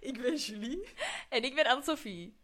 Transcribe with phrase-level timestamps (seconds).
[0.10, 0.88] Ik ben Julie.
[1.28, 2.36] En ik ben Anne-Sophie.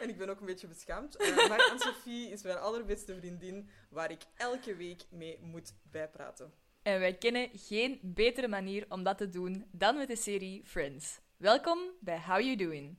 [0.00, 1.20] En ik ben ook een beetje beschaamd.
[1.20, 6.52] Uh, maar Anne-Sophie is mijn allerbeste vriendin, waar ik elke week mee moet bijpraten.
[6.82, 11.20] En wij kennen geen betere manier om dat te doen dan met de serie Friends.
[11.36, 12.96] Welkom bij How You Doing.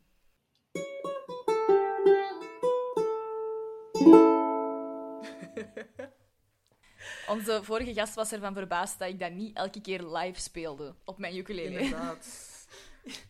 [7.29, 11.17] Onze vorige gast was ervan verbaasd dat ik dat niet elke keer live speelde op
[11.17, 11.79] mijn ukulele.
[11.79, 12.27] Inderdaad.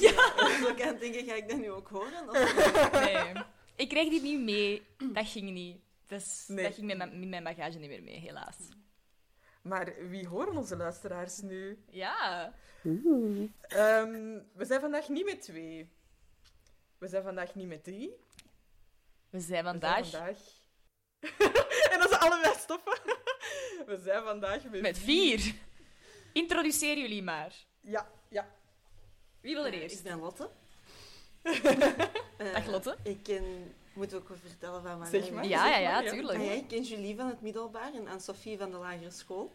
[0.00, 0.12] Ja,
[0.60, 2.28] zo kan denken, ga ik dat nu ook horen?
[2.30, 2.92] Of...
[3.04, 3.32] Nee.
[3.76, 4.86] Ik kreeg die niet mee.
[5.12, 5.80] Dat ging niet.
[6.06, 6.64] Dus Nee.
[6.64, 8.56] dat ging met mijn, met mijn bagage niet meer mee, helaas.
[9.62, 11.84] Maar wie horen onze luisteraars nu?
[11.90, 12.52] Ja.
[12.82, 15.88] Ehm, we zijn vandaag niet met twee.
[16.98, 18.08] We zijn vandaag niet met drie.
[19.30, 20.38] We zijn We zijn vandaag vandaag...
[21.94, 22.98] en als ze allebei stoppen.
[23.86, 24.80] we zijn vandaag met...
[24.80, 25.54] met vier.
[26.32, 27.52] Introduceer jullie maar.
[27.80, 28.48] Ja, ja.
[29.40, 29.96] Wie wil er Eh, eerst?
[29.98, 30.48] Ik ben Lotte.
[32.36, 32.96] Eh, Dag Lotte.
[33.02, 33.74] Ik ken...
[33.92, 35.46] Moet ook wat vertellen van mijn Zeg maar.
[35.46, 36.10] Ja, ja, ja, Ja.
[36.10, 36.38] tuurlijk.
[36.38, 39.52] Ah, ja, ik ken Julie van het middelbaar en Anne-Sophie van de lagere school.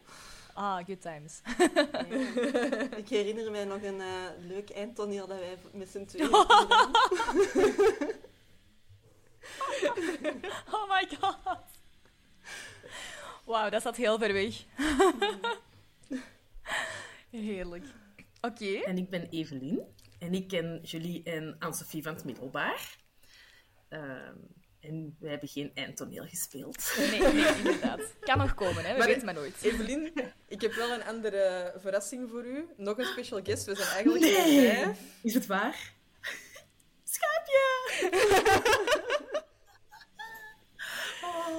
[0.53, 1.41] Ah, good times.
[1.57, 2.05] Ja.
[3.03, 4.07] ik herinner mij nog een eh,
[4.39, 6.91] leuk eindtoneel dat wij met z'n tweeën hebben gedaan.
[10.71, 11.68] Oh my god.
[13.49, 14.63] Wauw, dat zat heel ver weg.
[17.31, 17.85] Heerlijk.
[18.41, 18.65] Oké.
[18.83, 19.81] En ik ben Evelien.
[20.19, 22.97] En ik ken Julie en Anne-Sophie van het middelbaar.
[23.89, 24.35] Ehm,
[24.79, 26.93] en wij hebben geen eindtoneel gespeeld.
[26.97, 28.01] Nee, nee, inderdaad.
[28.19, 28.91] Kan nog komen, hè.
[28.91, 29.61] We Maar- weten maar nooit.
[29.61, 30.11] Evelien,
[30.47, 32.65] ik heb wel een andere verrassing voor u.
[32.77, 33.65] Nog een special guest.
[33.65, 34.69] We zijn eigenlijk Nee.
[34.71, 34.99] vijf.
[35.23, 35.93] Is het waar?
[37.13, 38.98] Schaapje!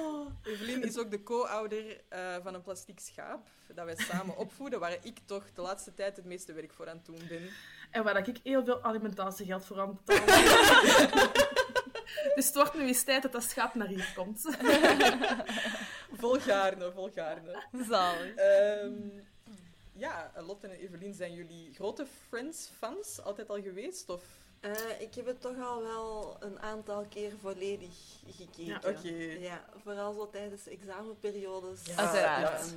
[0.43, 4.97] Evelien is ook de co-ouder eh, van een plastiek schaap dat wij samen opvoeden, waar
[5.01, 7.49] ik toch de laatste tijd het meeste werk voor aan het doen ben.
[7.91, 10.25] En waar ik heel veel alimentatiegeld voor aan betaal.
[12.35, 14.41] dus het wordt nu eens tijd dat dat schaap naar hier komt.
[16.21, 17.63] Volgaarne, volgaarne.
[17.71, 18.35] Zalig.
[18.35, 19.21] Ehm
[20.01, 24.09] ja, Lotte en Evelien, zijn jullie grote Friends-fans altijd al geweest?
[24.09, 24.23] Of...
[24.61, 27.93] Eh, ik heb het toch al wel een aantal keer volledig
[28.27, 28.65] gekeken.
[28.65, 29.09] Ja, Oké.
[29.39, 31.85] Ja, vooral zo tijdens examenperiodes.
[31.85, 32.75] Ja, Uiteraard.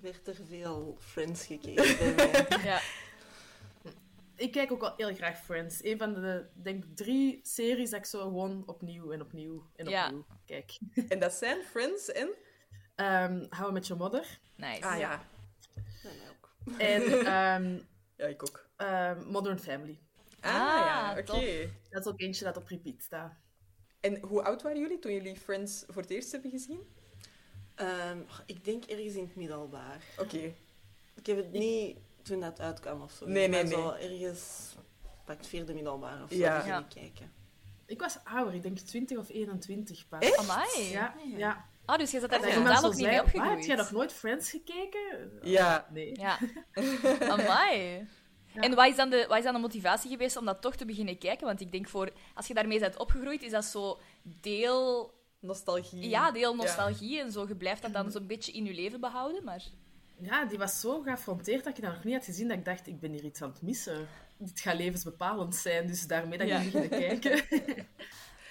[0.00, 2.46] werd er veel Friends gekeken bij mij.
[2.72, 2.80] Ja.
[4.36, 5.84] Ik kijk ook wel heel graag Friends.
[5.84, 10.04] Een van de, denk drie series dat ik zo gewoon opnieuw en opnieuw en Ja.
[10.06, 10.78] opnieuw kijk.
[11.08, 12.28] En dat zijn Friends en...
[12.94, 14.38] Ehm How I Met Your Mother.
[14.56, 14.82] Nice.
[14.84, 15.22] Ah ja,
[16.30, 16.54] ook.
[16.78, 17.78] En ehm,
[18.16, 18.68] ja ik ook.
[18.76, 19.98] ehm, Modern Family.
[20.42, 21.70] Ah, Ah, ja, oké.
[21.90, 23.32] Dat is ook eentje dat op repeat staat.
[24.00, 26.80] En hoe oud waren jullie toen jullie Friends voor het eerst hebben gezien?
[27.74, 30.00] Ehm, ik denk ergens in het middelbaar.
[30.18, 30.54] Oké.
[31.14, 33.26] Ik heb het niet toen dat uitkwam of zo.
[33.26, 34.08] Nee, nee, maar zo nee.
[34.20, 34.74] ergens
[35.24, 36.84] pak het vierde middelbaar of zo Ja.
[36.94, 37.32] kijken.
[37.86, 40.20] Ik was ouder, ik denk 20 of 21 pas.
[40.20, 40.36] Echt?
[40.36, 40.82] Amai.
[40.90, 41.64] Ja, ja.
[41.84, 42.54] Ah, dus je zat daar Dat Ja.
[42.54, 45.30] niet mee zei, "Wat, heb jij nog nooit Friends gekeken?
[45.42, 45.86] Ja.
[45.90, 46.18] Nee.
[46.18, 46.38] Ja.
[47.32, 48.06] Amai.
[48.54, 48.60] Ja.
[48.60, 50.84] En wat is, dan de, wat is dan de motivatie geweest om dat toch te
[50.84, 51.46] beginnen kijken?
[51.46, 56.08] Want ik denk, voor, als je daarmee bent opgegroeid, is dat zo deel, Nostalgie.
[56.08, 57.46] ja, deel nostalgie en zo.
[57.48, 59.62] Je blijft dat dan zo'n beetje in je leven behouden, maar...
[60.20, 62.48] Ja, die was zo geaffronteerd dat ik dat nog niet had gezien.
[62.48, 64.08] Dat ik dacht, ik ben hier iets aan het missen.
[64.36, 66.58] Dit gaat levensbepalend zijn, dus daarmee dat ik Ja.
[66.62, 67.32] beginnen kijken.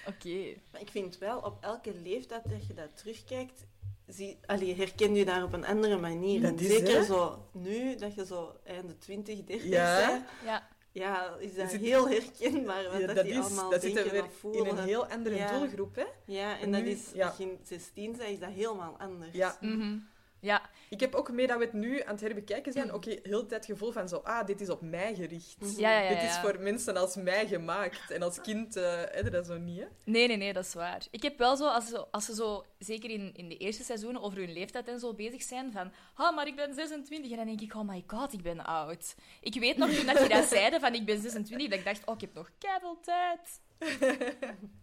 [0.06, 0.54] Oké.
[0.72, 3.64] Maar ik vind wel, op elke leeftijd dat je dat terugkijkt,
[4.12, 6.40] zie, allee, herken je daar op een andere manier.
[6.40, 7.04] Dat En is, Zeker hè?
[7.04, 10.06] zo nu, dat je zo einde 20, 30 Ja.
[10.08, 10.24] bent.
[10.44, 10.70] Ja.
[10.94, 12.82] Ja, is dat heel herkenbaar.
[12.90, 14.66] Wat Ja, dat, dat die is, allemaal dat zit denken er weer voelen.
[14.66, 15.58] in een heel andere Ja.
[15.58, 16.04] doelgroep, hè?
[16.26, 17.26] Ja, en En dat nu- is, ja.
[17.28, 19.32] begin 16 zijn, is dat helemaal anders.
[19.32, 19.56] Ja.
[19.60, 19.96] Mhm.
[20.42, 20.70] Ja.
[20.88, 22.94] Ik heb ook mee dat we het nu aan het herbekijken zijn.
[22.94, 25.56] Oké, heel de tijd het gevoel van zo, ah, dit is op mij gericht.
[25.60, 25.80] Mhm.
[25.80, 28.10] Ja, ja, ja, Dit is voor mensen als mij gemaakt.
[28.10, 29.86] En als kind eh heb je dat zo niet, hè?
[30.04, 31.06] Nee, nee, nee, dat is waar.
[31.10, 34.22] Ik heb wel zo, als ze, als ze zo, zeker in, in de eerste seizoenen,
[34.22, 37.30] over hun leeftijd en zo bezig zijn, van, ah, maar ik ben 26.
[37.30, 39.14] En dan denk ik, oh my god, ik ben oud.
[39.40, 42.06] Ik weet nog toen dat je dat zeiden, van ik ben 26, dat ik dacht,
[42.06, 43.60] oh, ik heb nog keiveel tijd.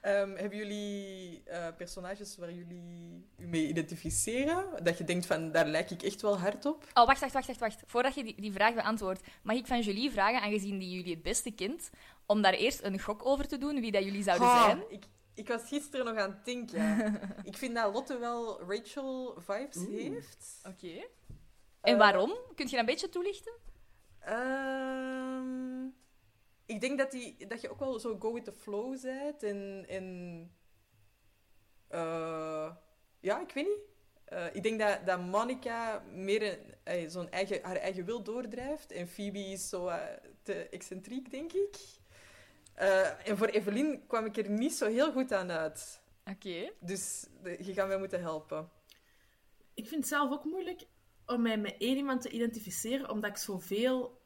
[0.00, 4.84] Ehm, hebben jullie eh, personages waar jullie u mee identificeren?
[4.84, 6.84] Dat je denkt van, daar lijk ik echt wel hard op?
[6.94, 7.82] Oh, wacht, wacht, wacht, wacht, wacht.
[7.86, 11.22] Voordat je die, die vraag beantwoordt, mag ik van Julie vragen, aangezien die jullie het
[11.22, 11.90] beste kent,
[12.26, 14.82] om daar eerst een gok over te doen, wie dat jullie zouden zijn?
[14.88, 15.04] Ik,
[15.34, 17.20] ik was gisteren nog aan het denken.
[17.50, 20.60] ik vind dat Lotte wel Rachel-vibes heeft.
[20.68, 20.92] Oké.
[21.80, 22.30] En Eh, waarom?
[22.54, 23.52] Kun je dat een beetje toelichten?
[24.20, 25.86] Ehm,
[26.70, 29.42] ik denk dat, die, dat je ook wel zo go with the flow bent.
[29.42, 30.06] En, en
[31.88, 32.72] eh,
[33.20, 33.78] ja, ik weet niet.
[34.24, 38.92] Eh, ik denk dat, dat Monica meer een- eh, zo'n eigen, haar eigen wil doordrijft.
[38.92, 41.76] En Phoebe is zo eh, te excentriek, denk ik.
[42.74, 46.00] Eh, en voor Evelien kwam ik er niet zo heel goed aan uit.
[46.24, 46.70] Oké.
[46.80, 48.70] Dus de- je gaat mij moeten helpen.
[49.74, 50.86] Ik vind het zelf ook moeilijk
[51.26, 54.19] om mij met één iemand te identificeren, omdat ik zoveel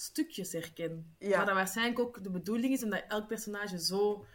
[0.00, 1.14] stukjes herken.
[1.18, 1.36] Ja.
[1.36, 4.26] Maar dat waarschijnlijk ook de bedoeling is, omdat elk personage zo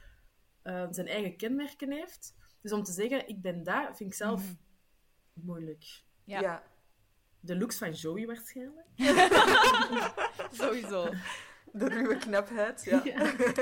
[0.62, 2.36] eh, zijn eigen kenmerken heeft.
[2.62, 4.54] Dus om te zeggen, ik ben daar, vind ik zelf Mhm.
[5.46, 5.84] moeilijk.
[6.24, 6.40] Ja.
[6.40, 6.64] ja.
[7.40, 8.86] De looks van Joey waarschijnlijk.
[10.60, 11.10] Sowieso.
[11.72, 13.04] De ruwe knapheid, ja.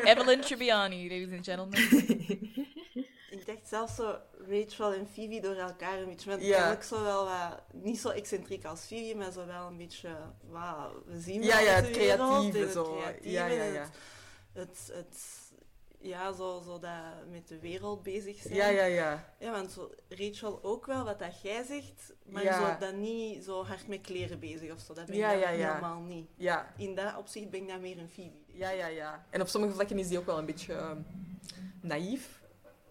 [0.04, 1.80] Evelyn Tribbiani, ladies and gentlemen.
[3.34, 4.16] Ik dacht zelfs zo
[4.50, 6.30] Rachel en Phoebe door elkaar een beetje.
[6.30, 6.58] Want Ja.
[6.58, 6.72] ja.
[6.72, 10.10] ook zo wel wat, niet zo excentriek als Phoebe, maar zo wel een beetje,
[10.50, 13.90] wauw, we zien Ja, wel ja, de het wereld creatieve het creatieve Ja, ja, ja.
[14.54, 15.42] Het, het, het-
[16.00, 16.92] ja, zo, zo dat
[17.30, 18.54] met de wereld bezig zijn.
[18.54, 19.34] Ja, ja, ja.
[19.40, 22.74] Ja, want zo, Rachel ook wel, wat dat jij zegt, maar Ja.
[22.74, 24.94] zo dat niet zo hard met kleren bezig of zo.
[24.94, 25.68] Dat ben Ja, ik ja, dan ja.
[25.76, 26.30] helemaal niet.
[26.36, 28.38] Ja, In dat opzicht ben ik dan meer een Phoebe.
[28.48, 29.26] ja, ja, ja.
[29.30, 30.98] En op sommige vlakken is die ook wel een beetje ehm,
[31.82, 32.42] naïef,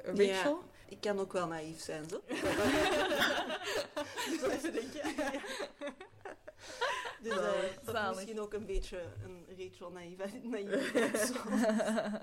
[0.05, 0.35] eh, Ja.
[0.37, 0.63] Rachel.
[0.89, 2.21] Ik kan ook wel naïef zijn, zo.
[4.41, 5.15] zo even denken.
[7.23, 7.55] Dus eh, dat
[7.85, 8.15] is Zalig.
[8.17, 11.65] misschien ook een beetje een Rachel naïef, naïef persoon.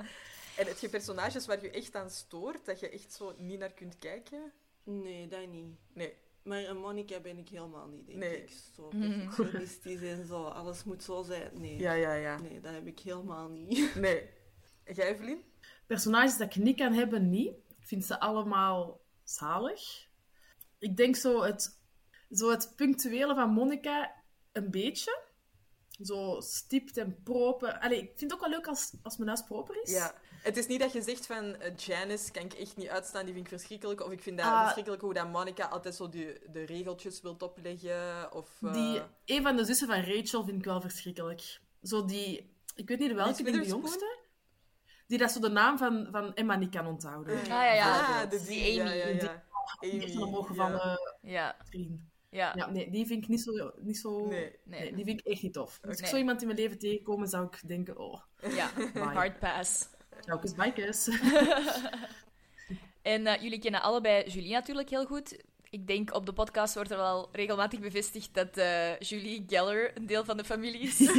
[0.58, 3.72] En heb je personages waar je echt aan stoort, dat je echt zo niet naar
[3.74, 4.52] kunt kijken?
[4.84, 5.76] Nee, dat niet.
[5.94, 6.14] Nee.
[6.44, 8.42] Maar een Monica ben ik helemaal niet, denk Nee.
[8.44, 8.50] ik.
[8.76, 11.52] Zo perfectionistisch en zo, alles moet zo zijn.
[11.54, 11.78] Nee.
[11.78, 12.40] Ja, ja, ja.
[12.40, 13.96] Nee, dat heb ik helemaal niet.
[13.96, 14.30] Nee.
[14.84, 15.44] En jij, Evelien?
[15.86, 17.52] Personages dat ik niet kan hebben, niet.
[17.90, 20.08] Vind ze allemaal zalig.
[20.80, 21.80] Ik denk zo het,
[22.32, 24.14] zo het punctuele van Monica
[24.52, 25.22] een beetje.
[26.02, 27.80] Zo stipt en proper.
[27.80, 29.92] Allee, ik vind het ook wel leuk als, als mijn huis proper is.
[29.92, 30.14] Ja.
[30.42, 33.34] Het is niet dat je zegt van eh, Janice kan ik echt niet uitstaan, die
[33.34, 34.02] vind ik verschrikkelijk.
[34.06, 34.62] Of ik vind dat Ah.
[34.62, 38.34] verschrikkelijk hoe dat Monica altijd zo de, de regeltjes wil opleggen.
[38.34, 41.60] Of, eh, Die, een van de zussen van Rachel vind ik wel verschrikkelijk.
[41.84, 42.54] Zo die...
[42.76, 43.80] Ik weet niet welke, de Witherspoon?
[43.80, 44.19] jongste.
[45.10, 47.38] Die dat zo de naam van, van Emma niet kan onthouden.
[47.40, 48.00] Ah, ja, ja.
[48.00, 48.90] Ah, de Die die, Amy.
[48.90, 49.44] Ja, ja, Die- ja.
[49.80, 50.48] Die echt Amy, omhoog ja.
[50.66, 52.02] gevallen Ja, vriend.
[52.30, 52.52] ja.
[52.56, 53.72] Ja, nee, die vind ik niet zo...
[53.80, 54.26] Niet zo...
[54.28, 54.56] Nee.
[54.64, 54.80] Nee.
[54.82, 55.80] Nee, die vind ik echt niet tof.
[55.88, 58.70] Als ik zo iemand in mijn leven tegenkom, zou ik denken, oh, ja.
[58.94, 59.02] bye.
[59.04, 59.88] Hard pass.
[60.26, 61.08] Telkens bikers.
[63.02, 65.44] En eh, jullie kennen allebei Julie natuurlijk heel goed.
[65.70, 70.06] Ik denk op de podcast wordt er wel regelmatig bevestigd dat eh, Julie Geller een
[70.06, 70.98] deel van de familie is.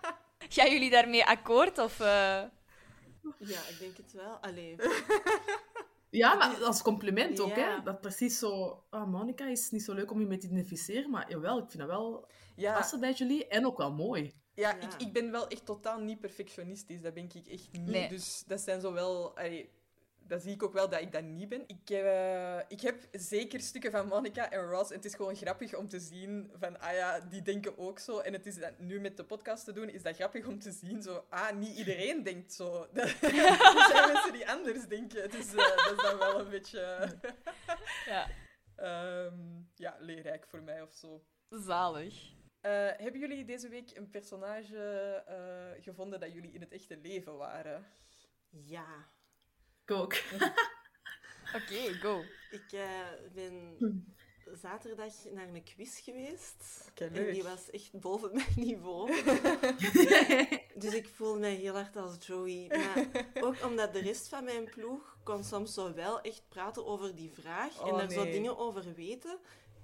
[0.54, 1.78] Gaan jullie daarmee akkoord?
[1.78, 2.42] Of, eh,
[3.38, 4.36] Ja, ik denk het wel.
[4.36, 4.76] Allee,
[6.10, 7.76] Ja, maar als compliment ook, Ja.
[7.76, 7.82] hè.
[7.82, 8.82] Dat precies zo...
[8.90, 11.78] Ah, Monica is niet zo leuk om je mee te identificeren, maar jawel, ik vind
[11.78, 13.46] dat wel Ja, passen bij jullie.
[13.48, 14.34] En ook wel mooi.
[14.54, 14.80] ja, Ja.
[14.80, 17.02] Ik, ik ben wel echt totaal niet perfectionistisch.
[17.02, 17.86] Dat ben ik echt niet.
[17.86, 18.08] Nee.
[18.08, 19.36] Dus dat zijn zo wel...
[19.36, 19.70] allee,
[20.26, 21.64] dat zie ik ook wel dat ik dat niet ben.
[21.66, 24.90] Ik, eh, ik heb zeker stukken van Monica en Ross.
[24.90, 26.80] En het is gewoon grappig om te zien van...
[26.80, 28.18] Ah ja, die denken ook zo.
[28.18, 30.70] En het is dat, nu met de podcast te doen, is dat grappig om te
[30.70, 31.02] zien.
[31.02, 32.86] Zo, ah, niet iedereen denkt zo.
[32.92, 33.16] Er
[33.88, 35.30] zijn mensen die anders denken.
[35.30, 37.08] Is, eh, dat is dan wel een beetje...
[38.12, 38.28] ja,
[38.76, 41.24] ehm, ja, leerrijk voor mij of zo.
[41.48, 42.40] zalig.
[42.60, 47.36] Eh, hebben jullie deze week een personage eh, gevonden dat jullie in het echte leven
[47.36, 47.86] waren?
[48.48, 49.06] ja.
[49.84, 50.14] Ik ook.
[51.56, 52.24] Oké, go.
[52.50, 53.76] Ik eh, ben
[54.60, 56.90] zaterdag naar een quiz geweest.
[56.94, 59.22] En die was echt boven mijn niveau.
[60.82, 62.66] dus ik voel mij heel hard als Joey.
[62.68, 67.14] Maar ook omdat de rest van mijn ploeg kon soms zo wel echt praten over
[67.14, 67.80] die vraag.
[67.80, 69.38] en Oh, er zo dingen over weten.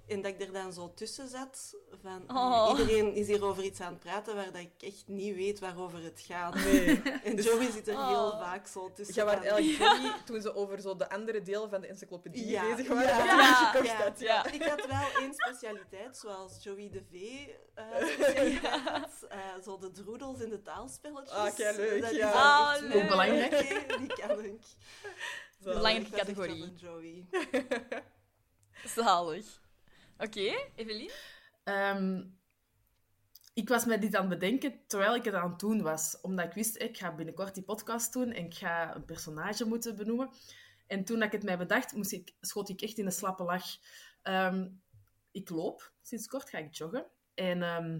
[0.09, 2.23] En dat ik er dan zo tussen zat van...
[2.37, 2.75] Oh.
[2.79, 6.03] Iedereen is hier over iets aan het praten waar dat ik echt niet weet waarover
[6.03, 6.55] het gaat.
[6.55, 7.01] Nee.
[7.23, 8.39] En Joey zit er heel Oh.
[8.41, 9.15] vaak zo tussen.
[9.15, 12.75] Jij was eigenlijk Johnny toen ze over zo de andere delen van de encyclopedie Ja,
[12.75, 13.07] bezig waren.
[13.07, 14.27] ja, dat ja, gekocht ja.
[14.27, 14.43] ja.
[14.43, 14.51] Ja.
[14.51, 17.13] Ik had wel één specialiteit, zoals Joey de V
[17.73, 19.25] eh specialiteit had.
[19.29, 21.37] Eh, zo de droedels en de taalspelletjes.
[21.37, 22.31] Ah, kei leuk, Dat is ja.
[22.31, 22.95] Ah, leuk.
[23.03, 23.95] Ook belangrijk.
[23.97, 24.61] Die kan ik.
[25.63, 25.73] Zo.
[25.73, 26.73] Belangrijke categorie.
[26.75, 27.25] Joey.
[28.85, 29.45] Zalig.
[30.19, 31.11] Oké, Evelien?
[31.63, 32.23] Ehm,
[33.53, 36.21] ik was met dit aan het bedenken terwijl ik het aan het doen was.
[36.21, 39.95] Omdat ik wist, ik ga binnenkort die podcast doen en ik ga een personage moeten
[39.95, 40.29] benoemen.
[40.87, 43.77] En toen ik het mij bedacht, moest ik, schoot ik echt in een slappe lach.
[44.21, 44.67] Ehm,
[45.31, 47.05] ik loop, sinds kort ga ik joggen.
[47.33, 47.99] En ehm,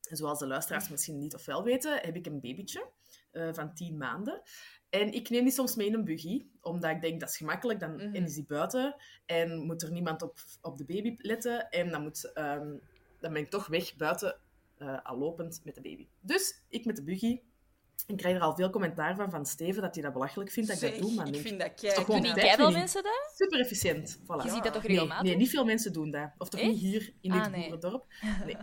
[0.00, 2.90] zoals de luisteraars misschien niet of wel weten, heb ik een babytje
[3.30, 4.42] eh, van tien maanden.
[4.90, 7.80] En ik neem die soms mee in een buggy, omdat ik denk dat is gemakkelijk.
[7.80, 8.14] Dan Mhm.
[8.14, 11.68] en is die buiten en moet er niemand op, op de baby letten.
[11.70, 12.68] En dan, moet, ehm,
[13.20, 14.40] dan ben ik toch weg buiten,
[14.78, 16.06] eh, al lopend met de baby.
[16.20, 17.40] Dus ik met de buggy
[18.06, 20.82] Ik krijg er al veel commentaar van van Steven dat hij dat belachelijk vindt dat
[20.82, 21.14] ik dat doe.
[21.14, 22.72] Maar ik denk, vind dat toch Doen veel winning.
[22.72, 23.32] mensen dat?
[23.34, 24.18] super efficiënt.
[24.22, 24.42] Voilà.
[24.44, 25.22] Je ziet dat toch Nee, regelmatig?
[25.26, 26.30] nee, niet veel mensen doen dat.
[26.38, 26.70] Of toch Echt?
[26.70, 27.60] niet hier in dit Ah, nee.
[27.62, 28.06] boerendorp.
[28.46, 28.56] Nee.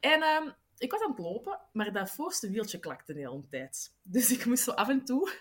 [0.00, 3.92] En ehm, ik was aan het lopen, maar dat voorste wieltje klakte de hele tijd.
[4.02, 5.32] Dus ik moest zo af en toe,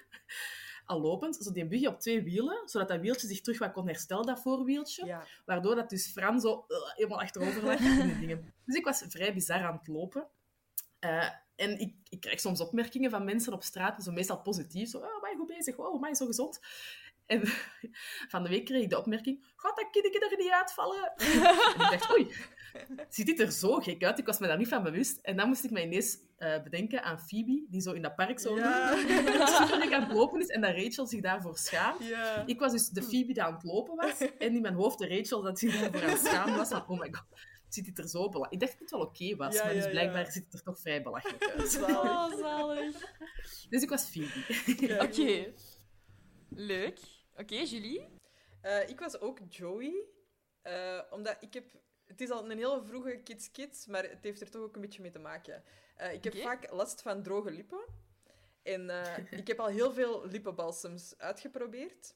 [0.86, 3.88] al lopend, zo die buggy op twee wielen, zodat dat wieltje zich terug wat kon
[3.88, 5.05] herstellen, dat voorwieltje.
[5.05, 5.25] Ja.
[5.46, 7.77] Waardoor dat dus Fran zo eh, helemaal achterover lag
[8.19, 8.53] dingen.
[8.65, 10.27] Dus ik was vrij bizar aan het lopen.
[11.00, 14.89] Eh, en ik, ik krijg soms opmerkingen van mensen op straat, zo meestal positief.
[14.89, 16.60] Zo, oh, maar goed bezig, wow, maar zo gezond.
[17.29, 17.41] En
[18.33, 21.13] van de week kreeg ik de opmerking, gaat dat kindje er niet uitvallen?
[21.77, 22.33] en ik dacht, oei,
[23.09, 24.19] ziet dit er zo gek uit?
[24.19, 25.19] Ik was me daar niet van bewust.
[25.21, 28.39] En dan moest ik me ineens eh, bedenken aan Phoebe, die zo in dat park
[28.39, 28.95] zo Ja.
[29.67, 32.07] super aan het lopen is en dat Rachel zich daarvoor schaamt.
[32.07, 32.43] Ja.
[32.45, 34.19] Ik was dus de Phoebe die aan het lopen was.
[34.19, 36.69] En in mijn hoofd de Rachel dat zich daarvoor aan het schamen was.
[36.69, 39.36] Van, oh my god, ziet dit er zo belachelijk Ik dacht dat het wel oké
[39.36, 40.31] was, Ja, maar dus ja, blijkbaar ja.
[40.31, 41.69] ziet het er toch vrij belachelijk uit.
[41.71, 42.01] Zalig.
[42.01, 43.15] Oh, zalig.
[43.69, 45.03] Dus ik was Phoebe.
[45.03, 45.53] Oké.
[46.50, 47.00] Leuk.
[47.39, 48.08] Oké, Julie?
[48.62, 50.05] Eh, ik was ook Joey.
[50.62, 51.65] eh, omdat ik heb...
[52.05, 54.81] Het is al een hele vroege kids kids, maar het heeft er toch ook een
[54.81, 55.63] beetje mee te maken.
[55.96, 57.86] Eh, ik heb vaak last van droge lippen.
[58.63, 58.89] En
[59.31, 62.15] ik heb al heel veel lippenbalsems uitgeprobeerd.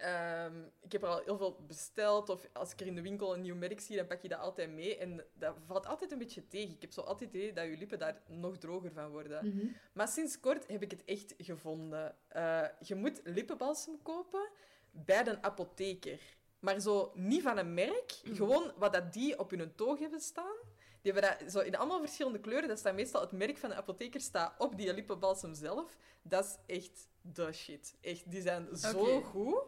[0.00, 2.28] Ehm, ik heb er al heel veel besteld.
[2.28, 4.38] Of als ik er in de winkel een nieuw merk zie, dan pak je dat
[4.38, 4.96] altijd mee.
[4.96, 6.74] En dat valt altijd een beetje tegen.
[6.74, 9.46] Ik heb zo altijd het idee dat je lippen daar nog droger van worden.
[9.46, 9.66] Mhm.
[9.92, 12.16] Maar sinds kort heb ik het echt gevonden.
[12.28, 14.48] Eh, je moet lippenbalsem kopen
[14.90, 16.20] bij de apotheker.
[16.58, 18.20] Maar zo niet van een merk.
[18.24, 20.56] Gewoon wat dat die op hun toog hebben staan.
[21.02, 22.68] Die hebben dat zo in allemaal verschillende kleuren.
[22.68, 25.96] Dat staat meestal het merk van de apotheker staat op die lippenbalsem zelf.
[26.22, 27.96] Dat is echt de shit.
[28.00, 29.62] Echt, die zijn zo goed.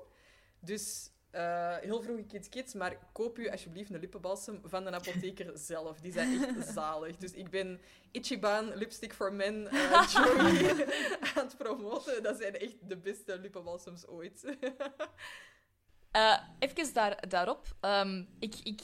[0.64, 5.52] Dus eh, heel vroege kids kids, maar koop u alsjeblieft een lippenbalsem van de apotheker
[5.70, 6.00] zelf.
[6.00, 7.16] Die zijn echt zalig.
[7.16, 10.86] Dus ik ben Ichiban Lipstick for Men eh, Joey
[11.34, 12.22] aan het promoten.
[12.22, 14.56] Dat zijn echt de beste lippenbalsems ooit.
[16.10, 17.66] Eh, even daar, daarop.
[17.80, 18.80] Ehm, ik, ik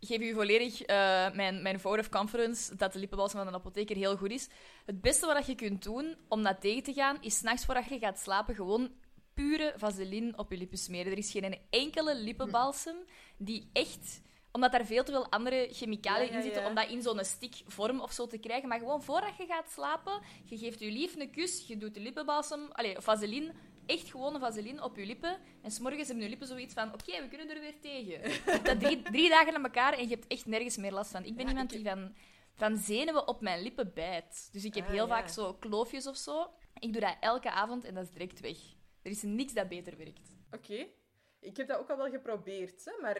[0.00, 0.86] geef u volledig
[1.34, 4.48] mijn, mijn vote of conference dat de lippenbalsem van een apotheker heel goed is.
[4.86, 7.98] Het beste wat je kunt doen om dat tegen te gaan, is s'nachts voordat je
[7.98, 8.92] gaat slapen gewoon
[9.42, 11.12] pure vaseline op je lippen smeren.
[11.12, 12.96] Er is geen enkele lippenbalsem
[13.36, 16.68] die echt omdat daar veel te veel andere chemicaliën Ja, ja, in zitten, ja.
[16.68, 18.68] om dat in zo'n stick vorm of zo te krijgen.
[18.68, 22.00] Maar gewoon voordat je gaat slapen, je geeft je lief een kus, je doet de
[22.00, 23.52] lippenbalsem, allez, vaseline,
[23.86, 25.38] echt gewone vaseline op je lippen.
[25.62, 28.20] En s'morgens hebben je lippen zoiets van, oké, we kunnen er weer tegen.
[28.64, 31.24] Dat drie, drie dagen aan elkaar en je hebt echt nergens meer last van.
[31.24, 32.14] Ik ben iemand ik- die van,
[32.54, 34.48] van zenuwen op mijn lippen bijt.
[34.52, 36.50] Dus ik heb Ah, heel vaak zo kloofjes of zo.
[36.78, 38.56] Ik doe dat elke avond en dat is direct weg.
[39.08, 40.30] Er is niks dat beter werkt.
[40.50, 40.86] Oké.
[41.40, 43.16] Ik heb dat ook al wel geprobeerd, hè, maar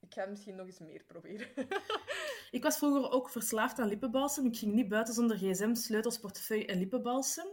[0.00, 1.48] ik ga misschien nog eens meer proberen.
[2.50, 4.46] Ik was vroeger ook verslaafd aan lippenbalsem.
[4.46, 7.46] Ik ging niet buiten zonder gsm, sleutels, portefeuille en lippenbalsem.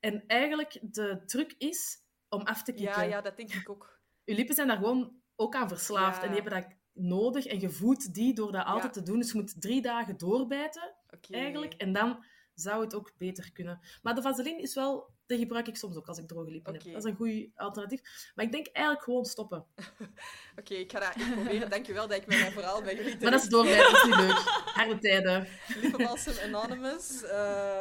[0.00, 2.94] En eigenlijk, de truc is om af te kicken.
[2.94, 4.00] ja, ja, dat denk ik ook.
[4.24, 6.16] Je lippen zijn daar gewoon ook aan verslaafd.
[6.16, 6.22] Ja.
[6.22, 7.46] En die hebben dat nodig.
[7.46, 9.00] En je voedt die door dat altijd Ja.
[9.00, 9.18] te doen.
[9.18, 10.94] Dus je moet drie dagen doorbijten,
[11.30, 11.74] eigenlijk.
[11.74, 12.24] En dan
[12.60, 13.80] zou het ook beter kunnen.
[14.02, 15.18] Maar de vaseline is wel...
[15.26, 16.82] Die gebruik ik soms ook als ik droge lippen heb.
[16.84, 18.32] Dat is een goed alternatief.
[18.34, 19.64] Maar ik denk eigenlijk gewoon stoppen.
[20.60, 21.70] Oké, ik ga dat proberen.
[21.70, 24.38] Dankjewel dat ik mijn verhaal bij jullie Maar dat is doorbijten, dat is niet leuk.
[24.74, 25.48] Harde tijden.
[25.80, 27.22] Lippenbalsem Anonymous.
[27.22, 27.30] eh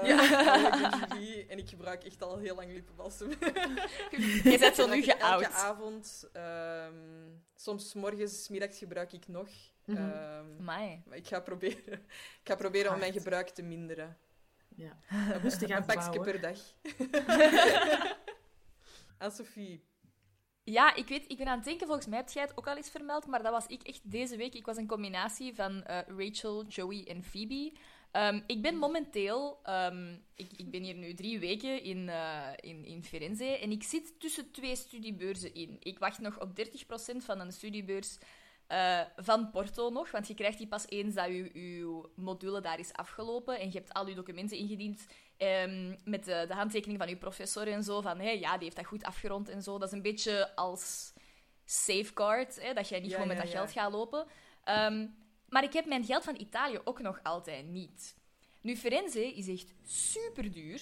[0.04, 0.82] Ja.
[0.82, 3.30] ik ben Julie en ik gebruik echt al heel lang lippenbalsem.
[4.44, 5.42] Je bent zo nu geout.
[5.42, 6.30] Elke avond.
[6.34, 6.94] ehm,
[7.56, 9.50] soms 's morgens, middags gebruik ik nog.
[9.88, 11.04] Amai.
[11.06, 11.94] maar ik ga proberen,
[12.42, 14.18] ik ga proberen om mijn gebruik te minderen.
[14.80, 14.98] Ja.
[15.44, 16.58] Rustig Een pakje per dag.
[19.18, 19.88] Aan Sophie.
[20.64, 22.76] Ja, ik weet, ik ben aan het denken, volgens mij heb jij het ook al
[22.76, 24.54] eens vermeld, maar dat was ik echt deze week.
[24.54, 27.74] Ik was een combinatie van eh, Rachel, Joey en Phoebe.
[28.12, 32.86] Ehm, ik ben momenteel, ehm, ik, ik ben hier nu drie weken in, eh, in,
[32.86, 35.78] in Firenze en ik zit tussen twee studiebeurzen in.
[35.80, 38.18] Ik wacht nog op 30% van een studiebeurs
[38.70, 42.80] eh, van Porto nog, want je krijgt die pas eens dat je, je module daar
[42.80, 45.06] is afgelopen en je hebt al je documenten ingediend
[45.38, 48.86] ehm, met de, de handtekening van je professor en zo, van ja, die heeft dat
[48.86, 49.78] goed afgerond en zo.
[49.78, 51.14] Dat is een beetje als
[51.66, 53.58] safeguard, hè, dat jij niet Ja, gewoon met ja, dat ja.
[53.58, 54.26] geld gaat lopen.
[54.64, 55.08] Ehm,
[55.48, 58.16] maar ik heb mijn geld van Italië ook nog altijd niet.
[58.62, 60.82] Nu, Firenze is echt super duur.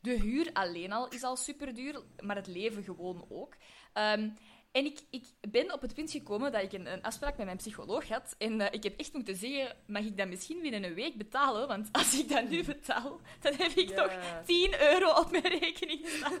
[0.00, 3.56] De huur alleen al is al super duur, maar het leven gewoon ook.
[3.92, 4.30] Ehm,
[4.72, 7.56] en ik, ik ben op het punt gekomen dat ik een, een afspraak met mijn
[7.58, 8.34] psycholoog had.
[8.38, 11.68] En eh, ik heb echt moeten zeggen, mag ik dat misschien binnen een week betalen?
[11.68, 13.94] Want als ik dat nu betaal, dan heb ik Ja.
[14.02, 14.12] nog
[14.44, 16.32] 10 euro op mijn rekening staan.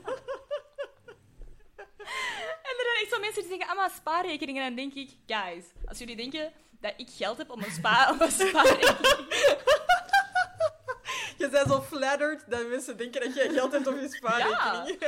[2.68, 4.62] en er zijn echt zo mensen die zeggen, allemaal spaarrekeningen.
[4.64, 8.10] En dan denk ik, guys, als jullie denken dat ik geld heb om een, spa
[8.12, 9.26] om een spaarrekening...
[11.38, 14.98] Je bent zo flattered dat mensen denken dat jij geld hebt op je spaarrekening.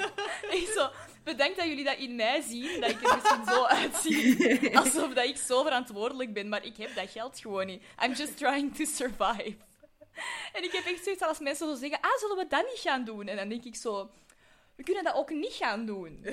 [0.56, 0.90] Echt zo,
[1.24, 4.78] bedankt dat jullie dat in mij zien, dat ik er misschien zo uitzie.
[4.78, 7.82] Alsof dat ik zo verantwoordelijk ben, maar ik heb dat geld gewoon niet.
[8.04, 9.56] I'm just trying to survive.
[10.52, 13.04] En ik heb echt zoiets als mensen zo zeggen, ah, zullen we dat niet gaan
[13.04, 13.28] doen?
[13.28, 14.10] En dan denk ik zo,
[14.76, 16.24] we kunnen dat ook niet gaan doen.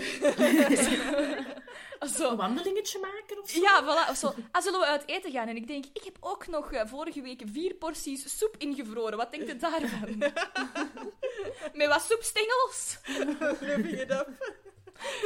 [2.10, 3.60] zo, Een wandelingetje maken of zo?
[3.62, 4.10] ja, voilà.
[4.10, 5.48] Of zo, ah, zullen we uit eten gaan?
[5.48, 9.17] En ik denk, ik heb ook nog eh, vorige week vier porties soep ingevroren.
[9.17, 10.17] Wat denkt u daarvan?
[11.74, 12.98] Met wat soepstengels?
[13.60, 14.27] Living it up.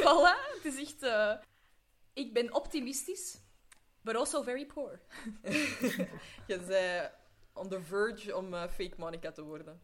[0.00, 1.02] Voilà, het is echt...
[1.02, 1.32] eh,
[2.12, 3.38] ik ben optimistisch,
[4.02, 5.00] but also very poor.
[6.48, 7.08] Je zei
[7.52, 9.80] on the verge om eh, fake Monica te worden.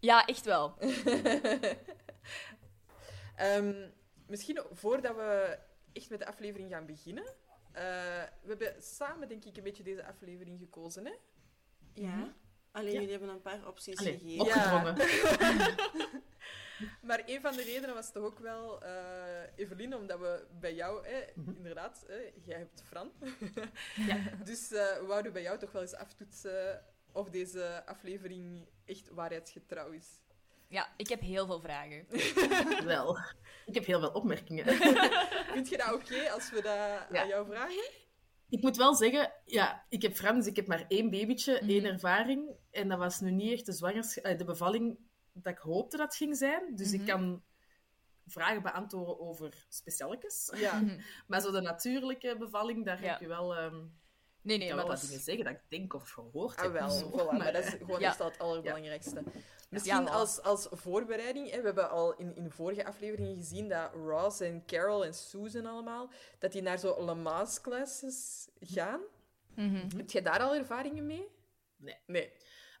[0.00, 0.74] Ja, echt wel.
[3.36, 3.88] Ehm,
[4.26, 5.58] misschien voordat we
[5.96, 7.24] echt met de aflevering gaan beginnen.
[7.72, 7.82] eh,
[8.42, 11.04] we hebben samen, denk ik, een beetje deze aflevering gekozen.
[11.06, 11.12] Hè?
[11.94, 12.34] Ja.
[12.70, 12.98] Alleen Ja.
[13.00, 14.40] jullie hebben een paar opties Allee, gegeven.
[14.46, 14.94] opgedrongen.
[17.02, 21.06] Maar een van de redenen was toch ook wel, eh Evelien, omdat we bij jou,
[21.08, 21.56] hè, Mhm.
[21.56, 23.12] inderdaad, hè, jij hebt Fran.
[24.06, 24.18] Ja.
[24.44, 29.90] Dus eh, we wouden bij jou toch wel eens aftoetsen of deze aflevering echt waarheidsgetrouw
[29.90, 30.06] is.
[30.68, 32.06] Ja, ik heb heel veel vragen.
[32.84, 33.18] Wel.
[33.66, 34.64] Ik heb heel veel opmerkingen.
[35.54, 37.90] Vind je dat oké als we dat aan jou vragen?
[38.48, 41.70] Ik moet wel zeggen, ja, ik heb Frans, ik heb maar één babytje, Mhm.
[41.70, 42.50] één ervaring.
[42.70, 44.98] En dat was nu niet echt de, zwangerschap, eh, de bevalling
[45.32, 46.76] dat ik hoopte dat het ging zijn.
[46.76, 47.00] Dus Mhm.
[47.00, 47.42] ik kan
[48.26, 50.52] vragen beantwoorden over specialekes.
[50.56, 50.82] Ja.
[51.28, 53.10] Maar zo de natuurlijke bevalling, daar Ja.
[53.10, 53.54] heb je wel...
[53.56, 53.74] ehm
[54.42, 55.24] Nee, ik nee, kan maar wel dat wat is...
[55.24, 56.72] dingen zeggen dat ik denk of gehoord Ah, heb.
[56.72, 57.10] wel, of zo.
[57.10, 58.08] voilà, maar dat is gewoon Ja.
[58.08, 59.22] echt al het allerbelangrijkste.
[59.68, 63.92] Misschien als, als voorbereiding, hè, we hebben al in, in de vorige afleveringen gezien dat
[63.92, 69.00] Ross en Carol en Susan allemaal, dat die naar zo Lamaze classes gaan.
[69.54, 69.96] Mhm.
[69.96, 71.28] Heb jij daar al ervaringen mee?
[71.76, 71.96] Nee.
[72.06, 72.32] Nee.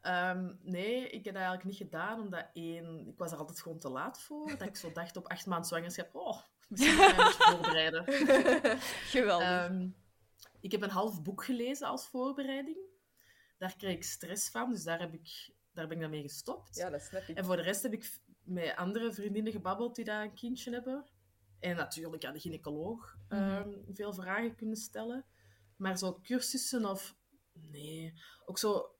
[0.06, 3.78] Ehm, nee, ik heb dat eigenlijk niet gedaan, omdat één, ik was er altijd gewoon
[3.78, 4.48] te laat voor.
[4.48, 6.38] Dat ik zo dacht op acht maanden zwangerschap, oh,
[6.68, 8.04] misschien moet ik voorbereiden.
[9.16, 9.46] Geweldig.
[9.48, 9.88] Ehm,
[10.60, 12.78] ik heb een half boek gelezen als voorbereiding.
[13.58, 16.76] Daar kreeg ik stress van, dus daar, heb ik, daar ben ik dan mee gestopt.
[16.76, 17.36] Ja, dat snap ik.
[17.36, 21.04] En voor de rest heb ik met andere vriendinnen gebabbeld die daar een kindje hebben.
[21.58, 25.24] En natuurlijk aan de gynaecoloog ehm, veel vragen kunnen stellen.
[25.76, 27.16] Maar zo cursussen of...
[27.52, 28.12] Nee.
[28.44, 28.96] Ook zo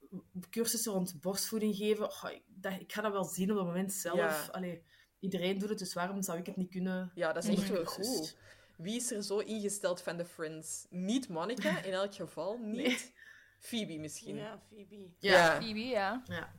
[0.50, 2.04] cursussen rond borstvoeding geven.
[2.04, 4.16] oh, ik, dacht, ik ga dat wel zien op het moment zelf.
[4.16, 4.48] Ja.
[4.50, 4.82] Allee,
[5.18, 7.12] iedereen doet het, dus waarom zou ik het niet kunnen?
[7.14, 8.36] Ja, dat is echt wel goed.
[8.76, 10.86] Wie is er zo ingesteld van de Friends?
[10.90, 12.58] Niet Monica, in elk geval.
[12.62, 13.14] Niet Nee.
[13.58, 14.36] Phoebe misschien.
[14.36, 15.10] Ja, Phoebe.
[15.18, 15.60] Ja.
[15.60, 16.22] Phoebe, ja.
[16.24, 16.54] Ja.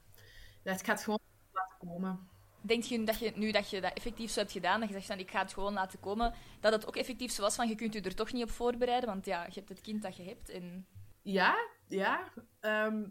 [0.73, 1.19] Het gaat gewoon
[1.51, 2.29] laten komen.
[2.61, 5.07] Denk je dat je nu dat je dat effectief zo hebt gedaan, dat je zegt
[5.07, 7.75] van ik ga het gewoon laten komen, dat het ook effectief zo was van je
[7.75, 10.23] kunt je er toch niet op voorbereiden, want ja, je hebt het kind dat je
[10.23, 10.87] hebt en...
[11.21, 11.55] Ja,
[11.87, 12.33] ja.
[12.59, 13.03] Ehm,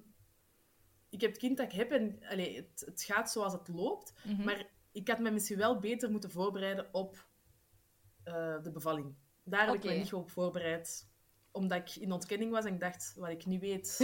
[1.11, 4.13] ik heb het kind dat ik heb en allee, het, het gaat zoals het loopt.
[4.25, 4.45] Mhm.
[4.45, 7.27] Maar ik had me misschien wel beter moeten voorbereiden op
[8.23, 9.15] eh, de bevalling.
[9.45, 11.09] Daar heb ik me niet op voorbereid.
[11.57, 13.97] Omdat ik in ontkenning was en ik dacht, wat ik niet weet.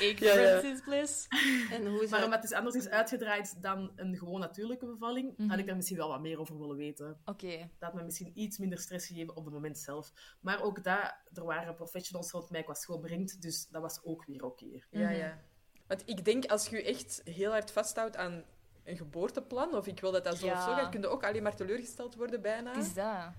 [0.00, 1.26] Ignorance is bliss.
[1.70, 2.28] En hoe is Maar dat?
[2.28, 5.48] omdat het anders is uitgedraaid dan een gewoon natuurlijke bevalling, Mhm.
[5.48, 7.20] had ik daar misschien wel wat meer over willen weten.
[7.24, 7.56] Oké.
[7.78, 10.12] Dat had me misschien iets minder stress gegeven op het moment zelf.
[10.40, 14.44] Maar ook dat, er waren professionals rond mij qua schoonbrengt, dus dat was ook weer
[14.44, 14.66] oké.
[14.90, 15.14] Ja, Mhm.
[15.16, 15.38] ja.
[15.86, 18.44] Want ik denk, als je je echt heel hard vasthoudt aan
[18.84, 21.42] een geboorteplan, of ik wil dat dat zo of zo gaat, kun je ook alleen
[21.42, 22.74] maar teleurgesteld worden bijna.
[22.74, 23.32] Het is dat.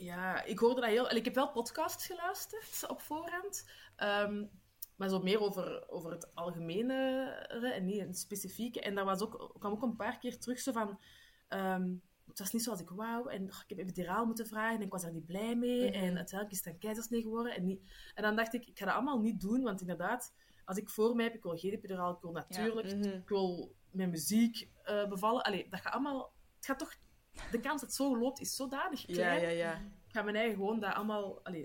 [0.00, 1.08] Ja, ik hoorde dat heel...
[1.08, 3.68] en Ik heb wel podcasts geluisterd op voorhand.
[3.96, 4.44] Ehm,
[4.96, 8.80] maar zo meer over, over het algemene eh, en niet het specifieke.
[8.80, 10.98] En daar was ook, kwam ook een paar keer terug zo van...
[11.48, 11.94] ehm,
[12.26, 13.30] het was niet zoals ik wou.
[13.30, 15.88] En oh, ik heb epiduraal moeten vragen en ik was daar niet blij mee.
[15.88, 15.94] Mhm.
[15.94, 17.54] En uiteindelijk is het een keizersnee geworden.
[17.54, 17.80] En, niet,
[18.14, 19.62] en dan dacht ik, ik ga dat allemaal niet doen.
[19.62, 20.34] Want inderdaad,
[20.64, 22.96] als ik voor mij heb, ik wil geen epiduraal, ik wil natuurlijk.
[22.96, 23.08] Mhm.
[23.08, 25.42] Ik wil mijn muziek eh, bevallen.
[25.42, 26.32] Allee, dat gaat allemaal...
[26.56, 26.94] Het gaat toch...
[27.50, 29.40] De kans dat het zo loopt, is zodanig Ja, klein.
[29.42, 29.74] ja, ja.
[29.74, 31.60] Ik ga mijn eigen gewoon dat allemaal allee,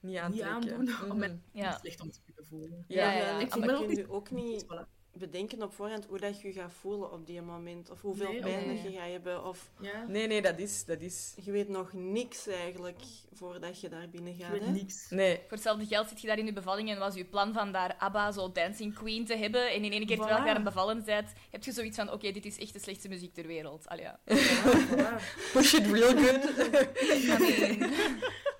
[0.00, 0.54] Niet niet aantrekken.
[0.74, 1.18] aandoen om Mhm.
[1.18, 1.78] mij Ja.
[1.78, 2.84] slecht om te kunnen voelen.
[2.88, 3.38] Ja, Ja, ja, ja.
[3.38, 3.96] Ik voel maar me ook niet...
[3.96, 4.88] je ook niet Voilà.
[5.12, 7.90] Bedenken op voorhand hoe dat je je gaat voelen op die moment.
[7.90, 8.82] Of hoeveel Nee, pijn nee.
[8.82, 9.44] je gaat hebben.
[9.44, 10.84] Of Ja, Nee, nee, dat is...
[10.84, 11.34] Dat is...
[11.42, 13.00] je weet nog niks eigenlijk
[13.32, 14.50] voordat je daar binnen gaat.
[14.50, 14.70] weet hè?
[14.70, 15.10] niks.
[15.10, 15.36] Nee.
[15.36, 17.94] Voor hetzelfde geld zit je daar in je bevalling en was je plan van daar
[17.98, 19.70] ABBA zo Dancing Queen te hebben.
[19.70, 22.32] En in één keer, terwijl je daar een bevallen bent, heb je zoiets van, oké,
[22.32, 23.88] dit is echt de slechtste muziek ter wereld.
[23.88, 24.20] Allee, ja.
[24.24, 24.34] Ja,
[24.88, 25.22] voilà.
[25.52, 26.40] Push it real good.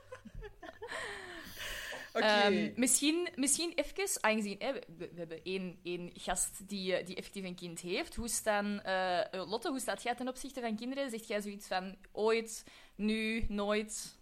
[2.13, 7.17] Ehm, misschien, misschien even, aangezien hè, we, we hebben één, één gast die, eh, die
[7.17, 8.15] effectief een kind heeft.
[8.15, 11.11] Hoe staan, eh, eh, Lotte, hoe staat jij ten opzichte van kinderen?
[11.11, 14.17] Zegt jij zoiets van ooit, nu, nooit,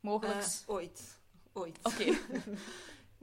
[0.00, 0.46] mogelijk?
[0.66, 1.18] Ooit.
[1.52, 1.78] Ooit.
[1.82, 2.04] Oké.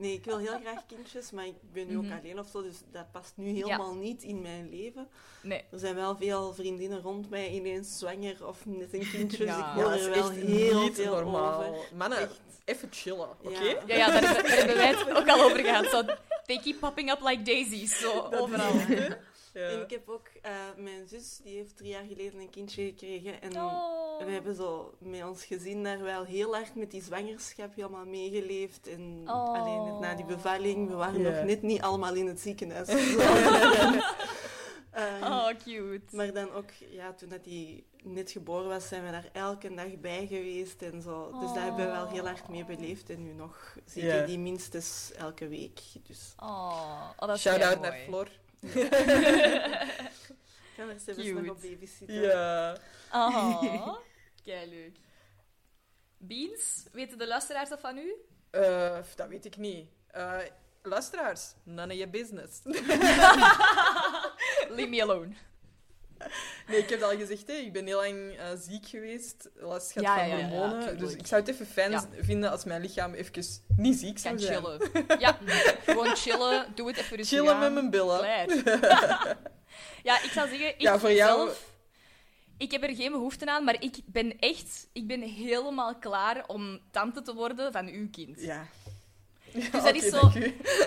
[0.03, 2.17] Nee, ik wil heel graag kindjes, maar ik ben nu ook Mhm.
[2.19, 5.07] alleen of zo, dus dat past nu helemaal niet in mijn leven.
[5.41, 5.63] Nee.
[5.71, 9.55] Er zijn wel veel vriendinnen rond mij ineens zwanger of net een kindje, Ja.
[9.55, 11.63] dus ik Ja, hoor dat is er wel echt heel niet veel normaal.
[11.63, 11.85] over.
[11.95, 12.39] Mannen, Echt.
[12.65, 13.49] even chillen, oké?
[13.63, 13.75] Ja.
[13.87, 15.85] Ja, ja daar, hebben, daar hebben wij het ook al over gehad.
[15.85, 16.01] Zo,
[16.45, 18.73] they keep popping up like daisies, zo Dat overal.
[18.75, 19.07] is?
[19.53, 19.67] Ja.
[19.69, 23.41] En ik heb ook eh, mijn zus, die heeft drie jaar geleden een kindje gekregen.
[23.41, 24.25] En Oh.
[24.25, 28.87] we hebben zo met ons gezin daar wel heel hard met die zwangerschap helemaal meegeleefd.
[28.87, 29.59] En Oh.
[29.61, 32.87] alleen net na die bevalling, we waren nog net niet allemaal in het ziekenhuis.
[34.93, 36.15] Ehm, Oh, cute.
[36.15, 39.99] Maar dan ook, ja, toen dat die net geboren was, zijn we daar elke dag
[39.99, 41.39] bij geweest en zo.
[41.39, 43.09] Dus daar hebben we wel heel hard mee beleefd.
[43.09, 45.79] En nu nog zie ik die minstens elke week.
[46.07, 48.27] Dus Oh, oh dat is Shout-out naar mooi.
[50.75, 52.21] Kan er zelfs nog op babysitten.
[52.21, 52.77] Ja.
[53.11, 53.95] Oh,
[54.43, 54.97] leuk.
[56.17, 58.13] Beans, weten de luisteraars dat van u?
[58.49, 59.87] Eh, dat weet ik niet.
[60.07, 60.39] Eh,
[60.81, 62.59] luisteraars, none of your business.
[64.75, 65.33] Leave me alone.
[66.67, 67.53] Nee, ik heb het al gezegd, hè.
[67.53, 70.97] ik ben heel lang eh, ziek geweest, last gehad Ja, van ja, hormonen.
[70.97, 73.43] dus ik zou het even fijn vinden als mijn lichaam even
[73.77, 74.63] niet ziek zou Kan zijn.
[74.63, 74.79] chillen.
[75.19, 75.37] Ja,
[75.85, 76.65] gewoon chillen.
[76.75, 78.25] Doe het even rustig Chillen met mijn billen.
[80.03, 81.71] Ja, ik zou zeggen, ik Ja, voor jou- zelf...
[82.57, 84.87] Ik heb er geen behoefte aan, maar ik ben echt...
[84.93, 88.41] Ik ben helemaal klaar om tante te worden van uw kind.
[88.41, 88.67] Ja.
[89.53, 90.31] Dus dat is zo-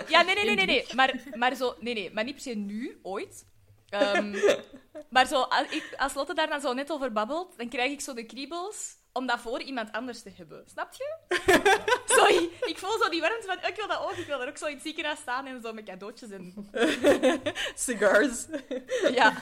[0.09, 0.85] Ja, nee, nee, nee, nee, nee.
[0.95, 1.77] Maar, maar zo...
[1.81, 2.11] Nee, nee.
[2.13, 3.45] Maar niet per se nu, ooit.
[3.89, 4.35] Ehm,
[5.15, 8.01] maar zo, als, ik, als Lotte daar dan zo net over babbelt, dan krijg ik
[8.01, 10.65] zo de kriebels om dat voor iemand anders te hebben.
[10.71, 11.17] Snap je?
[12.17, 14.13] Sorry, ik voel zo die warmte van, ik wil dat ook.
[14.13, 16.71] Ik wil er ook zo in het ziekenhuis staan en zo met cadeautjes en...
[17.75, 18.47] Cigars.
[19.13, 19.33] Ja.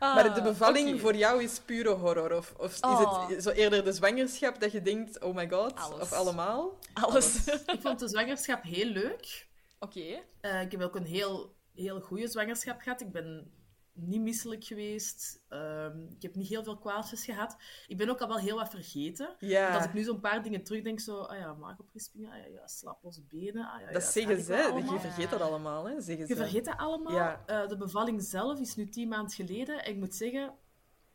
[0.00, 2.36] maar de Ah, bevalling voor jou is pure horror?
[2.36, 3.28] Of, of is Oh.
[3.28, 5.74] het zo eerder de zwangerschap dat je denkt, oh my god?
[5.76, 6.00] Alles.
[6.00, 6.78] Of allemaal?
[6.94, 7.46] Alles.
[7.46, 9.46] Ik vond de zwangerschap heel leuk.
[9.78, 10.20] Oké.
[10.40, 13.00] Eh, ik heb ook een heel, heel goede zwangerschap gehad.
[13.00, 13.52] Ik ben
[13.94, 15.42] niet misselijk geweest.
[15.48, 17.56] Ehm, ik heb niet heel veel kwaaltjes gehad.
[17.86, 19.34] Ik ben ook al wel heel wat vergeten.
[19.38, 19.62] Ja.
[19.62, 22.66] Want als ik nu zo'n paar dingen terugdenk, zo, ah ja, maagopgespingen, ah ja, ja
[22.66, 24.92] slaaploze benen, ah ja, ja, Dat zeggen had ik ze, allemaal.
[24.94, 26.00] Je vergeet dat allemaal, hè.
[26.00, 26.40] Zeggen Je ze.
[26.40, 27.14] vergeet dat allemaal.
[27.14, 27.42] Ja.
[27.46, 29.84] Eh, de bevalling zelf is nu tien maanden geleden.
[29.84, 30.46] En ik moet zeggen,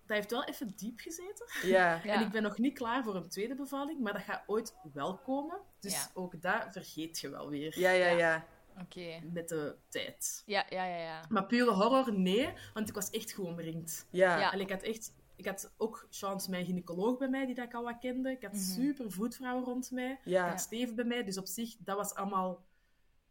[0.06, 1.46] dat heeft wel even diep gezeten.
[1.63, 2.00] Ja.
[2.04, 2.13] Ja.
[2.13, 5.17] En ik ben nog niet klaar voor een tweede bevalling, maar dat gaat ooit wel
[5.17, 5.60] komen.
[5.80, 6.10] Dus Ja.
[6.13, 8.46] ook dat vergeet je wel weer Ja, ja, ja.
[8.82, 9.20] Oké.
[9.34, 10.44] met de tijd.
[10.46, 11.22] Ja, ja, ja, ja.
[11.30, 14.06] Maar pure horror, nee, want ik was echt gewoon omringd.
[14.10, 14.38] Ja.
[14.40, 14.52] Ja.
[14.54, 15.12] En ik had echt...
[15.36, 18.32] Ik had ook chance mijn gynaecoloog bij mij, die dat ik al wat kende.
[18.32, 18.62] Ik had Mhm.
[18.62, 20.12] super voetvrouwen rond mij.
[20.12, 20.50] Ik Ja.
[20.50, 21.24] had Steven bij mij.
[21.24, 22.63] Dus op zich, dat was allemaal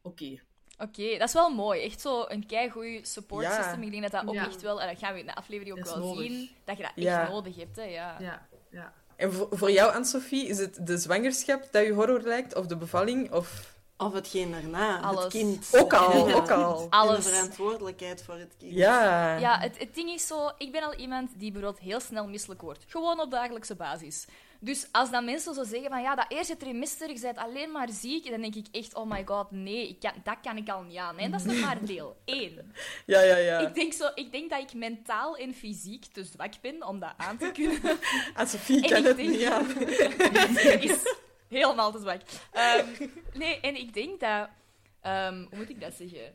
[0.02, 0.40] oké.
[0.78, 1.82] Oké, dat is wel mooi.
[1.82, 3.62] Echt zo een keigoed support Ja.
[3.62, 3.82] system.
[3.82, 4.46] Ik denk dat dat ook Ja.
[4.46, 6.26] echt wel, en dat gaan we in de aflevering ook wel nodig.
[6.26, 7.20] zien, dat je dat Ja.
[7.22, 7.76] echt nodig hebt.
[7.76, 8.16] Hè, ja.
[8.20, 8.92] Ja, ja.
[9.16, 12.54] En voor, voor jou, Anne-Sophie, is het de zwangerschap dat je horror lijkt?
[12.54, 13.32] Of de bevalling?
[13.32, 13.75] Of...
[13.98, 15.22] Of hetgeen daarna, Alles.
[15.22, 15.68] het kind.
[15.72, 16.34] Ook al, Ja.
[16.38, 16.80] ook al.
[16.80, 17.24] En Alles.
[17.24, 18.72] de verantwoordelijkheid voor het kind.
[18.74, 19.36] Ja.
[19.36, 22.60] Ja, het, het ding is zo, ik ben al iemand die bijvoorbeeld heel snel misselijk
[22.62, 22.84] wordt.
[22.88, 24.26] Gewoon op dagelijkse basis.
[24.60, 27.88] Dus als dan mensen zo zeggen van ja, dat eerste trimester, je bent alleen maar
[27.90, 30.82] ziek, dan denk ik echt, oh my god, nee, ik kan, dat kan ik al
[30.82, 31.16] niet aan.
[31.16, 32.72] Nee, dat is nog maar deel één.
[33.06, 33.58] Ja, ja, ja.
[33.58, 37.12] Ik, denk zo, ik denk dat ik mentaal en fysiek te zwak ben om dat
[37.16, 37.80] aan te kunnen.
[38.34, 38.46] En
[38.82, 39.78] kan ik het denk- niet aan.
[40.80, 40.98] is
[41.48, 42.20] helemaal te zwak.
[43.34, 44.48] Nee, en ik denk dat...
[45.00, 46.34] ehm, hoe moet ik dat zeggen?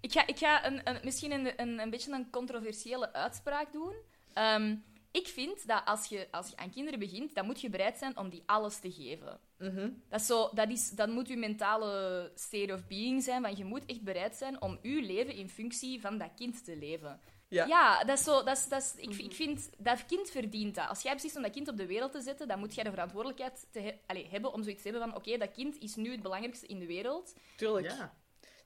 [0.00, 3.94] Ik ga, ik ga een, een, misschien een, een, een beetje een controversiële uitspraak doen.
[4.32, 4.76] Ehm,
[5.12, 8.16] ik vind dat als je, als je aan kinderen begint, dan moet je bereid zijn
[8.16, 9.40] om die alles te geven.
[9.58, 9.90] Mhm.
[10.08, 13.64] Dat, is zo, dat, is, dat moet je mentale state of being zijn, want je
[13.64, 17.20] moet echt bereid zijn om je leven in functie van dat kind te leven.
[17.50, 17.66] Ja.
[17.66, 20.88] Ja, dat is zo, dat is, dat is, ik, ik vind dat kind verdient dat.
[20.88, 22.90] Als jij beslist om dat kind op de wereld te zetten, dan moet jij de
[22.90, 26.10] verantwoordelijkheid te he- allee, hebben om zoiets te hebben van: oké, dat kind is nu
[26.10, 27.34] het belangrijkste in de wereld.
[27.56, 27.86] Tuurlijk.
[27.86, 28.14] ja.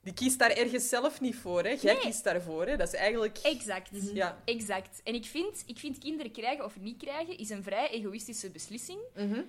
[0.02, 1.68] Die kiest daar ergens zelf niet voor, hè.
[1.68, 1.98] Jij Nee.
[2.02, 2.76] kiest daarvoor, hè.
[2.76, 3.38] Dat is eigenlijk...
[3.38, 3.90] Exact.
[4.12, 4.42] Ja.
[4.44, 5.00] Exact.
[5.04, 8.98] En ik vind, ik vind kinderen krijgen of niet krijgen is een vrij egoïstische beslissing.
[9.14, 9.42] Mhm.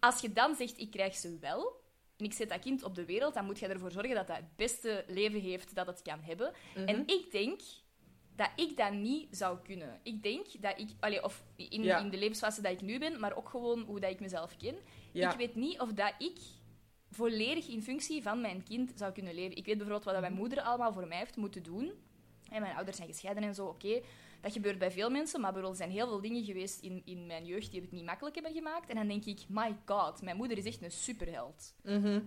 [0.00, 1.80] Als je dan zegt: ik krijg ze wel.
[2.16, 4.36] En ik zet dat kind op de wereld, dan moet je ervoor zorgen dat dat
[4.36, 6.52] het beste leven heeft dat het kan hebben.
[6.74, 6.86] Mhm.
[6.88, 7.60] En ik denk
[8.38, 10.00] dat ik dat niet zou kunnen.
[10.02, 11.98] Ik denk dat ik, allee, of in, Ja.
[11.98, 14.74] in de levensfase dat ik nu ben, maar ook gewoon hoe dat ik mezelf ken.
[15.12, 15.30] Ja.
[15.32, 16.38] Ik weet niet of dat ik
[17.10, 19.56] volledig in functie van mijn kind zou kunnen leven.
[19.56, 21.92] Ik weet bijvoorbeeld wat mijn moeder allemaal voor mij heeft moeten doen.
[22.50, 24.00] En mijn ouders zijn gescheiden en zo, oké.
[24.40, 27.44] Dat gebeurt bij veel mensen, maar er zijn heel veel dingen geweest in, in mijn
[27.44, 28.88] jeugd die het niet makkelijk hebben gemaakt.
[28.88, 31.74] En dan denk ik, my god, mijn moeder is echt een superheld.
[31.82, 32.20] Mhm.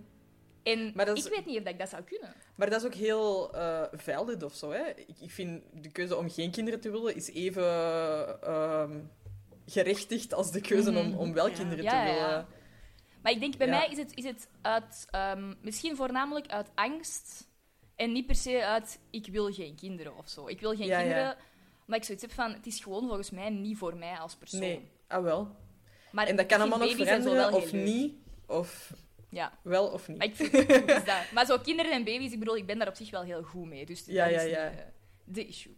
[0.62, 2.34] En Maar dat is- ik weet niet of dat ik dat zou kunnen.
[2.54, 4.88] Maar dat is ook heel uh, valid of zo, hè.
[4.88, 7.62] Ik, ik vind de keuze om geen kinderen te willen is even
[8.42, 9.00] ehm,
[9.66, 11.54] gerechtigd als de keuze om, om wel Ja.
[11.54, 11.94] kinderen Mhm.
[11.94, 12.26] Ja, te ja, ja.
[12.28, 12.46] willen.
[13.22, 13.78] Maar ik denk, bij Ja.
[13.78, 17.50] mij is het, is het uit, ehm, misschien voornamelijk uit angst.
[17.96, 20.48] En niet per se uit, ik wil geen kinderen of zo.
[20.48, 21.04] Ik wil geen Ja, ja.
[21.04, 21.36] kinderen,
[21.80, 24.60] omdat ik zoiets heb van, het is gewoon volgens mij niet voor mij als persoon.
[24.60, 25.56] Nee, ah wel.
[26.12, 28.14] Maar En dat kan allemaal nog veranderen, of niet.
[28.46, 28.92] Of
[29.32, 30.18] Ja, wel of niet.
[30.18, 31.30] maar ik vind het is dat.
[31.34, 33.66] Maar zo kinderen en baby's, ik bedoel, ik ben daar op zich wel heel goed
[33.66, 33.86] mee.
[33.86, 34.68] Dus Ja, dat ja, is ja.
[34.68, 34.84] niet, eh,
[35.24, 35.76] de issue.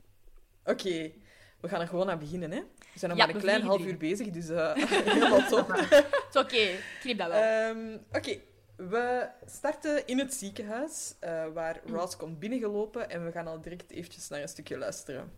[0.64, 1.12] Oké,
[1.60, 2.58] we gaan er gewoon aan beginnen, hè.
[2.92, 4.74] We zijn nog Ja, maar een klein half uur bezig, dus eh
[5.14, 5.68] helemaal top.
[5.68, 6.68] Het is oké,
[7.00, 7.42] knip dat wel.
[7.42, 8.38] Ehm, Oké,
[8.76, 13.90] we starten in het ziekenhuis, eh, waar Ross komt binnengelopen en we gaan al direct
[13.90, 15.32] eventjes naar een stukje luisteren.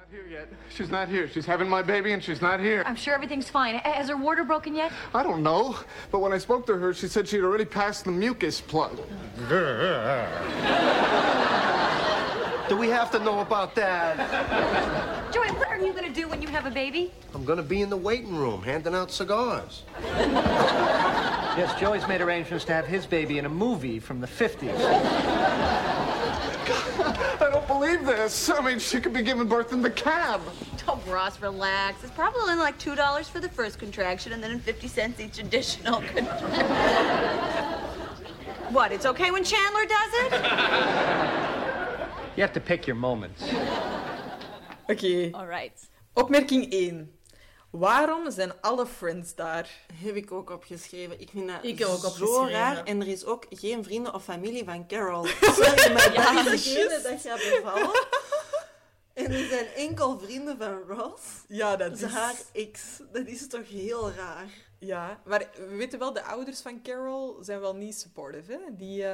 [0.00, 0.48] She's not here yet.
[0.74, 1.28] She's not here.
[1.28, 2.82] She's having my baby and she's not here.
[2.86, 3.74] I'm sure everything's fine.
[3.76, 4.92] Ha- Has her water broken yet?
[5.14, 5.76] I don't know,
[6.10, 8.96] but when I spoke to her, she said she'd already passed the mucus plug.
[12.68, 15.32] Do we have to know about that?
[15.34, 17.12] Joey, what are you going to do when you have a baby?
[17.34, 19.82] I'm gonna be in the waiting room handing out cigars.
[21.58, 24.70] Yes, Joey's made arrangements to have his baby in a movie from the 50s.
[27.80, 28.50] I believe this.
[28.50, 30.42] I mean, she could be giving birth in the cab.
[30.86, 32.04] Oh, Ross, relax.
[32.04, 36.02] It's probably only like $2 for the first contraction and then 50 cents each additional
[36.14, 36.50] contraction.
[38.70, 40.32] what, it's okay when Chandler does it?
[42.36, 43.42] You have to pick your moments.
[44.90, 45.80] Oké, Alright.
[46.18, 47.08] opmerking 1.
[47.70, 49.70] Waarom zijn alle friends daar?
[49.94, 51.20] Heb ik ook opgeschreven.
[51.20, 52.84] Ik vind dat Ik ook zo raar.
[52.84, 55.24] En er is ook geen vrienden of familie van Carol.
[55.40, 57.90] Sorry, maar dat is degene dat gaat bevallen.
[59.12, 61.22] En er zijn enkel vrienden van Ross.
[61.48, 62.12] Ja, dat Dat is is...
[62.12, 62.80] haar ex.
[63.12, 64.48] Dat is toch heel raar.
[64.82, 68.58] Ja, maar we weten wel, de ouders van Carol zijn wel niet supportive, hè?
[68.76, 69.12] Die eh,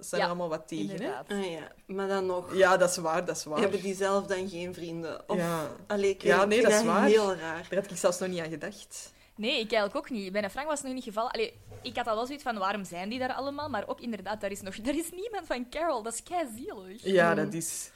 [0.00, 0.92] zijn Ja, allemaal wat tegen, hè?
[0.94, 1.30] Inderdaad.
[1.30, 2.54] Ah ja, maar dan nog.
[2.56, 3.58] Ja, dat is waar, dat is waar.
[3.58, 5.28] Hebben die zelf dan geen vrienden?
[5.28, 5.66] Of, Ja.
[5.86, 7.06] Allee, ik Ja, nee, dat is waar.
[7.06, 7.66] heel raar.
[7.70, 9.12] Daar had ik zelfs nog niet aan gedacht.
[9.36, 10.32] Nee, ik eigenlijk ook niet.
[10.32, 11.30] Bij een Frank was het nog niet gevallen.
[11.30, 13.68] Allee, ik had al wel zoiets van, waarom zijn die daar allemaal?
[13.68, 16.02] Maar ook inderdaad, daar is, nog, daar is niemand van Carol.
[16.02, 17.02] Dat is kei zielig.
[17.04, 17.90] Ja, dat is...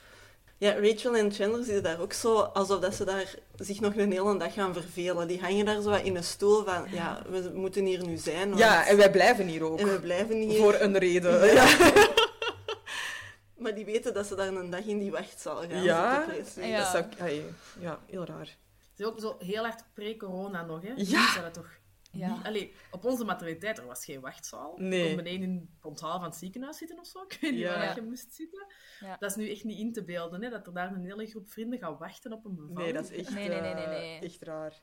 [0.61, 4.11] Ja, Rachel en Chandler zitten daar ook zo alsof dat ze daar zich nog een
[4.11, 5.27] hele dag gaan vervelen.
[5.27, 8.47] Die hangen daar zo wat in een stoel van, ja, we moeten hier nu zijn.
[8.49, 9.79] want- Ja, en wij blijven hier ook.
[9.79, 10.57] en we blijven hier.
[10.59, 11.53] Voor een reden.
[11.53, 11.65] Ja,
[13.57, 16.25] Maar die weten dat ze daar een dag in die wachtzaal gaan Ja?
[16.33, 16.67] zitten.
[16.67, 16.77] Ja.
[16.77, 17.31] dat zou
[17.79, 18.57] ja heel raar.
[18.91, 20.91] Het is ook zo heel hard pre-corona nog, hè?
[20.95, 21.41] Ja.
[21.41, 21.69] Dat toch
[22.11, 22.39] Ja.
[22.43, 24.73] Allee, op onze materniteit, er was geen wachtzaal.
[24.77, 24.99] Nee.
[25.01, 27.21] Je kon beneden in het onthaal van het ziekenhuis zitten of zo.
[27.21, 27.77] Ik weet niet Ja.
[27.77, 28.65] waar je moest zitten.
[28.99, 29.17] Ja.
[29.19, 30.49] Dat is nu echt niet in te beelden, hè?
[30.49, 32.77] Dat er daar een hele groep vrienden gaat wachten op een bevalling.
[32.79, 34.81] Nee, dat is echt, Nee, nee, nee, nee, eh, echt raar.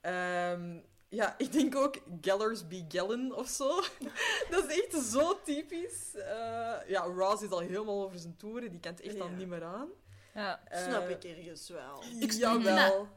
[0.00, 3.68] Ehm, ja, ik denk ook Gellers be Gellen of zo.
[4.50, 6.14] dat is echt zo typisch.
[6.14, 8.70] Eh, ja, Ross is al helemaal over zijn toeren.
[8.70, 9.88] Die kent echt al niet meer aan.
[10.34, 10.60] Ja.
[10.70, 12.02] Snap Eh, ik ergens wel.
[12.20, 13.08] Ik Jawel.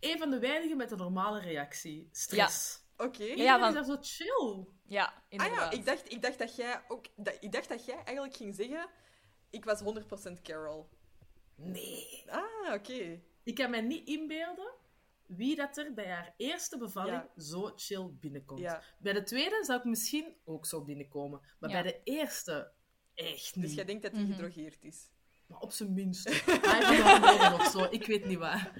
[0.00, 2.08] Een van de weinigen met een normale reactie.
[2.12, 2.86] Stress.
[2.96, 3.22] Oké.
[3.22, 4.66] Ja, Iedereen van- is daar zo chill.
[4.84, 5.72] Ja, Ah inderdaad.
[5.72, 7.06] ja, ik dacht, ik dacht dat jij ook...
[7.16, 8.88] Dat, ik dacht dat jij eigenlijk ging zeggen...
[9.50, 10.88] Ik was 100% Carol.
[11.54, 12.24] Nee.
[12.30, 13.20] Ah, oké.
[13.42, 14.72] Ik kan mij niet inbeelden
[15.26, 17.42] wie dat er bij haar eerste bevalling Ja.
[17.42, 18.60] zo chill binnenkomt.
[18.60, 18.82] Ja.
[18.98, 21.40] Bij de tweede zou ik misschien ook zo binnenkomen.
[21.58, 21.82] Maar Ja.
[21.82, 22.72] bij de eerste
[23.14, 23.64] echt niet.
[23.64, 24.32] Dus jij denkt dat hij Mhm.
[24.32, 25.10] gedrogeerd is.
[25.48, 26.28] Maar op zijn minst.
[26.44, 27.86] Hij heeft nog nodig of zo.
[27.90, 28.72] Ik weet niet waar.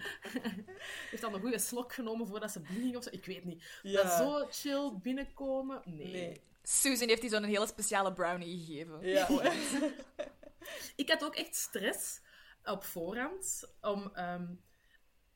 [1.10, 3.10] heeft dan een goede slok genomen voordat ze binnenging of zo.
[3.12, 3.80] Ik weet niet.
[3.82, 4.02] Ja.
[4.02, 5.82] Maar zo chill binnenkomen?
[5.84, 6.12] Nee.
[6.12, 6.40] Nee.
[6.62, 9.06] Susan heeft die zo'n hele speciale brownie gegeven.
[9.06, 9.28] Ja.
[10.96, 12.20] Ik had ook echt stress
[12.64, 14.46] op voorhand om ehm,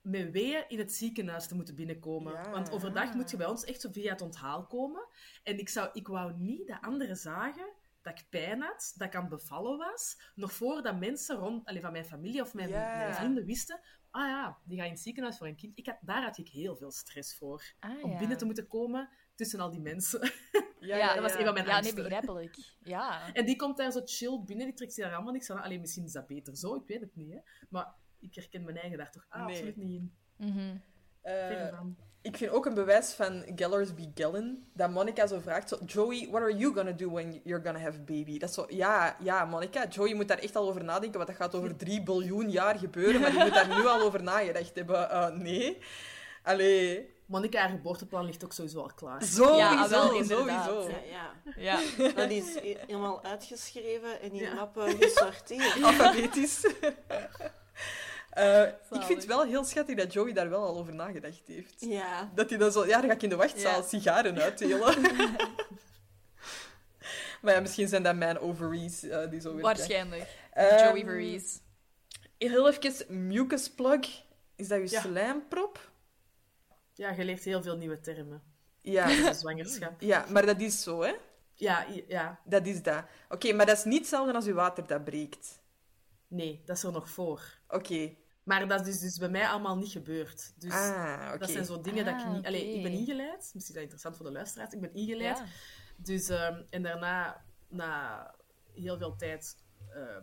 [0.00, 2.32] met weeën in het ziekenhuis te moeten binnenkomen.
[2.32, 2.50] Ja.
[2.50, 5.06] Want overdag moet je bij ons echt zo via het onthaal komen.
[5.42, 7.68] En ik, zou, ik wou niet dat anderen zagen
[8.02, 11.80] dat ik pijn had, dat ik aan het bevallen was, nog voordat mensen rond, allee,
[11.80, 12.96] van mijn familie of mijn, Ja.
[12.96, 15.78] mijn vrienden wisten, ah ja, die gaan in het ziekenhuis voor een kind.
[15.78, 17.72] Ik had, daar had ik heel veel stress voor.
[17.80, 18.18] Ah, Om ja.
[18.18, 20.20] binnen te moeten komen tussen al die mensen.
[20.80, 22.02] Ja, dat was een van mijn Ja, nee, angsten.
[22.02, 22.56] begrijpelijk.
[22.80, 23.32] Ja.
[23.34, 25.62] En die komt daar zo chill binnen, die trekt zich daar allemaal niks aan.
[25.62, 27.32] Alleen misschien is dat beter zo, ik weet het niet.
[27.32, 27.38] Hè.
[27.68, 29.42] Maar ik herken mijn eigen daar toch Nee.
[29.42, 29.90] absoluut niet
[30.38, 30.82] in.
[31.22, 31.96] Verre van.
[32.22, 36.28] Ik vind ook een bewijs van Gellers be Gellen dat Monica zo vraagt: zo, Joey,
[36.30, 38.38] what are you gonna do when you're gonna have a baby?
[38.38, 41.36] Dat is zo, ja, ja, Monica, Joey moet daar echt al over nadenken, want dat
[41.36, 45.10] gaat over 3 biljoen jaar gebeuren, maar die moet daar nu al over nagedacht hebben.
[45.10, 45.78] Eh, nee.
[46.42, 49.22] Allee, Monica, haar geboorteplan ligt ook sowieso al klaar.
[49.22, 50.64] sowieso, Ja, wel, inderdaad.
[50.64, 50.88] sowieso.
[50.88, 51.78] Ja, ja.
[51.98, 52.12] Ja.
[52.14, 54.54] Dat is he- helemaal uitgeschreven en in Ja.
[54.54, 55.82] mappen gesorteerd.
[55.82, 56.66] Alfabetisch.
[58.32, 61.74] Eh, ik vind het wel heel schattig dat Joey daar wel al over nagedacht heeft.
[61.78, 62.30] Ja.
[62.34, 63.86] Dat hij dan zo, ja, dan ga ik in de wachtzaal Ja.
[63.86, 65.00] sigaren uitdelen.
[67.42, 69.62] maar ja, misschien zijn dat mijn ovaries eh, die zo werken.
[69.62, 70.26] Waarschijnlijk.
[70.52, 71.58] Ehm, Joey Verrees.
[72.38, 74.22] Heel even, mucus plug.
[74.56, 75.00] Is dat je Ja.
[75.00, 75.90] slijmprop?
[76.94, 78.42] Ja, je leert heel veel nieuwe termen.
[78.80, 79.32] Ja.
[79.32, 80.00] zwangerschap.
[80.00, 81.12] ja, maar dat is zo, hè?
[81.54, 82.40] Ja, ja.
[82.44, 83.04] Dat is dat.
[83.28, 85.60] Oké, maar dat is niet hetzelfde als je water dat breekt.
[86.28, 87.42] Nee, dat is er nog voor.
[87.68, 88.14] Oké.
[88.42, 90.52] Maar dat is dus, bij mij allemaal niet gebeurd.
[90.56, 91.38] Dus Ah, oké.
[91.38, 92.46] dat zijn zo dingen dat ik Ah, niet...
[92.46, 93.36] Allee, ik ben ingeleid.
[93.36, 94.72] Misschien is dat interessant voor de luisteraars.
[94.72, 95.38] Ik ben ingeleid.
[95.38, 95.44] Ja.
[95.96, 98.34] Dus, ehm, en daarna, na
[98.74, 99.56] heel veel tijd,
[99.90, 100.22] ehm,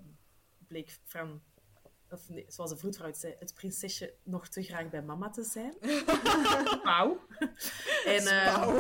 [0.68, 1.42] bleek Fran,
[2.10, 5.44] of nee, zoals de vroedvrouw het zei, het prinsesje nog te graag bij mama te
[5.44, 5.74] zijn.
[6.84, 7.20] Pauw.
[8.06, 8.76] En, ehm,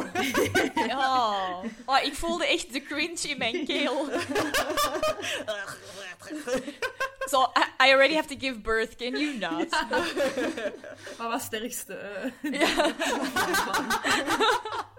[0.99, 1.63] Oh.
[1.85, 4.09] Oh, ik voelde echt de cringe in mijn keel.
[7.29, 9.69] So, I, I already have to give birth, can you not?
[11.17, 11.93] wat was het ergste?
[11.93, 12.31] eh?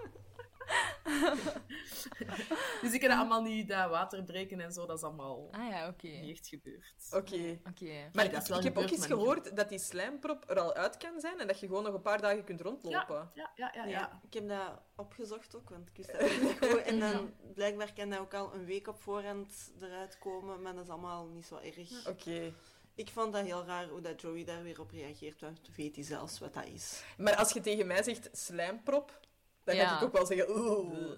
[2.81, 5.69] dus ik heb dat allemaal niet, dat water breken en zo, dat is allemaal Ah
[5.69, 6.07] ja, oké.
[6.07, 6.93] niet echt gebeurd.
[7.11, 7.59] Oké.
[7.69, 8.09] Oké.
[8.13, 10.59] Maar dat is ik, wel ik heb ook eens niet gehoord dat die slijmprop er
[10.59, 13.29] al uit kan zijn en dat je gewoon nog een paar dagen kunt rondlopen.
[13.33, 13.71] Ja, ja, ja.
[13.73, 14.21] Ja, ja.
[14.23, 16.81] ik heb dat opgezocht ook, want ik wist dat ook niet goed.
[16.81, 20.83] En dan blijkbaar kan dat ook al een week op voorhand eruit komen, maar dat
[20.83, 22.07] is allemaal niet zo erg.
[22.07, 22.53] Oké.
[22.95, 26.03] Ik vond dat heel raar hoe dat Joey daar weer op reageert, want weet hij
[26.03, 27.03] zelfs wat dat is.
[27.17, 29.19] Maar als je tegen mij zegt slijmprop,
[29.63, 29.97] dan ga Ja.
[29.97, 30.57] ik ook wel zeggen...
[30.57, 31.11] Oeh.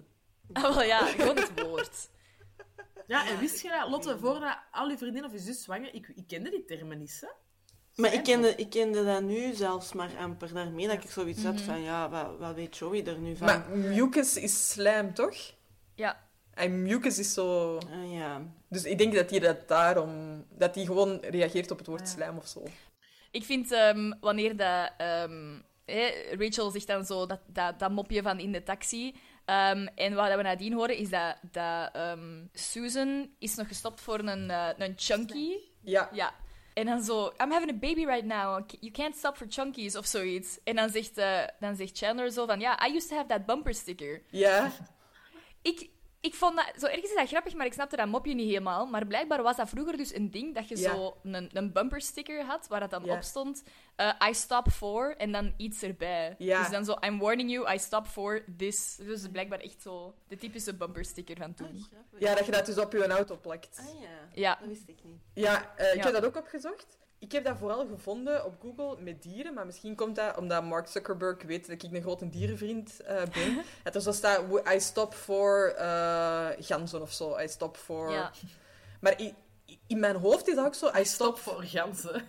[0.52, 2.08] Ah, wel ja, gewoon het woord.
[3.06, 5.94] Ja, en wist je dat, Lotte, voordat al je vriendinnen of je zus zwanger...
[5.94, 7.28] Ik, ik kende die termen niet, hè?
[8.02, 11.60] Maar ik kende, ik kende dat nu zelfs maar amper daarmee, dat ik zoiets had
[11.60, 13.46] van, ja, wat, wat weet Joey er nu van?
[13.46, 15.36] Maar mucus is slijm, toch?
[15.94, 16.22] Ja.
[16.54, 17.76] En mucus is zo...
[17.76, 18.42] Ah, ja.
[18.68, 20.44] Dus ik denk dat hij dat daarom...
[20.50, 22.62] Dat hij gewoon reageert op het woord slijm of zo.
[23.30, 28.22] Ik vind ehm, wanneer dat, ehm, hè, Rachel zegt dan zo dat, dat, dat mopje
[28.22, 29.14] van in de taxi.
[29.44, 34.18] ehm, en wat we nadien horen is dat, dat ehm, Susan is nog gestopt voor
[34.18, 35.52] een, eh, een chunky.
[35.82, 36.08] Ja.
[36.12, 36.34] Ja.
[36.74, 38.70] En dan zo, I'm having a baby right now.
[38.80, 40.58] You can't stop for chunkies of zoiets.
[40.64, 43.46] En dan zegt, eh, dan zegt Chandler zo van, ja, I used to have that
[43.46, 44.22] bumper sticker.
[44.30, 44.72] Ja.
[45.62, 45.88] Ik,
[46.24, 48.86] ik vond dat, zo ergens is dat grappig, maar ik snapte dat mopje niet helemaal.
[48.86, 50.94] Maar blijkbaar was dat vroeger dus een ding, dat je Ja.
[50.94, 53.14] zo een, een bumper sticker had, waar dat dan Ja.
[53.16, 53.62] op stond,
[53.96, 56.34] eh, I stop for, en dan iets erbij.
[56.38, 56.60] Ja.
[56.60, 58.96] Dus dan zo, I'm warning you, I stop for this.
[58.96, 61.86] Dus blijkbaar echt zo de typische bumper sticker van toen.
[62.18, 63.78] Ja, dat je dat dus op je auto plakt.
[63.80, 64.56] Ah ja, Ja.
[64.60, 65.20] dat wist ik niet.
[65.34, 66.02] Ja, eh, ik Ja.
[66.04, 66.98] heb dat ook opgezocht.
[67.24, 70.88] Ik heb dat vooral gevonden op Google met dieren, maar misschien komt dat omdat Mark
[70.88, 73.64] Zuckerberg weet dat ik een grote dierenvriend eh, ben.
[73.84, 74.42] dat er zo staat,
[74.74, 77.38] I stop for eh, ganzen of zo.
[77.38, 78.10] I stop for...
[78.10, 78.32] Ja.
[79.00, 79.20] Maar
[79.86, 82.26] in mijn hoofd is dat ook zo, I stop Stop voor ganzen.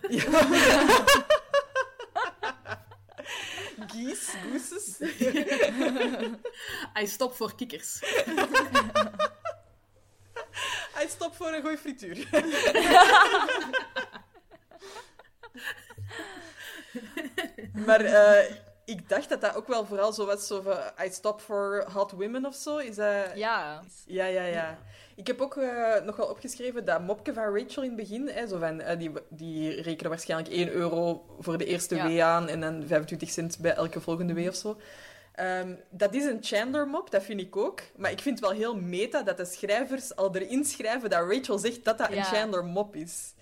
[3.92, 5.00] geese, gooses.
[7.02, 8.02] I stop voor kikkers.
[11.02, 12.28] I stop voor een goeie frituur.
[17.86, 18.50] Maar eh,
[18.84, 22.10] ik dacht dat dat ook wel vooral zo was, zo van, I stop for hot
[22.10, 22.76] women of zo.
[22.76, 23.24] Is dat...
[23.34, 23.82] Ja.
[24.06, 24.78] Ja, ja, ja.
[25.16, 28.46] Ik heb ook eh, nog wel opgeschreven dat mopje van Rachel in het begin, hè,
[28.46, 32.08] zo van, eh, die, die rekenen waarschijnlijk 1 euro voor de eerste Ja.
[32.08, 34.80] W aan en dan 25 cent bij elke volgende W of zo.
[35.32, 37.80] Ehm, dat is een Chandler-mop, dat vind ik ook.
[37.96, 41.58] Maar ik vind het wel heel meta dat de schrijvers al erin schrijven dat Rachel
[41.58, 42.24] zegt dat dat een.
[42.24, 43.34] Chandler-mop is.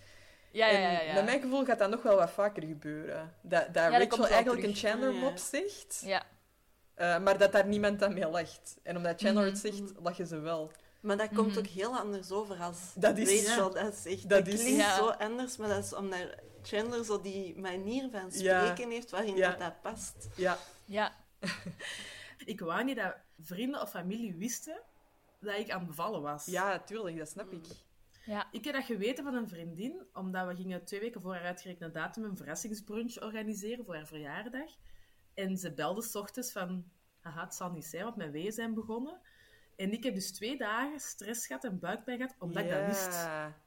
[0.55, 1.01] Ja, ja, ja.
[1.01, 3.35] En naar mijn gevoel gaat dat nog wel wat vaker gebeuren.
[3.41, 4.65] Dat, dat Rachel eigenlijk terug.
[4.65, 5.43] een Chandler-mop Ja.
[5.43, 6.23] zegt, Ja.
[6.95, 8.77] eh, maar dat daar niemand aan mee lacht.
[8.83, 10.71] En omdat Chandler het zegt, lachen ze wel.
[11.01, 11.59] Maar dat komt Mhm.
[11.59, 14.29] ook heel anders over als Dat is- Rachel dat zegt.
[14.29, 14.97] Dat Dat, is- klinkt Ja.
[14.97, 16.27] zo anders, maar dat is omdat
[16.63, 18.65] Chandler zo die manier van Ja.
[18.65, 19.51] spreken heeft waarin Ja.
[19.51, 20.15] dat, dat past.
[20.37, 20.59] Ja.
[20.85, 21.13] Ja.
[22.45, 24.77] Ik wou niet dat vrienden of familie wisten
[25.41, 26.45] dat ik aan bevallen was.
[26.47, 27.67] Ja, tuurlijk, dat snap ik.
[28.25, 28.49] Ja.
[28.51, 31.93] Ik heb dat geweten van een vriendin, omdat we gingen twee weken voor haar uitgerekende
[31.93, 34.71] datum een verrassingsbrunch organiseren voor haar verjaardag.
[35.35, 36.85] En ze belde s ochtends van,
[37.21, 39.21] haha, het zal niet zijn, want mijn weeën zijn begonnen.
[39.77, 43.13] En ik heb dus twee dagen stress gehad en buikpijn gehad, omdat ik dat wist.
[43.13, 43.63] Ja.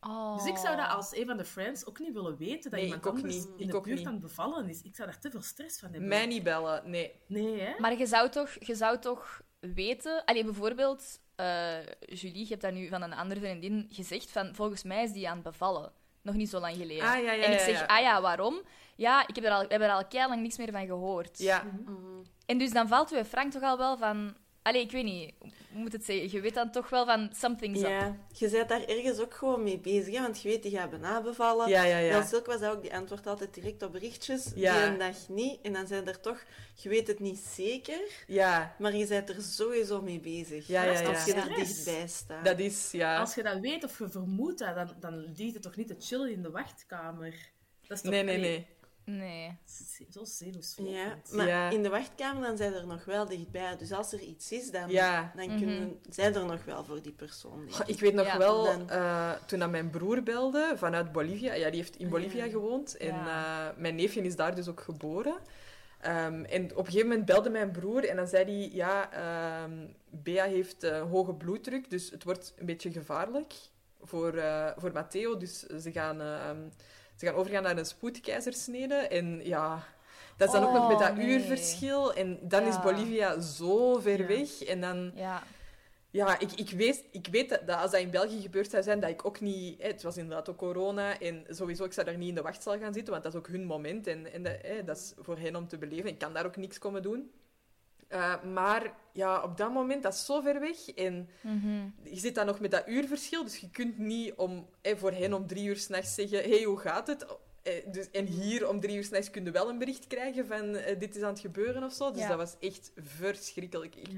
[0.00, 0.36] Oh.
[0.36, 2.82] Dus ik zou dat als een van de friends ook niet willen weten dat Nee,
[2.84, 3.44] iemand ik ook niet.
[3.44, 4.06] in Ik de ook buurt niet.
[4.06, 4.82] aan het bevallen is.
[4.82, 6.08] Ik zou daar te veel stress van hebben.
[6.08, 7.20] Mij niet bellen, nee.
[7.26, 7.74] Nee, hè?
[7.80, 10.24] Maar je zou toch, je zou toch weten...
[10.24, 14.82] Allee, bijvoorbeeld, eh, Julie, je hebt dat nu van een andere vriendin gezegd, van volgens
[14.82, 15.92] mij is die aan het bevallen.
[16.22, 17.04] Nog niet zo lang geleden.
[17.04, 17.86] Ah, ja, ja, en ik zeg, ja.
[17.86, 18.62] ah ja, waarom?
[18.96, 21.38] Ja, ik heb er al, we hebben er al lang niks meer van gehoord.
[21.38, 21.64] Ja.
[22.46, 24.36] En dus dan valt we Frank toch al wel van...
[24.68, 25.32] Allee, ik weet niet,
[25.72, 26.30] hoe moet het zeggen?
[26.30, 27.88] Je weet dan toch wel van something's up.
[27.88, 30.90] Ja, je bent daar ergens ook gewoon mee bezig, hè, want je weet, die gaat
[30.90, 31.68] bijna bevallen.
[31.68, 32.18] Ja, ja, ja.
[32.18, 34.52] Was dat ook, die antwoordt altijd direct op berichtjes.
[34.54, 34.80] Ja.
[34.80, 35.58] Die een dag niet.
[35.62, 36.42] En dan zijn er toch,
[36.74, 40.66] je weet het niet zeker, Ja, maar je bent er sowieso mee bezig.
[40.66, 41.08] Ja, ja, ja.
[41.08, 42.44] Als je er dichtbij staat.
[42.44, 43.18] dat is, ja.
[43.18, 45.96] Als je dat weet of je vermoedt dat, dan, dan ligt het toch niet te
[45.98, 47.34] chillen in de wachtkamer?
[47.86, 48.66] Dat is toch, Nee, nee, nee.
[49.10, 49.56] Nee.
[50.10, 50.86] Zo zenuwsvol.
[50.90, 51.70] Ja, maar Ja.
[51.70, 53.76] in de wachtkamer dan zijn er nog wel dichtbij.
[53.76, 55.32] Dus als er iets is, dan, Ja.
[55.36, 57.66] dan kunnen, zijn er nog wel voor die persoon.
[57.68, 57.86] ik.
[57.86, 58.38] Ik weet nog Ja.
[58.38, 61.54] wel, Dan- eh, toen dat mijn broer belde vanuit Bolivia.
[61.54, 62.50] Ja, die heeft in Bolivia Ja.
[62.50, 62.96] gewoond.
[62.96, 63.68] En Ja.
[63.70, 65.36] eh, mijn neefje is daar dus ook geboren.
[66.00, 68.70] Ehm, en op een gegeven moment belde mijn broer en dan zei hij...
[68.72, 73.54] Ja, ehm, Bea heeft eh, hoge bloeddruk, dus het wordt een beetje gevaarlijk
[74.00, 75.36] voor, eh, voor Matteo.
[75.36, 76.58] Dus ze gaan, ehm,
[77.18, 78.94] ze gaan overgaan naar een spoedkeizersnede.
[78.94, 79.82] En ja...
[80.36, 81.26] Dat is dan ook nog met Oh, dat nee.
[81.26, 82.14] uurverschil.
[82.14, 82.80] En dan is.
[82.80, 84.26] Bolivia zo ver Ja.
[84.26, 84.62] weg.
[84.62, 85.12] En dan...
[85.14, 85.42] Ja.
[86.10, 89.00] Ja, ik, ik, weet, ik weet dat, dat als dat in België gebeurd zou zijn,
[89.00, 89.82] dat ik ook niet...
[89.82, 92.78] Hè, het was inderdaad ook corona en sowieso, ik zou daar niet in de wachtzaal
[92.78, 95.38] gaan zitten, want dat is ook hun moment en, en dat, hè, dat is voor
[95.38, 96.10] hen om te beleven.
[96.10, 97.30] Ik kan daar ook niks komen doen.
[98.08, 101.88] Eh, maar ja, op dat moment, dat is zo ver weg en Mhm.
[102.02, 105.32] je zit dan nog met dat uurverschil, dus je kunt niet om, hè, voor hen
[105.32, 107.26] om drie uur s'nachts zeggen, hey, hoe gaat het?
[107.62, 110.74] Eh, dus, en hier om drie uur s'nachts kun je wel een bericht krijgen van
[110.76, 112.10] eh, dit is aan het gebeuren of zo.
[112.10, 112.28] Dus Ja.
[112.28, 113.94] dat was echt verschrikkelijk.
[113.96, 114.08] Ik,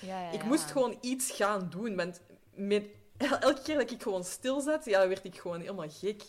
[0.00, 0.30] Ja.
[0.32, 1.96] ik, Ja, moest gewoon iets gaan doen.
[1.96, 2.20] Want
[2.54, 2.84] met,
[3.40, 6.22] elke keer dat ik gewoon stil zat, ja, werd ik gewoon helemaal gek.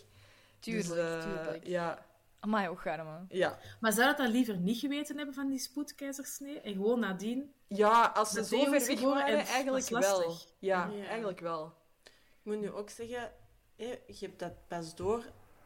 [0.60, 1.68] Tuurlijk, Dus, eh, tuurlijk.
[1.68, 2.06] Ja,
[2.44, 2.80] Amai, ook
[3.30, 3.58] ja.
[3.80, 6.62] Maar zou dat dan liever niet geweten hebben van die spoedkeizersnee?
[6.62, 7.54] En gewoon nadien...
[7.68, 10.38] ja, als ze zo ver is weg geboren waren, en eigenlijk wel.
[10.60, 11.06] Ja, Ja.
[11.08, 11.74] eigenlijk wel.
[12.04, 12.12] Ik
[12.44, 13.32] moet nu ook zeggen,
[13.76, 15.26] hè, je hebt dat pas door.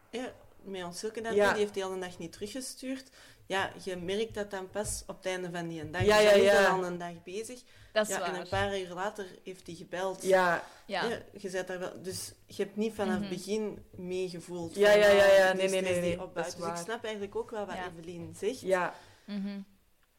[0.10, 0.32] Hè,
[0.64, 1.50] met ons dat Ja.
[1.50, 3.10] die heeft de hele dag niet teruggestuurd.
[3.48, 6.04] Ja, je merkt dat dan pas op het einde van die dag.
[6.06, 7.62] Ja, Dus ja, al een dag bezig.
[7.92, 8.34] Dat is ja, waar.
[8.34, 10.24] en een paar uur later heeft hij gebeld.
[10.24, 13.30] Ja, je zet daar wel, dus je hebt niet vanaf het Mhm.
[13.34, 14.76] begin meegevoeld.
[14.76, 15.54] Ja, ja, ja, ah, ja.
[15.54, 16.18] Nee, nee, nee.
[16.34, 17.88] Dat is Dus ik snap eigenlijk ook wel wat Ja.
[17.98, 18.60] Evelien zegt.
[18.62, 18.94] ja,
[19.26, 19.60] Mhm.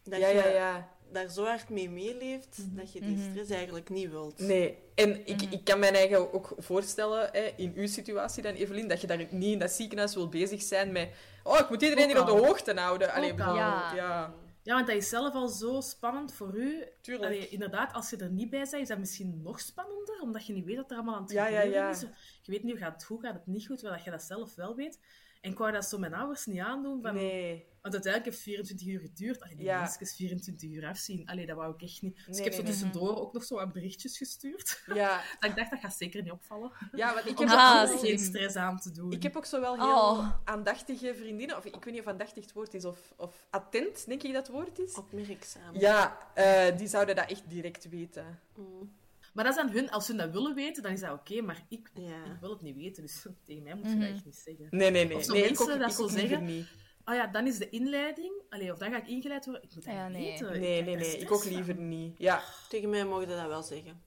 [0.04, 0.88] Dat ja, je ja, ja.
[1.12, 3.30] Daar zo hard mee meeleeft, dat je die Mhm.
[3.30, 4.38] stress eigenlijk niet wilt.
[4.38, 5.52] Nee, en ik, Mhm.
[5.52, 9.26] ik kan mijn eigen ook voorstellen, hè, in uw situatie dan, Evelien, dat je daar
[9.30, 11.08] niet in dat ziekenhuis wil bezig zijn met...
[11.42, 13.12] Oh, ik moet iedereen hier op de hoogte houden.
[13.12, 13.90] Allee, bedoel, ja.
[13.90, 13.94] Ja.
[13.94, 16.84] ja, Ja, want dat is zelf al zo spannend voor u.
[17.00, 17.24] tuurlijk.
[17.32, 20.52] Allee, inderdaad, als je er niet bij bent, is dat misschien nog spannender, omdat je
[20.52, 21.90] niet weet wat er allemaal aan het Ja, ja, gebeuren ja.
[21.90, 22.00] is.
[22.42, 24.74] Je weet niet, gaat het goed, gaat het niet goed, terwijl je dat zelf wel
[24.74, 24.98] weet.
[25.40, 27.66] En ik wou dat zo mijn ouders niet aandoen, van, Nee.
[27.90, 29.42] Want uiteindelijk heeft het 24 uur geduurd.
[29.42, 29.80] Allee, die Ja.
[29.80, 31.26] mensen 24 uur afzien.
[31.26, 32.14] Allee, dat wou ik echt niet.
[32.16, 32.80] Dus Nee, ik heb zo nee, nee.
[32.80, 34.82] tussendoor ook nog zo wat berichtjes gestuurd.
[34.94, 36.72] Ja, dat ik dacht, dat gaat zeker niet opvallen.
[36.92, 39.12] ja want ik heb, er Ah, ook, geen stress aan te doen.
[39.12, 40.30] ik heb ook zo wel heel Oh.
[40.44, 41.56] aandachtige vriendinnen.
[41.56, 44.46] Of ik weet niet of aandachtig het woord is, of, of attent, denk ik dat
[44.46, 44.94] het woord is.
[44.94, 45.78] Opmerkzaam.
[45.78, 48.40] Ja, eh, die zouden dat echt direct weten.
[48.56, 48.92] Mm.
[49.34, 49.90] Maar dat is aan hun.
[49.90, 51.40] Als hun dat willen weten, dan is dat oké.
[51.40, 52.24] maar ik, Ja.
[52.24, 54.00] ik wil het niet weten, dus tegen mij moet je Mhm.
[54.00, 54.66] dat echt niet zeggen.
[54.70, 55.16] Nee, nee, nee.
[55.16, 56.44] Of zo nee ik mensen ook, dat ik zo zeggen.
[56.44, 56.66] niet.
[57.08, 58.32] Oh ja, dan is de inleiding.
[58.50, 59.62] Allee, of dan ga ik ingeleid worden.
[59.62, 60.30] Ik moet dat Ja, niet nee.
[60.30, 60.60] weten.
[60.60, 61.18] Nee, Ik nee, nee.
[61.18, 61.88] Ik ook liever van.
[61.88, 62.18] niet.
[62.18, 62.42] Ja.
[62.68, 64.02] Tegen mij mogen dat wel zeggen.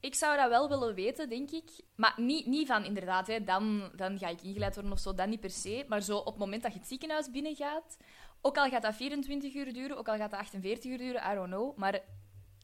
[0.00, 1.70] Ik zou dat wel willen weten, denk ik.
[1.94, 5.26] Maar niet, niet van inderdaad, hè, dan, dan ga ik ingeleid worden of zo, dat
[5.28, 5.84] niet per se.
[5.88, 7.96] Maar zo op het moment dat je het ziekenhuis binnengaat,
[8.40, 11.34] ook al gaat dat 24 uur duren, ook al gaat dat 48 uur duren, I
[11.34, 11.76] don't know.
[11.76, 12.00] Maar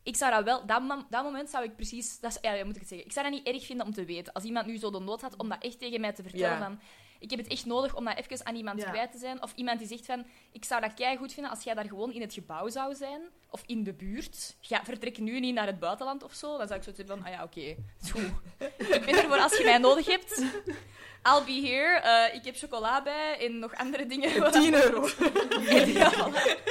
[0.02, 2.74] ik zou dat wel, dat, dat moment zou ik precies, dat is, ja, hoe moet
[2.74, 3.06] ik het zeggen?
[3.06, 4.32] Ik zou dat niet erg vinden om te weten.
[4.32, 6.64] Als iemand nu zo de nood had om dat echt tegen mij te vertellen Ja.
[6.64, 6.80] van.
[7.24, 8.90] Ik heb het echt nodig om dat even aan iemand Ja.
[8.90, 9.42] kwijt te zijn.
[9.42, 12.12] Of iemand die zegt van, ik zou dat kei goed vinden als jij daar gewoon
[12.12, 13.20] in het gebouw zou zijn.
[13.50, 14.56] Of in de buurt.
[14.60, 16.58] Ja, vertrek nu niet naar het buitenland of zo.
[16.58, 17.76] Dan zou ik zo zeggen van, ah ja, oké,
[18.10, 18.30] goed.
[18.78, 20.38] ik ben er voor als je mij nodig hebt.
[21.22, 21.98] I'll be here.
[22.00, 24.52] Eh, ik heb chocola bij en nog andere dingen.
[24.52, 25.08] 10 euro.
[25.68, 26.62] En- ja, voilà.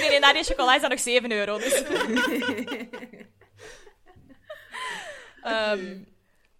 [0.00, 1.58] Nee, nee, na die chocola is dat nog 7 euro.
[1.58, 1.82] Dus.
[5.42, 5.98] Ehm,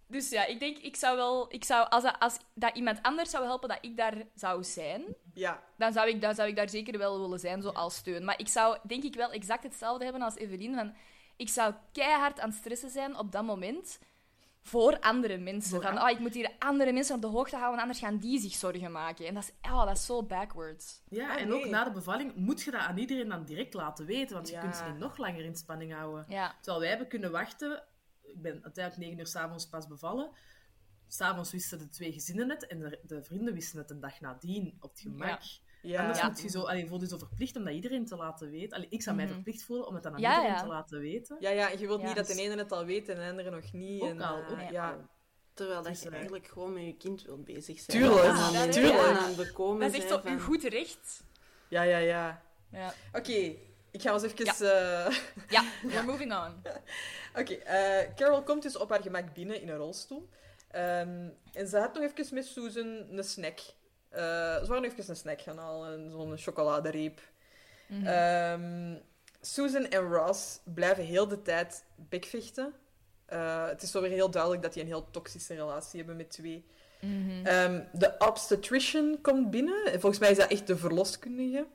[0.07, 1.45] dus ja, ik denk, ik zou wel...
[1.53, 5.03] Ik zou, als, dat, als dat iemand anders zou helpen, dat ik daar zou zijn,
[5.33, 5.63] Ja.
[5.77, 8.25] dan zou ik, dan zou ik daar zeker wel willen zijn, zo als steun.
[8.25, 10.75] Maar ik zou, denk ik, wel exact hetzelfde hebben als Evelien.
[10.75, 10.93] Van,
[11.35, 13.99] ik zou keihard aan het stressen zijn op dat moment
[14.61, 15.69] voor andere mensen.
[15.71, 18.17] Voor van, an- oh, ik moet hier andere mensen op de hoogte houden, anders gaan
[18.17, 19.25] die zich zorgen maken.
[19.27, 21.01] En dat is, oh, dat is zo backwards.
[21.09, 21.57] Ja, Ah, en nee.
[21.57, 24.59] ook na de bevalling moet je dat aan iedereen dan direct laten weten, want je
[24.59, 26.25] kunt ze niet nog langer in spanning houden.
[26.29, 26.55] Ja.
[26.55, 27.83] Terwijl wij hebben kunnen wachten.
[28.37, 30.29] Ik ben uiteindelijk 9 uur s'avonds pas bevallen.
[31.07, 34.77] S'avonds wisten de twee gezinnen het en de, de vrienden wisten het een dag nadien
[34.79, 35.41] op het gemak.
[35.81, 35.99] Ja.
[36.01, 36.27] Anders Ja.
[36.27, 38.77] moet je zo, allee, voel je zo verplicht om dat iedereen te laten weten.
[38.77, 39.33] Allee, ik zou mij Mhm.
[39.33, 40.61] verplicht voelen om het dan aan Ja, iedereen ja.
[40.61, 41.37] te laten weten.
[41.39, 43.49] Ja, ja, je wilt Ja, niet dat de ene het al weet en de andere
[43.49, 44.01] nog niet.
[44.01, 44.91] Ook en, al, eh, ook ja.
[44.91, 45.05] al.
[45.53, 47.97] Terwijl dat Dus, je eh, eigenlijk gewoon met je kind wilt bezig zijn.
[48.01, 48.23] Tuurlijk,
[48.53, 48.93] En tuurlijk.
[48.99, 51.23] en aan het bekomen Dat is echt uw van- goed recht.
[51.69, 52.45] ja, ja, ja.
[52.71, 53.55] Ja, Oké,
[53.97, 54.45] ik ga ons even...
[54.47, 55.15] eh,
[55.49, 56.61] ja we're moving on.
[57.41, 60.29] Oké, eh, Carol komt dus op haar gemak binnen in een rolstoel.
[60.71, 63.59] Ehm, en ze had nog even met Susan een snack.
[64.09, 64.21] Eh,
[64.57, 67.21] ze waren nog even een snack gaan halen, zo'n chocoladereep.
[67.87, 68.05] Mhm.
[68.05, 68.95] Ehm,
[69.41, 72.73] Susan en Ross blijven heel de tijd bekvechten.
[73.25, 76.31] Eh, het is zo weer heel duidelijk dat die een heel toxische relatie hebben met
[76.31, 76.65] twee.
[77.43, 79.85] Ehm, de obstetrician komt binnen.
[79.85, 81.67] En Volgens mij is dat echt de verloskundige.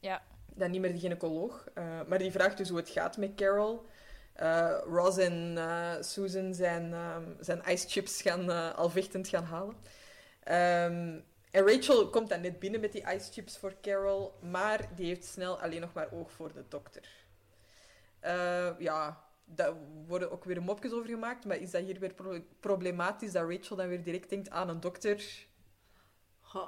[0.00, 0.22] Ja.
[0.54, 1.66] Dan niet meer de gynaecoloog.
[1.74, 3.86] Eh, maar die vraagt dus hoe het gaat met Carol.
[4.32, 9.76] Eh, Ross en eh, Susan zijn, ehm, zijn ice chips gaan, al vechtend gaan halen.
[10.42, 15.06] Ehm, en Rachel komt dan net binnen met die ice chips voor Carol, maar die
[15.06, 17.08] heeft snel alleen nog maar oog voor de dokter.
[18.78, 19.72] Ja, daar
[20.06, 23.76] worden ook weer mopjes over gemaakt, maar is dat hier weer pro- problematisch dat Rachel
[23.76, 25.46] dan weer direct denkt aan een dokter?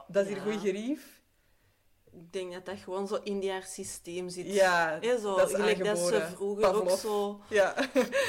[0.09, 0.53] Dat is hier ja.
[0.53, 1.16] goed gerief.
[2.17, 4.47] Ik denk dat dat gewoon zo in haar systeem zit.
[4.47, 7.41] Ja, zo, dat is gelijk dat ze vroeger ook zo...
[7.49, 7.75] Ja.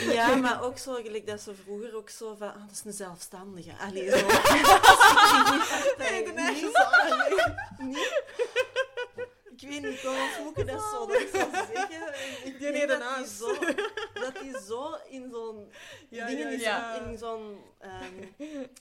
[0.10, 2.48] Ja, maar ook zo, gelijk dat ze vroeger ook zo van...
[2.48, 3.72] Ah, dat is een zelfstandige.
[3.80, 4.16] Allee, zo.
[5.98, 7.84] nee, de niet zo.
[7.84, 8.24] Niet.
[9.58, 12.08] Ik weet niet, hoe moet ik dat zo dat ik zou zeggen?
[12.44, 13.38] Ik Die denk nee, dat daarnaast.
[13.38, 13.56] zo,
[14.14, 15.72] dat die zo in zo'n
[16.10, 16.96] Ja, dingen ja, is ja.
[16.96, 18.14] in zo'n ehm,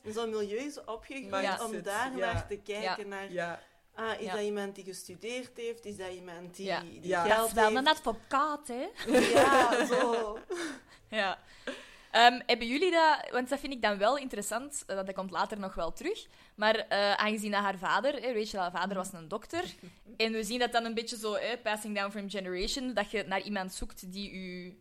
[0.02, 3.60] in zo'n milieu is opgegroeid om daar naar te kijken naar Ja.
[3.96, 4.32] Ah, is Ja.
[4.32, 6.80] dat iemand die gestudeerd heeft is dat iemand die, Ja.
[6.80, 7.22] die Ja.
[7.22, 8.86] Dat geld is wel een advocaat, hè?
[9.18, 10.38] ja zo
[11.08, 11.38] Ja.
[12.10, 13.30] Ehm, hebben jullie dat...
[13.30, 16.26] Want dat vind ik dan wel interessant, eh, dat komt later nog wel terug.
[16.54, 19.64] Maar eh, aangezien dat haar vader, hè, Rachel, haar vader was een dokter,
[20.16, 23.24] en we zien dat dan een beetje zo, hè, passing down from generation, dat je
[23.26, 24.78] naar iemand zoekt die u...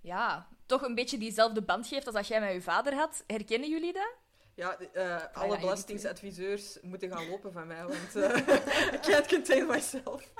[0.00, 3.24] Ja, toch een beetje diezelfde band geeft als dat jij met je vader had.
[3.26, 4.14] Herkennen jullie dat?
[4.54, 8.36] Ja, eh, alle belastingsadviseurs moeten gaan lopen van mij, want eh
[8.94, 10.22] I can't contain myself.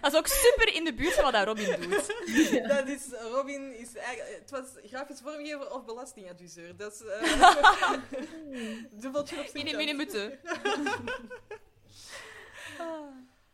[0.00, 2.14] Dat is ook super in de buurt van wat dat Robin doet.
[2.76, 4.38] Dat is, Robin is eigenlijk...
[4.40, 6.76] Het was grafisch vormgever of belastingadviseur.
[6.76, 7.02] Dat is...
[7.02, 7.92] eh
[9.02, 9.52] dubbeltje op zijn.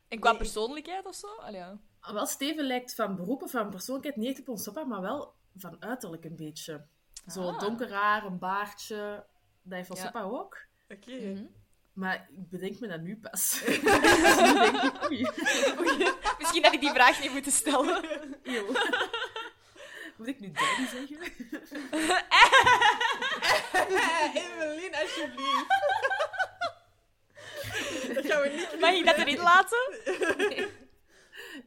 [0.09, 1.27] En qua persoonlijkheid of zo?
[1.27, 1.79] Allee, ja.
[2.13, 5.35] Wel, Steven lijkt van beroep of van persoonlijkheid niet echt op ons papa, maar wel
[5.57, 6.87] van uiterlijk een beetje.
[7.27, 7.59] Zo Ah.
[7.61, 9.25] donker haar, een baardje.
[9.63, 10.11] Dat heeft ons Ja.
[10.11, 10.59] papa ook.
[10.89, 11.11] Oké.
[11.11, 11.45] Mhm.
[11.93, 13.61] Maar ik bedenk me dat nu pas.
[13.65, 13.77] Dus
[14.37, 15.29] nu denk ik, oei.
[16.39, 18.05] Misschien had ik die vraag niet moeten stellen.
[18.43, 18.67] Eeuw.
[20.17, 21.19] Moet ik nu daddy zeggen?
[24.35, 25.67] Evelien, alsjeblieft.
[28.15, 29.79] Dat gaan we niet Mag ik dat erin laten?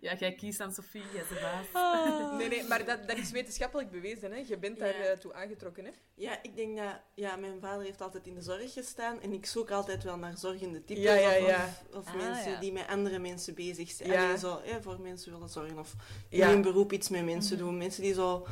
[0.02, 1.66] Ja, jij kiest aan Sofie, jij de baas.
[1.72, 2.38] Ah.
[2.38, 4.32] Nee, nee, maar dat, dat is wetenschappelijk bewezen.
[4.32, 4.44] Hè?
[4.48, 5.04] Je bent daar Ja.
[5.04, 5.86] eh, toe aangetrokken.
[5.86, 5.92] Hè?
[6.16, 9.46] ja ik denk dat ja mijn vader heeft altijd in de zorg gestaan en ik
[9.46, 11.66] zoek altijd wel naar zorgende types Ja, ja, of, ja.
[11.92, 12.60] of, of Ah, mensen ja.
[12.60, 14.24] die met andere mensen bezig zijn Ja.
[14.26, 15.94] Allee, zo hè, voor mensen willen zorgen of
[16.30, 16.48] in Ja.
[16.48, 18.48] hun beroep iets met mensen doen mensen die zo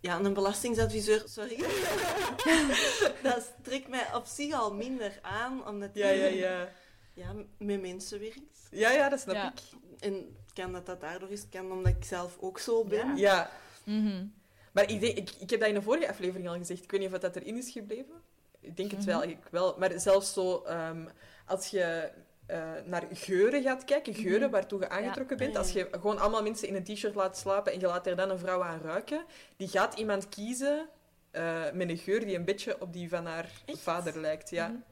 [0.00, 1.56] ja, een belastingsadviseur, sorry.
[3.22, 6.68] dat trekt mij op zich al minder aan, omdat die Ja, ja, ja.
[7.14, 8.68] ja, met mensen werkt.
[8.70, 9.52] Ja, ja, dat snap Ja.
[9.52, 9.60] ik.
[10.00, 13.16] En kan dat dat daardoor is, het kan omdat ik zelf ook zo ben.
[13.16, 13.50] Ja.
[13.84, 14.26] Mhm.
[14.72, 16.82] Maar ik, denk, ik, ik heb dat in de vorige aflevering al gezegd.
[16.82, 18.14] Ik weet niet of dat erin is gebleven.
[18.60, 19.76] Ik denk het wel, ik wel.
[19.78, 21.06] Maar zelfs zo, ehm,
[21.46, 22.10] als je
[22.46, 25.58] eh, naar geuren gaat kijken, geuren waartoe je aangetrokken bent, Ja.
[25.58, 28.30] als je gewoon allemaal mensen in een t-shirt laat slapen en je laat er dan
[28.30, 29.24] een vrouw aan ruiken,
[29.56, 30.88] die gaat iemand kiezen
[31.30, 33.78] eh, met een geur die een beetje op die van haar Echt?
[33.78, 34.50] vader lijkt.
[34.50, 34.82] Ja.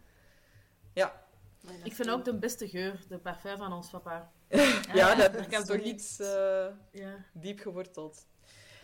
[0.93, 1.20] Ja.
[1.85, 4.31] Ik vind ook de beste geur, de parfum van ons papa.
[4.95, 7.25] ja, dat is kan toch iets eh, Ja.
[7.33, 8.27] diep geworteld.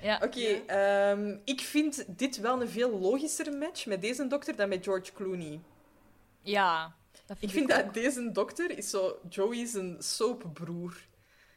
[0.03, 0.21] Ja.
[0.25, 4.85] Oké, ehm, ik vind dit wel een veel logischer match met deze dokter dan met
[4.85, 5.61] George Clooney.
[6.43, 6.95] ja,
[7.27, 11.07] dat Ik vind vind ik dat deze dokter is zo Joey's een soapbroer.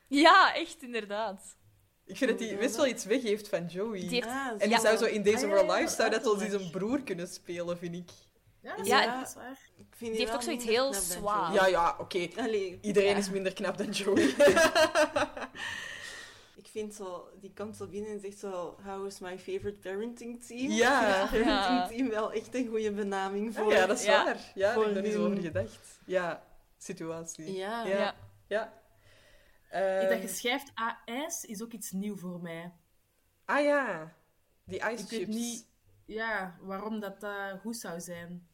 [0.08, 1.58] Ja, echt, inderdaad.
[2.06, 4.00] Ik vind dat hij best wel iets weggeeft van Joey.
[4.00, 4.28] Die heeft...
[4.28, 4.80] En die Ja.
[4.80, 6.74] zou zo in Days Ah, of ja, Our ja, Lives zou dat wel eens uiterlijk.
[6.74, 8.10] een broer kunnen spelen, vind ik.
[8.62, 9.06] Ja, dat is, Ja,
[9.36, 9.60] waar,
[10.00, 11.54] Die heeft ook zoiets heel zwaar.
[11.54, 12.18] Ja, ja, oké.
[12.82, 13.16] Iedereen Ja.
[13.18, 14.24] is minder knap dan Joey.
[16.56, 20.44] ik vind zo, die komt zo binnen en zegt zo, how is my favorite parenting
[20.46, 20.72] team?
[20.72, 21.28] Ja.
[21.32, 23.66] parenting team wel echt een goede benaming voor.
[23.66, 24.24] Ah, ja, dat is Ja.
[24.24, 24.52] waar.
[24.56, 26.00] Ja, daar Voor heb ik nog niet zo over gedacht.
[26.06, 26.44] Ja,
[26.78, 27.54] situatie.
[27.56, 27.84] Ja.
[27.86, 27.98] Ja.
[27.98, 28.16] Ja.
[28.48, 28.74] Ja.
[29.72, 32.72] Dat Ehm, je schrijft AS is ook iets nieuw voor mij.
[33.46, 34.14] ah ja,
[34.64, 35.10] die ice Ik chips.
[35.10, 35.68] weet niet
[36.06, 38.48] ja, waarom dat eh, goed zou zijn.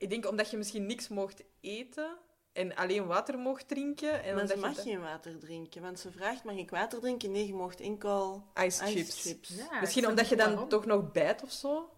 [0.00, 2.16] Ik denk omdat je misschien niks mocht eten
[2.52, 4.22] en alleen water mocht drinken.
[4.22, 7.00] En Maar ze je mag dan- geen water drinken, want ze vraagt, mag ik water
[7.00, 7.30] drinken?
[7.30, 9.22] Nee, je mocht enkel Ice ice chips.
[9.22, 9.48] chips.
[9.48, 10.68] Ja, Misschien omdat je dan waarom.
[10.68, 11.90] toch nog bijt of zo.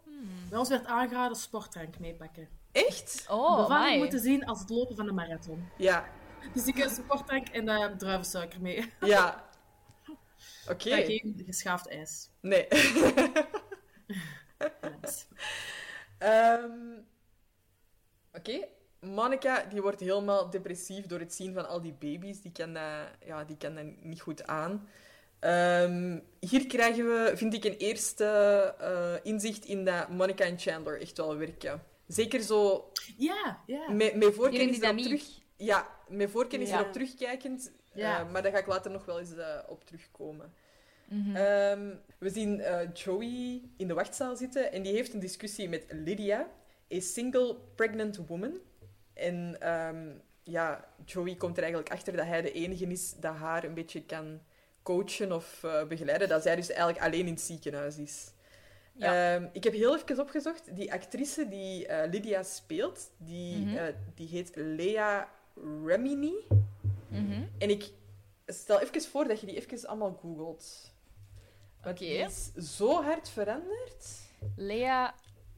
[0.49, 2.49] Bij ons werd aangeraden sportdrank meepakken.
[2.73, 3.25] Echt?
[3.29, 5.69] Oh, Bevalling moeten zien als het lopen van een marathon.
[5.77, 6.09] Ja.
[6.53, 8.93] Dus ik heb sportdrank en uh, druivensuiker mee.
[9.01, 9.49] Ja.
[10.71, 10.89] Oké.
[10.89, 12.31] Ja, geen geschaafd ijs.
[12.41, 12.67] Nee.
[14.59, 15.27] Helaas.
[16.19, 17.01] Ehm,
[18.37, 18.65] Oké.
[19.01, 22.41] Monica die wordt helemaal depressief door het zien van al die baby's.
[22.41, 24.89] Die kan dat, ja, die kan dat niet goed aan.
[25.39, 28.25] Ehm, hier krijgen we, vind ik, een eerste
[28.79, 31.83] eh, inzicht in dat Monica en Chandler echt wel werken.
[32.07, 33.91] Zeker zo Ja, ja.
[33.91, 35.23] met, met voorkennis erop terug...
[35.57, 36.79] Ja, met voorkennis Ja.
[36.81, 37.73] erop terugkijkend.
[37.95, 38.21] Ja.
[38.21, 40.53] eh, maar daar ga ik later nog wel eens eh, op terugkomen.
[41.09, 41.37] Mhm.
[41.37, 45.85] Ehm, we zien eh, Joey in de wachtzaal zitten en die heeft een discussie met
[45.89, 46.51] Lydia,
[46.93, 48.59] a single pregnant woman.
[49.15, 50.09] En ehm,
[50.43, 54.03] ja, Joey komt er eigenlijk achter dat hij de enige is dat haar een beetje
[54.03, 54.41] kan
[54.83, 58.33] coachen of eh, begeleiden, dat zij dus eigenlijk alleen in het ziekenhuis is.
[58.95, 59.35] Ja.
[59.35, 60.77] Ehm, ik heb heel even opgezocht.
[60.77, 63.77] Die actrice die eh, Lydia speelt, die, Mhm.
[63.77, 65.29] eh, die heet Lea
[65.85, 66.35] Remini.
[67.09, 67.43] Mhm.
[67.59, 67.91] En ik
[68.47, 70.91] stel even voor dat je die even allemaal googelt.
[71.81, 71.93] Oké.
[71.95, 74.07] die is zo hard veranderd.
[74.57, 75.15] Lea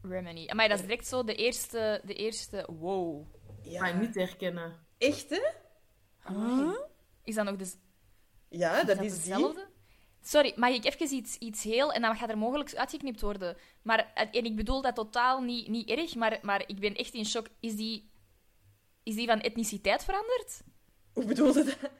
[0.08, 0.48] Remini.
[0.54, 2.00] Maar dat is direct zo de eerste...
[2.04, 3.26] De eerste wow.
[3.62, 3.78] Ja.
[3.80, 4.86] Ga je niet herkennen.
[4.98, 5.40] Echt, hè?
[7.24, 7.72] Is dat nog de,
[8.48, 9.32] Ja, dat dat is die.
[9.32, 9.66] dezelfde?
[10.22, 11.92] Sorry, mag ik even iets, iets heel...
[11.92, 13.56] En dan gaat er mogelijk uitgeknipt worden.
[13.82, 17.26] Maar, en ik bedoel dat totaal niet, niet erg, maar, maar ik ben echt in
[17.26, 17.46] shock.
[17.60, 18.10] Is die,
[19.02, 20.62] is die van etniciteit veranderd?
[21.12, 21.90] Hoe bedoelde dat?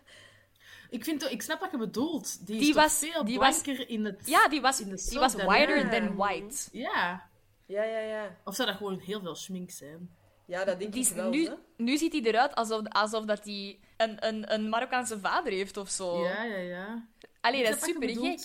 [0.90, 2.46] Ik, vind, ik snap wat je bedoelt.
[2.46, 4.26] Die was- veel die was- blanker in het...
[4.26, 5.90] Ja, die was, in de die was ik.
[5.90, 6.68] than white.
[6.72, 7.30] Ja.
[7.66, 8.36] Ja, ja, ja.
[8.44, 10.10] Of zou dat gewoon heel veel schmink zijn?
[10.46, 11.30] Ja, dat denk Die ik wel.
[11.30, 11.54] nu, hè.
[11.76, 15.88] nu ziet hij eruit alsof, alsof dat hij een, een, een Marokkaanse vader heeft of
[15.88, 16.22] zo.
[16.24, 17.08] Ja, ja, ja.
[17.40, 18.40] Allee, Ik dat is super gek.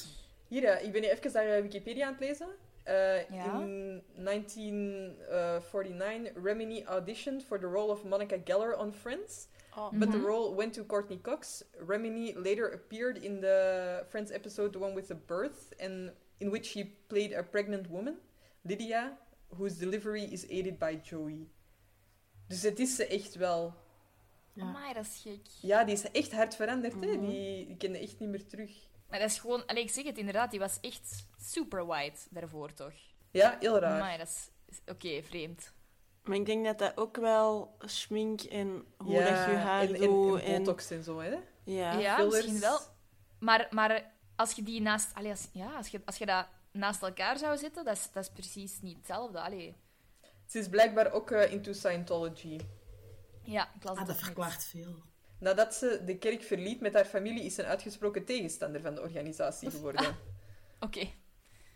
[0.48, 2.48] Hier, eh, ik ben hier even naar eh, Wikipedia aan het lezen.
[2.84, 3.62] Eh, Ja.
[3.62, 9.48] In 1949, Remini auditioned for the role of Monica Geller on Friends.
[9.78, 9.90] Oh.
[9.92, 10.26] But the Mhm.
[10.26, 11.64] role went to Courtney Cox.
[11.88, 16.66] Remini later appeared in the Friends episode, the one with the birth, and in which
[16.66, 18.18] she played a pregnant woman,
[18.62, 21.48] Lydia, whose delivery is aided by Joey.
[22.48, 23.74] Dus het is ze echt wel.
[24.54, 24.64] Ja.
[24.64, 25.48] Amai, dat is gek.
[25.62, 26.94] Ja, die is echt hard veranderd.
[26.94, 27.00] hè?
[27.00, 27.26] Mhm.
[27.26, 28.72] Die, die kende echt niet meer terug.
[29.10, 29.66] Maar dat is gewoon...
[29.66, 32.94] Allee, ik zeg het inderdaad, die was echt super white daarvoor, toch?
[33.32, 34.02] Ja, heel raar.
[34.02, 34.50] Amai, dat is...
[34.86, 35.74] Oké, vreemd.
[36.24, 39.96] Maar ik denk dat dat ook wel schmink en hoe ja, dat je haar en,
[40.42, 41.36] en, botox en zo, hè?
[41.64, 42.00] ja.
[42.00, 42.36] Ja, fillers.
[42.36, 42.80] misschien wel.
[43.40, 45.16] Maar, maar als je die naast...
[45.16, 48.24] Allee, als, ja, als je, als je dat naast elkaar zou zetten, dat is, dat
[48.24, 49.40] is precies niet hetzelfde.
[49.40, 49.76] Allee.
[50.46, 52.60] Ze is blijkbaar ook eh, into Scientology.
[53.44, 54.96] Ja, ik las Ah, het dat verklaart veel.
[55.40, 59.02] Nadat ze de kerk verliet met haar familie, is ze een uitgesproken tegenstander van de
[59.02, 60.16] organisatie geworden.
[60.80, 61.08] Oké.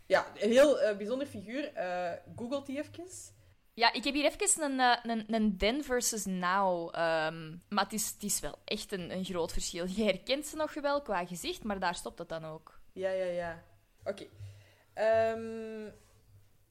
[0.05, 1.73] Ja, een heel eh, bijzonder figuur.
[1.73, 3.33] Eh googelt die even.
[3.73, 6.89] Ja, ik heb hier even een, een, een then versus now.
[6.95, 9.87] ehm, maar het is, het is wel echt een, een groot verschil.
[9.87, 12.79] Je herkent ze nog wel qua gezicht, maar daar stopt het dan ook.
[12.91, 13.63] Ja, ja, ja.
[14.03, 14.27] Oké.
[14.93, 15.85] Ehm,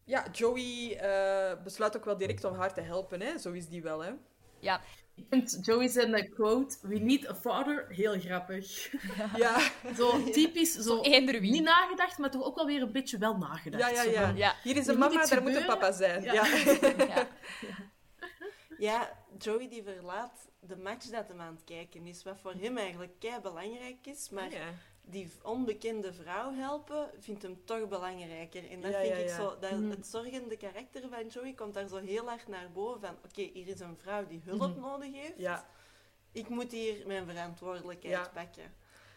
[0.04, 3.38] ja, Joey eh, besluit ook wel direct om haar te helpen, hè.
[3.38, 4.10] Zo is die wel, hè.
[4.58, 4.80] Ja,
[5.14, 8.90] Ik vind Joey zijn eh, quote, we need a father, heel grappig.
[9.36, 9.58] Ja,
[9.98, 11.50] Zo typisch, zo eender wie.
[11.50, 13.82] niet nagedacht, maar toch ook wel weer een beetje wel nagedacht.
[13.82, 14.02] ja, ja.
[14.02, 14.26] Zo ja.
[14.26, 14.54] van, Ja.
[14.62, 15.80] Hier is een mama, iets daar moet een gebeuren.
[15.80, 16.22] papa zijn.
[16.22, 16.32] Ja.
[16.32, 16.44] Ja.
[17.14, 17.26] ja.
[18.78, 22.22] Ja, Joey die verlaat de match dat hem aan het kijken is.
[22.22, 24.28] Wat voor hem eigenlijk kei belangrijk is.
[24.30, 24.64] Maar Ja.
[25.04, 28.70] Die onbekende vrouw helpen vindt hem toch belangrijker.
[28.70, 29.36] En dat Ja, vind ja, ik ja.
[29.36, 29.58] zo...
[29.60, 29.90] Dat, Mhm.
[29.90, 33.00] Het zorgende karakter van Joey komt daar zo heel hard naar boven.
[33.00, 34.80] Van, oké, hier is een vrouw die hulp Mhm.
[34.80, 35.38] nodig heeft.
[35.38, 35.66] ja.
[36.32, 38.30] Ik moet hier mijn verantwoordelijkheid Ja.
[38.34, 38.74] pakken.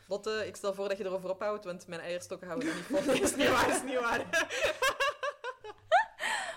[0.08, 3.14] Lotte, ik stel voor dat je erover ophoudt, want mijn eierstokken houden er niet vol.
[3.24, 4.26] is niet waar, is niet waar.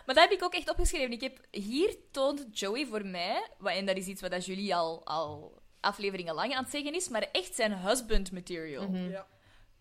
[0.07, 1.13] Maar dat heb ik ook echt opgeschreven.
[1.13, 5.07] Ik heb, hier toont Joey voor mij, en dat is iets wat dat Julie al,
[5.07, 8.91] al afleveringen lang aan het zeggen is, maar echt zijn husband material.
[8.93, 9.27] Ja.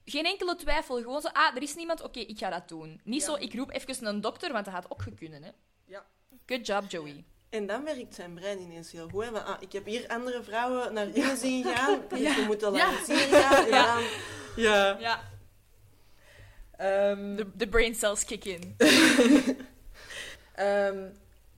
[0.05, 0.95] Geen enkele twijfel.
[0.97, 3.01] Gewoon zo, ah, er is niemand, oké, ik ga dat doen.
[3.03, 3.27] Niet Ja.
[3.27, 5.49] zo, ik roep even een dokter, want dat had ook gekunnen, hè.
[5.85, 6.05] Ja.
[6.45, 7.23] Good job, Joey.
[7.49, 9.23] En dan werkt zijn brein ineens heel goed.
[9.23, 9.29] hè.
[9.31, 12.01] Ah, ik heb hier andere vrouwen naar binnen zien gaan.
[12.09, 13.67] Dus we moeten laten zien gaan.
[13.67, 13.95] Ja.
[13.95, 14.03] dan...
[14.55, 14.97] Ja.
[14.99, 15.21] Ja,
[16.77, 18.75] Ehm, de, de brain cells kick in.
[20.55, 21.09] Ehm,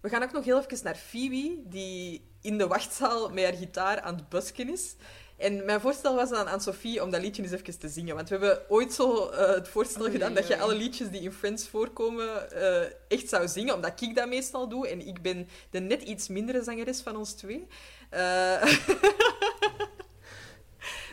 [0.01, 4.01] we gaan ook nog heel even naar Phoebe, die in de wachtzaal met haar gitaar
[4.01, 4.95] aan het busken is.
[5.39, 8.15] En mijn voorstel was dan aan Sophie om dat liedje eens even te zingen.
[8.15, 11.31] Want we hebben ooit zo eh, het voorstel gedaan dat je alle liedjes die in
[11.31, 13.75] Friends voorkomen eh, echt zou zingen.
[13.75, 14.87] Omdat ik dat meestal doe.
[14.87, 17.67] En ik ben de net iets mindere zangeres van ons twee.
[18.09, 18.63] Eh,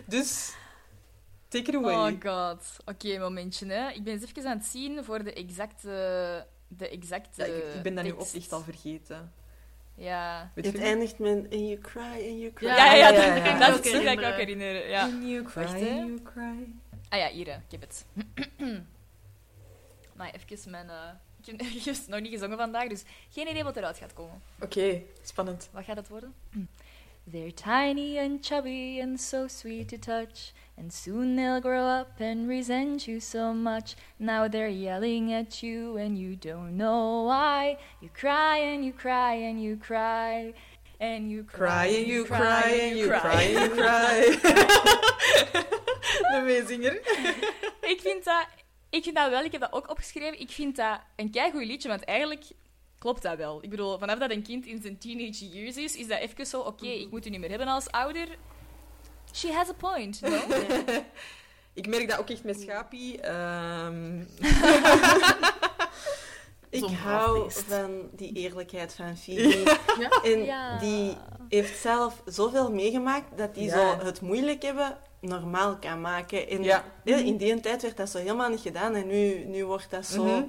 [0.07, 0.53] dus,
[1.49, 2.13] take it away.
[2.13, 2.77] Oh god.
[2.85, 3.91] Oké, momentje, hè.
[3.91, 6.47] Ik ben eens even aan het zien voor de exacte...
[6.69, 8.35] De exacte Ja, ik, ik ben dat nu ook tekst.
[8.35, 9.33] echt al vergeten.
[9.95, 10.51] Ja.
[10.55, 12.67] Weet Het eindigt met and you cry and you cry.
[12.67, 13.59] Ja, ja, ja, ja, ja, dat, ja.
[13.59, 14.89] dat Ook is dat ik ook herinneren.
[14.89, 15.09] Ja.
[15.09, 16.69] You cry, Wacht, you cry.
[17.09, 18.05] Ah ja, hier, ik heb het.
[20.17, 20.89] maar even mijn...
[20.91, 21.09] eh,
[21.41, 24.43] ik heb juist nog niet gezongen vandaag, dus geen idee wat eruit gaat komen.
[24.61, 25.69] Oké, spannend.
[25.73, 26.35] Wat gaat het worden?
[27.31, 30.53] They're tiny and chubby and so sweet to touch.
[30.79, 33.97] And soon they'll grow up and resent you so much.
[34.19, 37.79] Now they're yelling at you and you don't know why.
[38.01, 40.53] You cry and you cry and you cry.
[40.99, 44.39] And you cry, and you cry and you cry and you cry.
[46.33, 46.93] De meezinger.
[47.93, 48.47] ik, vind dat,
[48.91, 51.89] ik vind dat wel, ik heb dat ook opgeschreven, ik vind dat een keigoed liedje,
[51.89, 52.45] want eigenlijk
[52.99, 53.63] klopt dat wel.
[53.63, 56.61] Ik bedoel, vanaf dat een kind in zijn teenage years is, is dat even zo,
[56.61, 58.29] oké, ik moet u niet meer hebben als ouder.
[59.37, 60.29] She has a point, no?
[61.75, 63.21] Ik merk dat ook echt met Schapie.
[63.21, 64.21] ehm,
[66.71, 69.77] Ik hou van die eerlijkheid van Phoebe.
[70.33, 70.79] En Ja.
[70.79, 71.17] die
[71.49, 73.99] heeft zelf zoveel meegemaakt dat die Ja.
[73.99, 76.49] zo het moeilijk hebben normaal kan maken.
[76.49, 80.07] En in die tijd werd dat zo helemaal niet gedaan en nu, nu wordt dat
[80.07, 80.43] zo Mhm.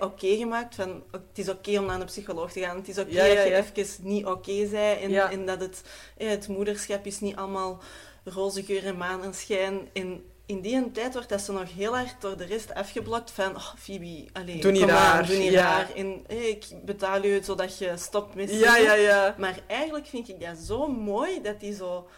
[0.00, 0.74] Oké gemaakt.
[0.74, 2.76] Van, het is oké om naar een psycholoog te gaan.
[2.76, 3.56] Het is oké ja, dat je ja.
[3.56, 5.00] even niet oké bent.
[5.30, 5.82] En, dat het,
[6.16, 7.82] het moederschap is niet allemaal
[8.24, 9.88] roze geur en maneschijn.
[9.92, 13.56] En in die tijd wordt dat zo nog heel hard door de rest afgeblokt van...
[13.56, 15.90] Oh, Phoebe, allez, Doe niet raar, doe niet raar.
[15.94, 18.82] En ik betaal je zodat je stopt met ja, zingen.
[18.82, 19.34] ja, ja.
[19.38, 22.08] Maar eigenlijk vind ik dat zo mooi dat hij zo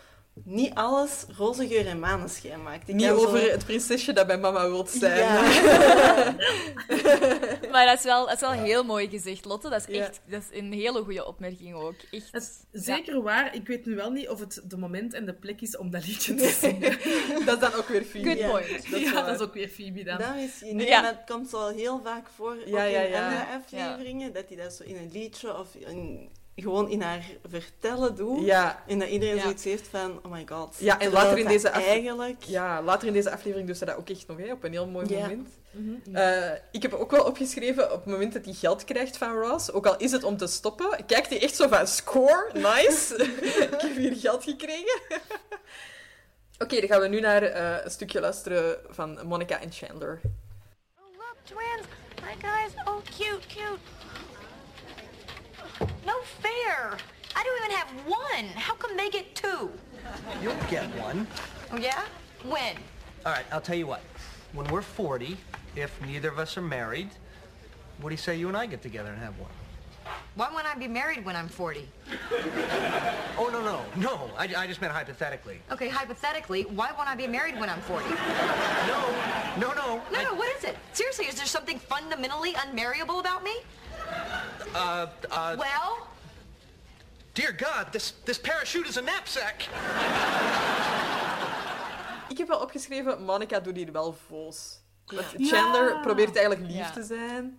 [0.45, 2.89] niet alles roze geur en maneschijn maakt.
[2.89, 5.19] Ik Niet zo- over het prinsesje dat bij mama wilt zijn.
[5.19, 5.43] Ja.
[7.73, 9.69] maar dat is, wel, dat is wel heel mooi gezegd, Lotte.
[9.69, 10.03] Dat is Ja.
[10.05, 11.95] echt dat is een hele goede opmerking ook.
[12.11, 12.33] Echt.
[12.33, 13.55] Dat is zeker waar.
[13.55, 16.07] Ik weet nu wel niet of het de moment en de plek is om dat
[16.07, 16.99] liedje te zingen.
[17.45, 18.29] Dat is dan ook weer Phoebe.
[18.29, 18.49] Good Ja.
[18.51, 18.69] point.
[18.91, 19.27] Dat is ja, waar.
[19.27, 20.19] dat is ook weer Phoebe dan.
[20.19, 21.05] Dat is niet, Ja.
[21.05, 23.25] het komt zo heel vaak voor Ja, ook ja, in ja.
[23.25, 28.15] andere afleveringen, dat hij dat zo in een liedje of in, gewoon in haar vertellen
[28.17, 28.45] doet.
[28.45, 29.43] Ja, En dat iedereen Ja.
[29.43, 30.77] zoiets heeft van, oh my god.
[30.79, 32.43] Ja, en later in deze afle- Eigenlijk...
[32.43, 34.87] ja, later in deze aflevering doen ze dat ook echt nog, hè, op een heel
[34.87, 35.21] mooi Ja.
[35.21, 35.49] moment.
[36.13, 39.73] Eh, ik heb ook wel opgeschreven, op het moment dat hij geld krijgt van Ross,
[39.73, 43.15] ook al is het om te stoppen, kijkt hij echt zo van, score, nice,
[43.73, 45.01] ik heb hier geld gekregen.
[46.59, 50.21] Oké, dan gaan we nu naar eh, een stukje luisteren van Monica en Chandler.
[50.99, 51.87] Oh, look, twins.
[52.23, 52.73] Hi, guys.
[52.85, 53.79] Oh, cute, cute.
[56.07, 56.97] No fair.
[57.37, 58.47] I don't even have one.
[58.57, 59.71] How come they get two?
[60.43, 61.27] You'll get one.
[61.73, 62.05] Oh, yeah?
[62.45, 62.77] When?
[63.27, 64.03] All right, I'll tell you what.
[64.53, 65.37] When we're 40,
[65.77, 67.09] if neither of us are married,
[68.01, 69.51] what do you say you and I get together and have one?
[70.37, 71.89] Why won't I be married when I'm 40?
[73.39, 74.31] Oh, no, no, no.
[74.37, 75.61] I, I just meant hypothetically.
[75.73, 78.09] Okay, hypothetically, why won't I be married when I'm 40?
[78.11, 79.15] No,
[79.59, 80.03] no, no.
[80.13, 80.77] No, I- no, what is it?
[80.93, 83.55] Seriously, is there something fundamentally unmarriable about me?
[84.75, 85.93] Uh, uh, Well,
[87.33, 89.61] dear God, this, this parachute is a knapsack.
[92.29, 94.83] Ik heb wel opgeschreven, Monica doet hier wel voos.
[95.07, 95.47] Want Ja.
[95.47, 96.91] Chandler probeert eigenlijk lief Ja.
[96.91, 97.59] te zijn.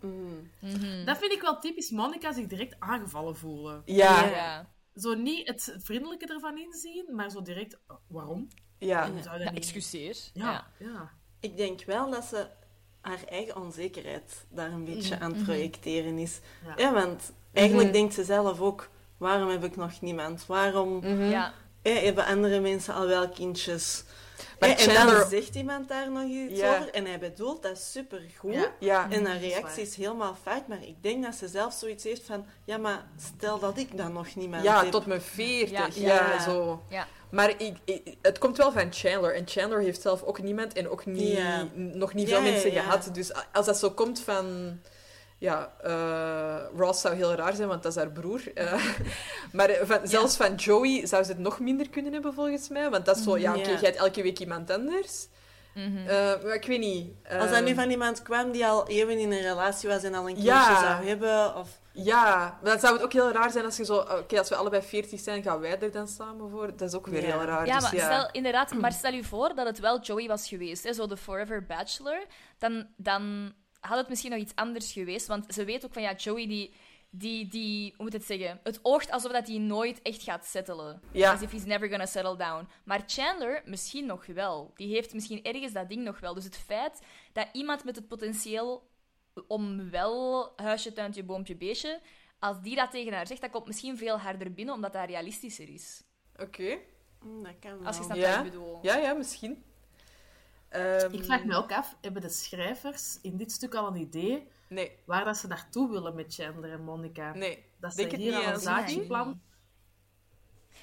[1.06, 3.82] Dat vind ik wel typisch Monica zich direct aangevallen voelen.
[3.86, 4.74] Ja.
[4.96, 8.48] Zo niet het vriendelijke ervan inzien, maar zo direct, oh, waarom?
[8.80, 9.10] ja.
[9.12, 10.18] Hoe zou dat Ja, niet- excuseer.
[10.34, 11.12] Ja, ja.
[11.40, 12.48] Ik denk wel dat ze
[13.06, 15.24] haar eigen onzekerheid daar een beetje Mhm.
[15.24, 16.40] aan het projecteren is.
[16.66, 16.74] Ja.
[16.84, 17.98] Ja, want eigenlijk Mhm.
[17.98, 20.46] denkt ze zelf ook, waarom heb ik nog niemand?
[20.46, 21.24] Waarom Mhm.
[21.30, 21.54] Ja.
[21.82, 24.04] eh, hebben andere mensen al wel kindjes?
[24.60, 26.76] Maar Eh, en dan zegt iemand daar nog iets Ja.
[26.78, 28.54] over en hij bedoelt dat supergoed.
[28.54, 28.72] Ja.
[28.80, 29.08] Ja.
[29.12, 32.26] En haar is reactie is helemaal fout, maar ik denk dat ze zelf zoiets heeft
[32.26, 34.92] van, ja, maar stel dat ik dan nog niemand Ja, heb.
[34.92, 35.96] tot mijn 40.
[35.96, 36.16] Ja.
[36.16, 36.40] Ja, Ja.
[36.44, 36.82] zo.
[37.36, 39.36] Maar ik, ik- het komt wel van Chandler.
[39.36, 41.40] En Chandler heeft zelf ook niemand en ook niet,
[41.74, 43.10] nog niet veel mensen gehad.
[43.14, 44.78] Dus als dat zo komt van...
[45.38, 48.42] Ja, eh, Ross zou heel raar zijn, want dat is haar broer.
[48.54, 48.86] Eh,
[49.52, 52.90] maar van, zelfs van Joey zou ze het nog minder kunnen hebben, volgens mij.
[52.90, 55.28] Want dat is zo, ja, oké, jij hebt elke week iemand anders.
[55.74, 55.98] Mhm.
[56.08, 57.12] Eh, maar ik weet niet.
[57.40, 60.14] Als dat nu Ehm, van iemand kwam die al eeuwen in een relatie was en
[60.14, 61.70] al een kindje zou hebben, of...
[61.96, 63.98] Ja, maar dan zou het ook heel raar zijn als je zo...
[63.98, 66.68] Oké, als we allebei 40 zijn, gaan wij er dan samen voor?
[66.78, 67.38] Dat is ook weer Ja.
[67.38, 67.66] heel raar.
[67.66, 68.14] Ja, dus maar ja.
[68.14, 71.18] stel inderdaad, maar stel je voor dat het wel Joey was geweest, hè, zo de
[71.18, 72.26] Forever Bachelor,
[72.58, 75.28] dan, dan had het misschien nog iets anders geweest.
[75.28, 76.74] Want ze weet ook van ja, Joey die,
[77.10, 78.60] die, die hoe moet het zeggen?
[78.64, 81.02] Het oogt alsof dat hij nooit echt gaat settelen.
[81.12, 81.34] Ja.
[81.34, 82.68] As if he's never gonna settle down.
[82.84, 84.72] Maar Chandler misschien nog wel.
[84.76, 86.34] Die heeft misschien ergens dat ding nog wel.
[86.34, 87.00] Dus het feit
[87.34, 88.94] dat iemand met het potentieel
[89.48, 92.02] om wel huisje, tuintje, boompje, beestje,
[92.40, 95.70] als die dat tegen haar zegt, dat komt misschien veel harder binnen, omdat dat realistischer
[95.70, 96.04] is.
[96.40, 96.78] Oké.
[97.22, 97.88] Hm, dat kan wel.
[97.88, 98.38] Als je snapt Ja.
[98.38, 98.80] wat ik bedoel.
[98.82, 99.64] Ja, ja, misschien.
[100.70, 104.48] Ehm, Ik vraag me ook af, hebben de schrijvers in dit stuk al een idee
[104.70, 107.34] Nee, waar dat ze naartoe willen met Chandler en Monica?
[107.34, 107.64] nee.
[107.80, 109.08] Dat ze Denk het hier niet, al een zaakje Nee.
[109.08, 109.42] plan...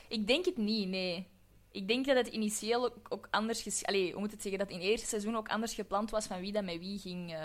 [0.08, 1.30] Ik denk het niet, nee.
[1.70, 3.62] Ik denk dat het initieel ook, ook anders...
[3.62, 4.60] ges- Allee, hoe moet het zeggen?
[4.60, 7.36] Dat in het eerste seizoen ook anders gepland was van wie dat met wie ging...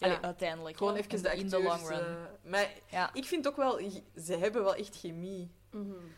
[0.00, 0.76] allee, uiteindelijk.
[0.76, 1.98] Gewoon even de In the long run.
[2.00, 2.14] eh,
[2.50, 3.10] maar Ja.
[3.12, 3.80] ik vind ook wel...
[4.24, 5.50] Ze hebben wel echt chemie.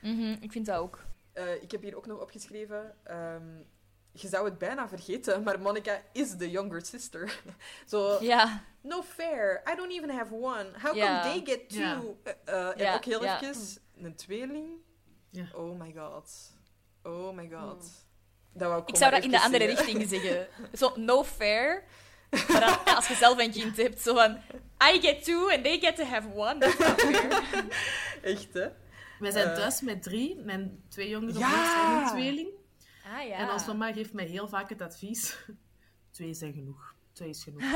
[0.01, 1.05] Mhm, ik vind dat ook.
[1.33, 2.95] eh, ik heb hier ook nog opgeschreven.
[3.05, 3.47] ehm,
[4.13, 7.41] je zou het bijna vergeten, maar Monica is de younger sister.
[7.87, 8.63] Zo, Ja.
[8.81, 9.63] no fair.
[9.73, 10.67] I don't even have one.
[10.83, 11.21] How Ja.
[11.23, 11.79] come they get two?
[12.25, 12.33] Ja.
[12.45, 13.55] Eh, eh, en ook heel even,
[13.97, 14.69] een tweeling.
[15.31, 15.47] Ja.
[15.55, 16.53] Oh my god.
[17.03, 17.91] Oh my god.
[18.53, 19.87] Dat wou ik Ik zou dat in de andere zeggen.
[19.99, 20.47] richting zeggen.
[20.79, 21.85] Zo, no fair.
[22.31, 24.39] Maar dan, als je zelf een kind hebt, zo van...
[24.93, 26.59] I get two and they get to have one.
[26.59, 26.77] Dat.
[28.33, 28.69] Echt, hè?
[29.19, 29.55] Wij zijn Eh.
[29.55, 30.37] thuis met drie.
[30.37, 31.49] Mijn twee jongere Ja!
[31.49, 32.49] broers zijn een tweeling.
[33.05, 33.37] Ah ja.
[33.37, 35.37] En ons mama geeft mij heel vaak het advies...
[36.11, 36.95] Twee zijn genoeg.
[37.13, 37.63] Twee is genoeg.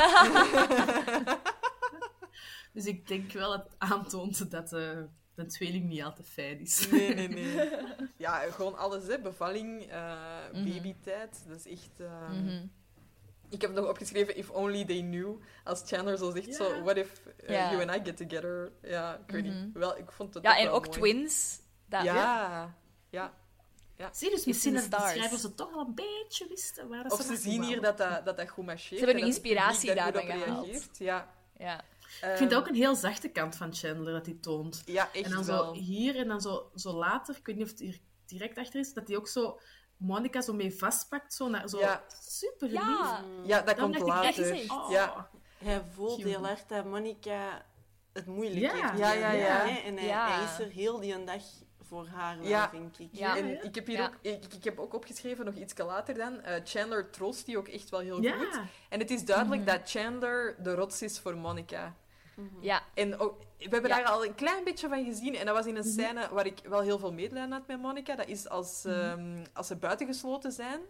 [2.73, 4.99] dus ik denk wel het aantoont dat eh
[5.35, 6.89] een tweeling niet altijd fijn is.
[6.91, 7.71] Nee, nee, nee.
[8.17, 9.19] Ja, gewoon alles, hè.
[9.21, 10.15] Bevalling, eh,
[10.53, 10.65] Mhm.
[10.73, 11.45] babytijd.
[11.49, 11.91] Dat is echt...
[12.01, 12.67] ehm, Mhm.
[13.53, 15.37] Ik heb nog opgeschreven, if only they knew.
[15.65, 16.53] Als Chandler zo zegt, Ja.
[16.53, 17.71] zo, what if uh, Ja.
[17.73, 18.73] you and I get together?
[18.83, 19.65] Ja, ik weet Mhm.
[19.65, 19.73] niet.
[19.75, 20.99] Wel, ik vond het Ja, ook en wel ook mooi.
[20.99, 21.61] twins.
[21.87, 22.75] Dat, Ja,
[23.11, 23.33] ja.
[24.13, 26.89] Zie je, dus misschien dat de schrijvers het toch al een beetje wisten.
[26.89, 28.89] Waar dat Of ze zien hier dat dat, dat, dat goed marcheert.
[28.89, 30.99] Ze hebben en een inspiratie daar goed daarbij op gehaald.
[30.99, 31.29] Ja.
[31.57, 31.81] Ja.
[32.31, 34.83] Ik vind dat ook een heel zachte kant van Chandler dat hij toont.
[34.87, 35.75] Ja, echt en dan wel.
[35.75, 38.81] zo hier en dan zo, zo later, ik weet niet of het hier direct achter
[38.81, 39.61] is, dat hij ook zo
[40.03, 41.35] Monica zo mee vastpakt.
[41.35, 42.03] Zo, naar, zo Ja.
[42.23, 42.81] super lief.
[42.81, 43.21] Ja.
[43.45, 44.55] Ja, dat Dan komt dacht ik echt, later.
[44.55, 44.91] echt, oh.
[44.91, 45.29] Ja.
[45.59, 46.29] Hij voelt Cute.
[46.29, 47.65] heel hard dat Monica
[48.13, 48.73] het moeilijk Ja.
[48.73, 48.99] heeft.
[48.99, 49.83] Ja, ja, ja.
[49.83, 50.29] En hij, Ja.
[50.29, 51.43] hij is er heel die dag
[51.89, 52.69] voor haar, wel, Ja.
[52.69, 53.09] vind ik.
[53.13, 53.37] Ja.
[53.37, 54.07] En ik heb hier Ja.
[54.07, 57.69] ook, ik, ik heb ook opgeschreven, nog iets later dan, eh, Chandler troost die ook
[57.69, 58.33] echt wel heel Ja.
[58.37, 58.61] goed.
[58.89, 61.95] En het is duidelijk dat Chandler de rots is voor Monica.
[62.61, 62.83] Ja.
[62.95, 63.97] En ook, we hebben Ja.
[63.97, 65.37] daar al een klein beetje van gezien.
[65.37, 68.15] En dat was in een scène waar ik wel heel veel medelijden had met Monica.
[68.15, 70.81] Dat is als, ehm, als ze buitengesloten zijn.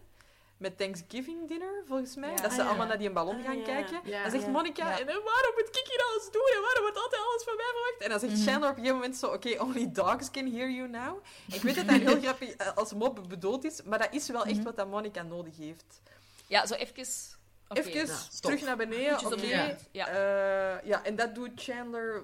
[0.57, 2.29] Met Thanksgiving dinner, volgens mij.
[2.29, 2.35] Ja.
[2.41, 2.67] Dat ze Ah, ja.
[2.67, 3.63] allemaal naar die ballon Ah, gaan ja.
[3.63, 3.99] kijken.
[4.03, 4.21] Ja.
[4.21, 4.49] dan zegt Ja.
[4.49, 4.99] Monica, Ja.
[4.99, 6.49] en eh, waarom moet ik hier alles doen?
[6.55, 8.01] En waarom wordt altijd alles van mij verwacht?
[8.01, 8.41] En dan zegt Mhm.
[8.49, 11.23] Chandler op een gegeven moment zo, oké, only dogs can hear you now.
[11.51, 14.43] Ik weet dat dat heel grappig eh, als mop bedoeld is, maar dat is wel
[14.45, 14.63] echt Mhm.
[14.63, 16.01] wat dat Monica nodig heeft.
[16.47, 17.32] ja, zo even...
[17.79, 17.89] oké.
[17.89, 18.51] Even stop.
[18.51, 19.25] terug naar beneden, oké.
[19.25, 19.75] omhoog.
[19.91, 20.07] Ja.
[20.07, 22.23] Eh, ja, en dat doet Chandler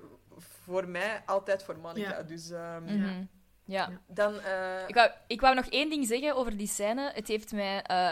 [0.64, 2.10] voor mij altijd voor Monica.
[2.18, 2.24] Ja.
[2.24, 3.24] Dus ehm, Mhm.
[3.66, 3.90] Ja.
[4.08, 4.40] dan...
[4.40, 7.12] eh, Ik wou, ik wou nog één ding zeggen over die scène.
[7.14, 8.12] Het heeft mij eh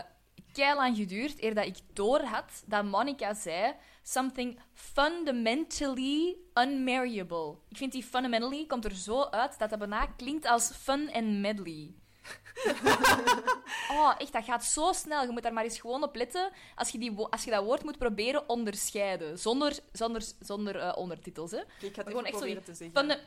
[0.75, 3.73] lang geduurd eer dat ik doorhad dat Monica zei
[4.03, 7.55] something fundamentally unmarriable.
[7.69, 11.25] Ik vind die fundamentally komt er zo uit dat dat bijna klinkt als fun and
[11.39, 11.93] medley.
[13.91, 15.23] oh, echt, dat gaat zo snel.
[15.23, 17.63] Je moet daar maar eens gewoon op letten als je, die wo- als je dat
[17.63, 19.39] woord moet proberen onderscheiden.
[19.39, 21.57] Zonder, zonder, zonder eh, ondertitels, hè.
[21.57, 22.97] ik ga het Gewoon even echt proberen te zeggen.
[22.97, 23.19] Funda-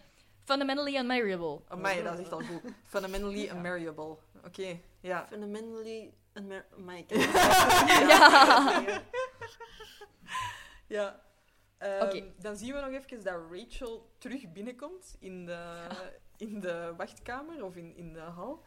[0.45, 1.61] fundamentally unmarriable.
[1.69, 2.73] Amai, dat is echt al goed.
[2.85, 4.17] Fundamentally unmarriable.
[4.45, 5.27] Oké, ja.
[5.29, 6.13] Fundamentally...
[6.43, 7.07] Mer- my
[8.09, 8.83] Ja.
[10.87, 11.21] Ja.
[11.79, 12.25] Ehm, Oké.
[12.39, 15.87] Dan zien we nog even dat Rachel terug binnenkomt in de,
[16.37, 18.63] in de wachtkamer of in, in de hal.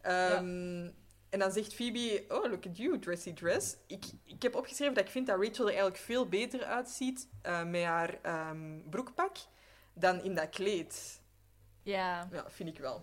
[0.00, 0.90] Ehm,
[1.30, 3.76] En dan zegt Phoebe, oh, look at you, dressy dress.
[3.86, 7.64] Ik, ik heb opgeschreven dat ik vind dat Rachel er eigenlijk veel beter uitziet eh,
[7.64, 9.36] met haar ehm, broekpak
[9.92, 11.20] dan in dat kleed.
[11.82, 12.28] Ja.
[12.32, 13.02] Ja, vind ik wel.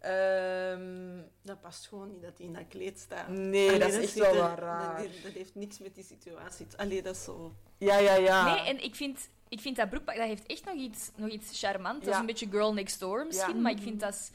[0.00, 3.28] Ehm, Dat past gewoon niet dat hij in dat kleed staat.
[3.28, 5.02] nee, Allee, dat is echt wel er- raar.
[5.02, 6.66] Dat, dat heeft niks met die situatie.
[6.66, 7.54] te- Allee, dat is zo...
[7.78, 8.54] Ja, ja, ja.
[8.54, 11.58] Nee, en ik vind, ik vind dat broekpak dat heeft echt nog iets, nog iets
[11.60, 11.98] charmant.
[11.98, 12.12] Dat Ja.
[12.12, 13.60] is een beetje girl next door misschien, Ja.
[13.60, 14.30] maar ik vind dat is,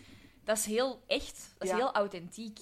[0.50, 1.54] dat is heel echt.
[1.58, 1.76] Dat is Ja.
[1.76, 2.60] heel authentiek.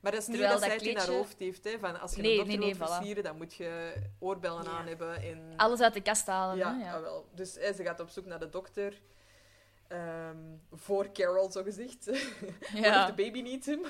[0.00, 1.64] Maar dat is niet Terwijl dat zij dat het in haar hoofd heeft.
[1.64, 2.92] Hè, van als je Nee, een dochter nee, nee, wilt voilà.
[2.94, 4.70] versieren, dan moet je oorbellen Ja.
[4.70, 5.22] aan hebben.
[5.22, 5.52] En...
[5.56, 6.56] Alles uit de kast halen.
[6.56, 6.94] Ja, hè, ja.
[6.94, 7.28] ah, wel.
[7.34, 9.00] Dus hè, ze gaat op zoek naar de dokter.
[9.88, 10.36] Ehm,
[10.72, 12.10] voor Carol, zo gezegd.
[12.74, 13.06] Ja.
[13.06, 13.80] de baby needs him.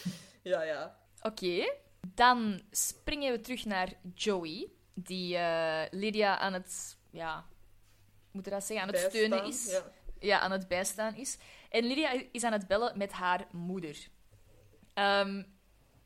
[0.52, 0.98] ja, ja.
[1.22, 1.74] Oké.
[2.14, 7.44] Dan springen we terug naar Joey, die eh, Lydia aan het, ja,
[8.30, 9.70] moet dat zeggen, aan het Bijstaan, steunen is.
[9.70, 9.82] Ja.
[10.18, 11.38] ja, aan het bijstaan is.
[11.74, 14.08] En Lydia is aan het bellen met haar moeder.
[14.92, 15.42] Ehm,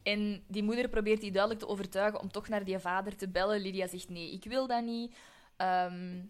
[0.03, 3.61] en die moeder probeert die duidelijk te overtuigen om toch naar die vader te bellen.
[3.61, 5.17] Lydia zegt nee, ik wil dat niet.
[5.57, 6.21] Ehm,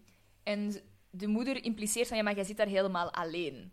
[0.43, 3.71] en de moeder impliceert van ja, maar jij zit daar helemaal alleen.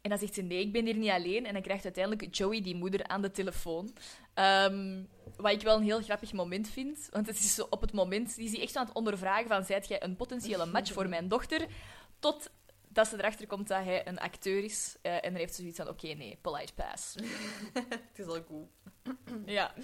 [0.00, 1.46] En dan zegt ze nee, ik ben hier niet alleen.
[1.46, 3.96] En dan krijgt uiteindelijk Joey die moeder aan de telefoon.
[4.34, 5.02] Ehm,
[5.36, 7.08] wat ik wel een heel grappig moment vind.
[7.10, 9.88] Want het is zo op het moment, die is echt aan het ondervragen van zijt
[9.88, 11.66] jij een potentiële match voor mijn dochter?
[12.18, 12.50] Tot
[12.96, 14.96] dat ze erachter komt dat hij een acteur is.
[15.02, 17.14] eh, en dan heeft ze zoiets van, oké, nee, polite pass.
[18.12, 18.66] Het is al goed.
[19.46, 19.74] ja.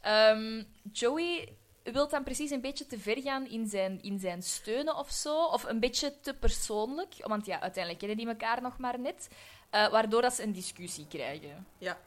[0.00, 4.96] Ehm, Joey wil dan precies een beetje te ver gaan in zijn, in zijn steunen
[4.96, 5.44] of zo.
[5.44, 7.14] Of een beetje te persoonlijk.
[7.18, 9.28] Want ja, uiteindelijk kennen die elkaar nog maar net.
[9.70, 11.66] eh, waardoor dat ze een discussie krijgen.
[11.78, 11.98] Ja.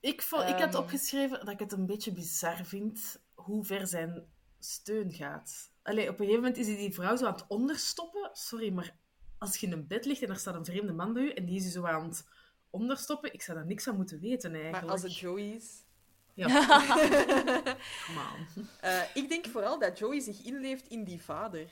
[0.00, 0.76] Ik, vond, ik had Ehm.
[0.82, 4.26] opgeschreven dat ik het een beetje bizar vind hoe ver zijn
[4.58, 5.72] steun gaat.
[5.82, 8.30] Allee, op een gegeven moment is hij die vrouw zo aan het onderstoppen.
[8.32, 8.96] Sorry, maar
[9.46, 11.44] als je in een bed ligt en er staat een vreemde man bij je en
[11.44, 12.24] die is je zo aan het
[12.70, 13.32] onderstoppen.
[13.34, 14.82] Ik zou daar niks van moeten weten, eigenlijk.
[14.82, 15.82] Maar als het Joey is...
[16.34, 16.46] Ja.
[18.06, 18.20] Come
[18.56, 18.68] on.
[18.80, 21.70] Eh, ik denk vooral dat Joey zich inleeft in die vader.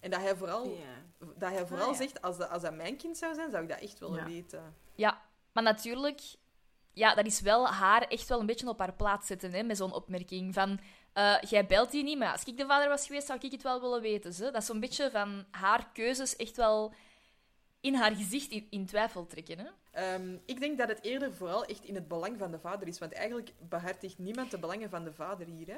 [0.00, 0.76] En dat hij vooral,
[1.36, 1.98] dat hij vooral Ah, ja.
[1.98, 4.24] zegt, als dat, als dat mijn kind zou zijn, zou ik dat echt willen Ja.
[4.26, 4.74] weten.
[4.94, 6.20] Ja, maar natuurlijk,
[6.92, 9.76] ja, dat is wel haar echt wel een beetje op haar plaats zetten, hè, met
[9.76, 10.80] zo'n opmerking van...
[11.14, 13.62] eh, jij belt die niet, maar als ik de vader was geweest, zou ik het
[13.62, 14.32] wel willen weten.
[14.32, 14.42] Ze.
[14.42, 16.92] Dat is zo'n beetje van haar keuzes echt wel
[17.80, 19.58] in haar gezicht in, in twijfel trekken.
[19.58, 19.66] Hè?
[19.90, 22.98] Ehm, ik denk dat het eerder vooral echt in het belang van de vader is.
[22.98, 25.66] Want eigenlijk behartigt niemand de belangen van de vader hier.
[25.66, 25.76] Hè?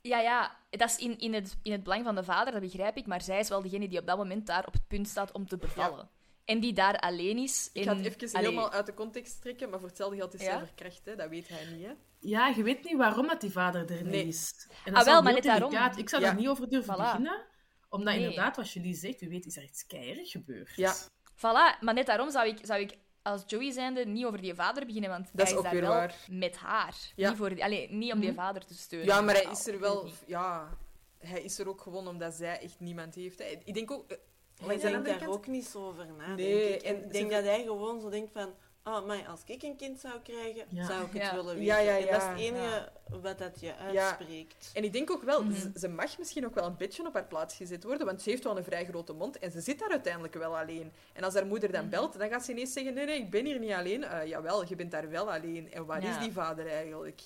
[0.00, 2.96] Ja, ja, dat is in, in, het, in het belang van de vader, dat begrijp
[2.96, 3.06] ik.
[3.06, 5.46] Maar zij is wel degene die op dat moment daar op het punt staat om
[5.46, 6.08] te bevallen.
[6.48, 7.70] En die daar alleen is.
[7.72, 10.40] Ik ga het even allee, helemaal uit de context trekken, maar voor hetzelfde geld is
[10.42, 10.50] Ja?
[10.56, 11.00] hij verkracht.
[11.04, 11.16] Hè?
[11.16, 11.86] Dat weet hij niet.
[11.86, 11.92] Hè?
[12.20, 14.26] Ja, je weet niet waarom dat die vader er niet Nee.
[14.26, 14.68] is.
[14.84, 15.72] En Ah, is wel, maar net daarom.
[15.96, 16.28] Ik zou Ja.
[16.28, 16.98] er niet over durven Voilà.
[16.98, 17.44] beginnen.
[17.88, 18.22] Omdat Nee.
[18.22, 20.72] inderdaad, wat jullie zegt, wie weet is er iets keirig gebeurd.
[20.76, 20.94] Ja.
[21.36, 24.86] Voilà, maar net daarom zou ik, zou ik als Joey zijnde niet over die vader
[24.86, 26.14] beginnen, want Dat is hij is ook daar weer wel waar.
[26.30, 26.94] met haar.
[27.16, 27.28] Ja.
[27.28, 29.08] Niet, voor, die- allee, niet om die vader te steunen.
[29.08, 30.08] Ja, maar hij Nou, is er wel...
[30.26, 30.76] Ja,
[31.18, 33.38] hij is er ook gewoon omdat zij echt niemand heeft.
[33.38, 33.44] Hè?
[33.64, 34.16] Ik denk ook...
[34.60, 36.82] eh, Hij langs de denkt daar kant- ook niet zo over na, Nee, denk ik.
[36.82, 38.54] en ik denk dat hij gewoon zo denkt van...
[38.84, 40.86] Oh, maar als ik een kind zou krijgen, Ja.
[40.86, 41.34] zou ik het Ja.
[41.34, 41.64] willen weten.
[41.64, 42.88] Ja, ja, En dat is ja, het enige
[43.20, 44.70] wat dat je uitspreekt.
[44.74, 45.54] En ik denk ook wel, Mhm.
[45.54, 48.30] ze- ze mag misschien ook wel een beetje op haar plaats gezet worden, want ze
[48.30, 50.92] heeft wel een vrij grote mond en ze zit daar uiteindelijk wel alleen.
[51.12, 51.78] En als haar moeder Mhm.
[51.80, 54.04] dan belt, dan gaat ze ineens zeggen, nee, nee, ik ben hier niet alleen.
[54.04, 55.72] Eh, jawel, je bent daar wel alleen.
[55.72, 56.10] En waar Ja.
[56.18, 57.20] is die vader eigenlijk?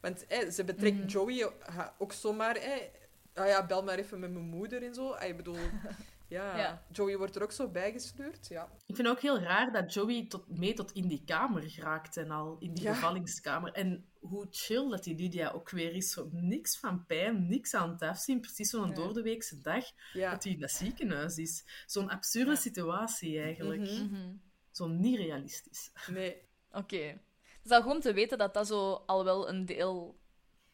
[0.00, 1.06] Want hè, ze betrekt Mhm.
[1.06, 2.90] Joey ha, ook zomaar, hè,
[3.34, 5.10] ah ja, bel maar even met mijn moeder en zo.
[5.10, 5.56] Ah, ik bedoel,
[6.28, 6.84] ja, Ja.
[6.90, 8.48] Joey wordt er ook zo bijgesleurd.
[8.48, 8.64] Ja.
[8.86, 12.16] Ik vind het ook heel raar dat Joey tot, mee tot in die kamer geraakt
[12.16, 12.92] en al, in die Ja.
[12.92, 13.72] bevallingskamer.
[13.72, 16.12] En hoe chill dat die Lydia ook weer is.
[16.12, 18.40] Zo, niks van pijn, niks aan het afzien.
[18.40, 18.94] Precies zo'n Ja.
[18.94, 20.30] doordeweekse dag Ja.
[20.30, 21.64] dat hij in dat ziekenhuis is.
[21.86, 23.80] Zo'n absurde situatie eigenlijk.
[23.80, 24.04] Mhm.
[24.04, 24.34] Mhm.
[24.70, 25.90] Zo niet realistisch.
[26.06, 26.42] Nee.
[26.72, 26.96] Oké.
[26.96, 30.18] Het is al goed om te weten dat dat zo al wel een deel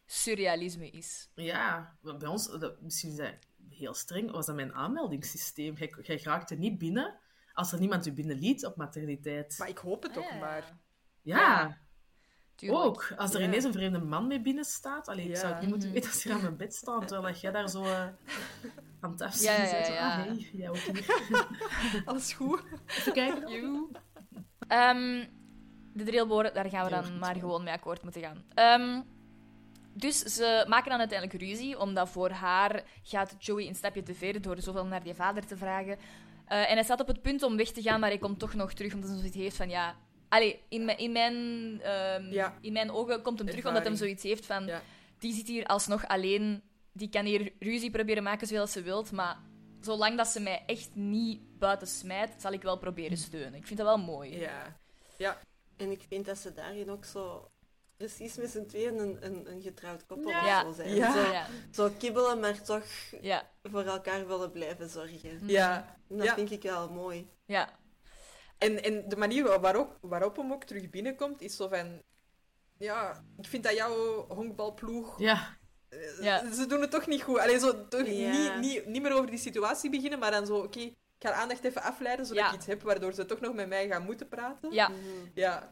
[0.06, 1.30] surrealisme is.
[1.34, 3.34] Ja, bij ons, dat, misschien is dat
[3.74, 5.74] heel streng, was dat mijn aanmeldingssysteem.
[5.76, 7.18] Jij, jij raakte niet binnen
[7.52, 9.54] als er niemand u binnenliet op materniteit.
[9.58, 10.76] Maar ik hoop het toch Ah, maar.
[11.22, 11.78] ja, ja,
[12.54, 12.82] Tuurlijk.
[12.84, 13.12] ook.
[13.16, 13.46] Als er Ja.
[13.46, 15.08] ineens een vreemde man mee binnen staat.
[15.08, 15.96] Allee, ik zou het niet moeten Mhm.
[15.98, 18.06] weten als je aan mijn bed staat, terwijl dat jij daar zo eh,
[19.00, 19.86] aan het afzien Ja, ja, bent.
[19.86, 20.10] Ja.
[20.10, 21.06] Ah, hey, jij ook hier.
[22.04, 22.62] Alles goed?
[22.86, 23.88] Even kijken.
[24.68, 25.26] Ehm,
[25.92, 28.44] de drillboren, daar gaan we dan maar gewoon mee akkoord moeten gaan.
[28.54, 29.02] Ehm,
[29.92, 34.42] dus ze maken dan uiteindelijk ruzie, omdat voor haar gaat Joey een stapje te ver
[34.42, 35.98] door zoveel naar die vader te vragen.
[36.46, 38.54] Eh, en hij staat op het punt om weg te gaan, maar hij komt toch
[38.54, 39.96] nog terug, omdat hij zoiets heeft van ja...
[40.28, 41.34] Allee, in, mijn- in, mijn,
[41.82, 42.58] ehm, Ja.
[42.60, 44.66] in mijn ogen komt hem terug omdat hij zoiets heeft van...
[44.66, 44.82] Ja.
[45.18, 46.62] Die zit hier alsnog alleen,
[46.92, 49.36] die kan hier ruzie proberen maken zoveel als ze wilt, maar
[49.80, 53.54] zolang dat ze mij echt niet buiten smijt, zal ik wel proberen steunen.
[53.54, 54.38] Ik vind dat wel mooi.
[54.38, 54.76] Ja.
[55.18, 55.38] Ja.
[55.76, 57.48] En ik vind dat ze daarin ook zo...
[58.06, 60.66] Precies met z'n tweeën een, een, een getrouwd koppel Ja.
[60.68, 60.94] of zo zijn.
[60.94, 61.12] Ja.
[61.12, 61.46] Zo, Ja.
[61.70, 62.84] zo kibbelen, maar toch
[63.20, 63.48] Ja.
[63.62, 65.40] voor elkaar willen blijven zorgen.
[65.48, 65.96] Ja.
[66.08, 66.34] En dat Ja.
[66.34, 67.28] vind ik wel mooi.
[67.46, 67.68] Ja.
[68.58, 72.02] En, en de manier waarop, waarop hem ook terug binnenkomt, is zo van...
[72.78, 75.18] Ja, ik vind dat jouw honkbalploeg...
[75.20, 75.56] Ja,
[75.88, 76.52] eh, Ja.
[76.52, 77.38] Ze doen het toch niet goed.
[77.38, 78.30] Allee, zo, toch Ja.
[78.30, 80.56] niet, niet, niet meer over die situatie beginnen, maar dan zo...
[80.56, 82.48] Oké, ik ga de aandacht even afleiden, zodat Ja.
[82.50, 84.72] ik iets heb waardoor ze toch nog met mij gaan moeten praten.
[84.72, 84.88] Ja.
[84.88, 84.98] Mhm.
[85.34, 85.70] Ja,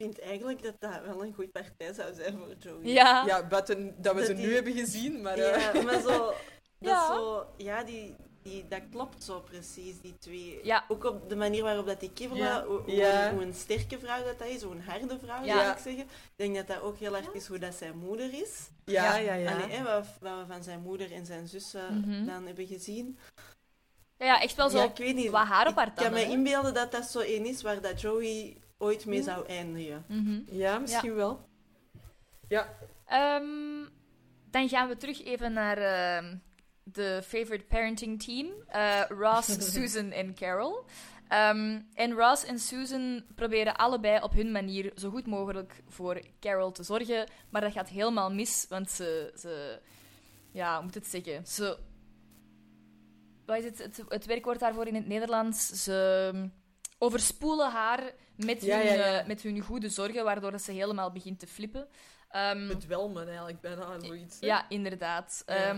[0.00, 2.84] vind eigenlijk dat dat wel een goede partij zou zijn voor Joey.
[2.92, 3.24] Ja.
[3.26, 5.38] ja buiten dat we Dat ze die- nu hebben gezien, maar...
[5.38, 6.08] eh, Ja, maar zo...
[6.78, 7.06] Dat Ja.
[7.14, 10.60] Zo, ja, die, die, dat klopt zo precies, die twee.
[10.62, 10.84] Ja.
[10.88, 12.64] Ook op de manier waarop dat die kibbelen, Ja.
[12.64, 13.26] hoe, Ja.
[13.28, 15.58] een, hoe een sterke vrouw dat, dat is, hoe een harde vrouw Ja.
[15.60, 16.02] zou ik zeggen.
[16.02, 18.68] Ik denk dat dat ook heel erg is hoe dat zijn moeder is.
[18.84, 19.52] ja, ja, ja.
[19.52, 22.26] Allee, hè, wat, wat we van zijn moeder en zijn zussen Mhm.
[22.26, 23.18] dan hebben gezien.
[24.16, 25.30] Ja, ja, echt wel zo ja, ik weet niet.
[25.30, 28.00] wat haar op haar Ik kan me inbeelden dat dat zo één is waar dat
[28.00, 30.04] Joey ooit mee zou eindigen.
[30.08, 30.40] Mhm.
[30.46, 31.48] Ja, misschien wel.
[32.48, 32.68] Ja.
[33.06, 33.88] Ehm,
[34.50, 36.36] dan gaan we terug even naar ehm,
[36.82, 38.46] de favorite parenting team.
[38.66, 40.84] Eh, Ross, Susan en Carol.
[41.28, 46.72] Ehm, en Ross en Susan proberen allebei op hun manier zo goed mogelijk voor Carol
[46.72, 47.28] te zorgen.
[47.50, 49.32] Maar dat gaat helemaal mis, want ze...
[49.36, 49.80] ze
[50.52, 51.46] ja, hoe moet het zeggen?
[51.46, 51.78] Ze...
[53.46, 55.68] Wat is het, het, het werkwoord daarvoor in het Nederlands?
[55.82, 56.50] Ze
[56.98, 58.12] overspoelen haar
[58.44, 59.20] met, Ja, hun, ja, ja.
[59.20, 61.88] eh, met hun goede zorgen, waardoor dat ze helemaal begint te flippen.
[62.28, 64.40] Ehm, Bedwelmen eigenlijk bijna, zoiets.
[64.40, 64.46] hè.
[64.46, 65.42] ja, inderdaad.
[65.46, 65.54] Ja.
[65.54, 65.76] Ehm,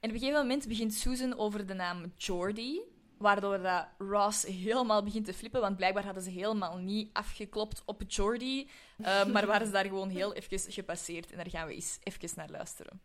[0.00, 2.78] en op een gegeven moment begint Susan over de naam Jordy.
[3.18, 5.60] Waardoor dat Ross helemaal begint te flippen.
[5.60, 8.66] Want blijkbaar hadden ze helemaal niet afgeklopt op Jordy.
[9.02, 11.30] Ehm, maar waren ze daar gewoon heel even gepasseerd.
[11.30, 13.00] En daar gaan we eens even naar luisteren.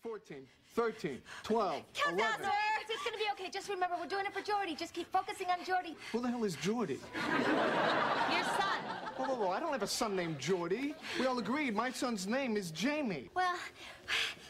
[0.00, 2.18] 14, 13, 12, Count 11.
[2.18, 2.58] down, sir.
[2.90, 3.50] It's gonna be okay.
[3.50, 4.74] Just remember, we're doing it for Jordy.
[4.74, 5.96] Just keep focusing on Jordy.
[6.12, 7.00] Who the hell is Jordy?
[7.14, 8.78] Your son.
[9.16, 10.94] Whoa, whoa, whoa, I don't have a son named Jordy.
[11.18, 13.30] We all agreed my son's name is Jamie.
[13.34, 13.56] Well,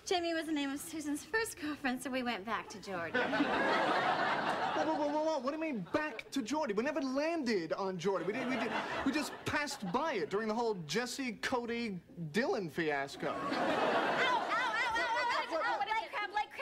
[0.04, 3.20] Jamie was the name of Susan's first girlfriend, so we went back to Jordan.
[3.20, 5.38] Whoa, whoa, whoa, whoa, whoa.
[5.38, 6.74] What do you mean back to Jordy?
[6.74, 8.24] We never landed on Jordy.
[8.24, 8.72] We, did, we, did,
[9.04, 12.00] we just passed by it during the whole Jesse, Cody,
[12.32, 13.32] Dylan fiasco.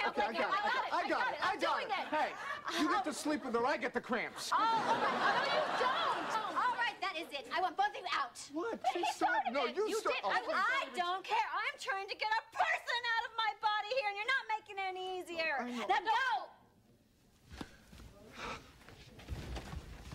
[0.08, 0.92] Okay, I got it.
[0.92, 1.40] I got it.
[1.40, 1.90] I got it.
[2.10, 2.30] Hey,
[2.80, 3.10] you get oh.
[3.10, 3.64] to sleep with her.
[3.66, 4.50] I get the cramps.
[4.52, 5.08] Oh, all right.
[5.16, 6.28] No, you don't.
[6.60, 7.48] All right, that is it.
[7.54, 8.36] I want both of you out.
[8.52, 8.80] What?
[8.82, 9.76] But She started- started no, it.
[9.76, 10.52] you you oh, I, please.
[10.52, 11.48] I don't care.
[11.56, 14.76] I'm trying to get a person out of my body here, and you're not making
[14.76, 15.64] it any easier.
[15.88, 16.52] Now go.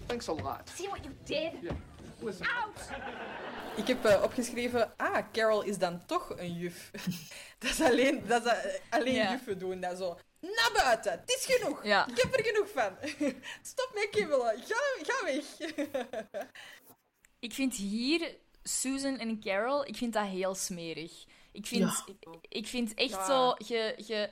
[0.08, 0.70] Thanks a lot.
[0.70, 1.54] See what you did?
[1.62, 1.72] Yeah.
[2.22, 2.46] Listen.
[2.48, 2.80] Out.
[3.76, 6.92] Ik heb eh, opgeschreven, ah, Carol is dan toch een juf.
[7.60, 9.32] dat is alleen, dat is, eh, alleen Ja.
[9.32, 10.18] juffen doen dat zo.
[10.40, 11.84] Naar buiten, het is genoeg.
[11.84, 12.08] Ja.
[12.08, 12.96] Ik heb er genoeg van.
[13.72, 15.44] Stop met kibbelen, ga, ga weg.
[17.40, 21.26] Ik vind hier Susan en Carol, ik vind dat heel smerig.
[21.52, 23.26] Ik vind, ik, ik vind echt Ja.
[23.26, 24.30] zo, je, je,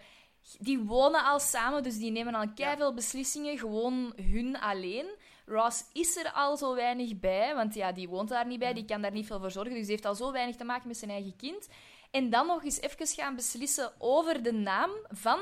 [0.59, 5.07] die wonen al samen, dus die nemen al veel beslissingen, gewoon hun alleen.
[5.49, 8.85] Ross is er al zo weinig bij, want ja, die woont daar niet bij, die
[8.85, 10.97] kan daar niet veel voor zorgen, dus die heeft al zo weinig te maken met
[10.97, 11.67] zijn eigen kind.
[12.11, 15.39] En dan nog eens even gaan beslissen over de naam van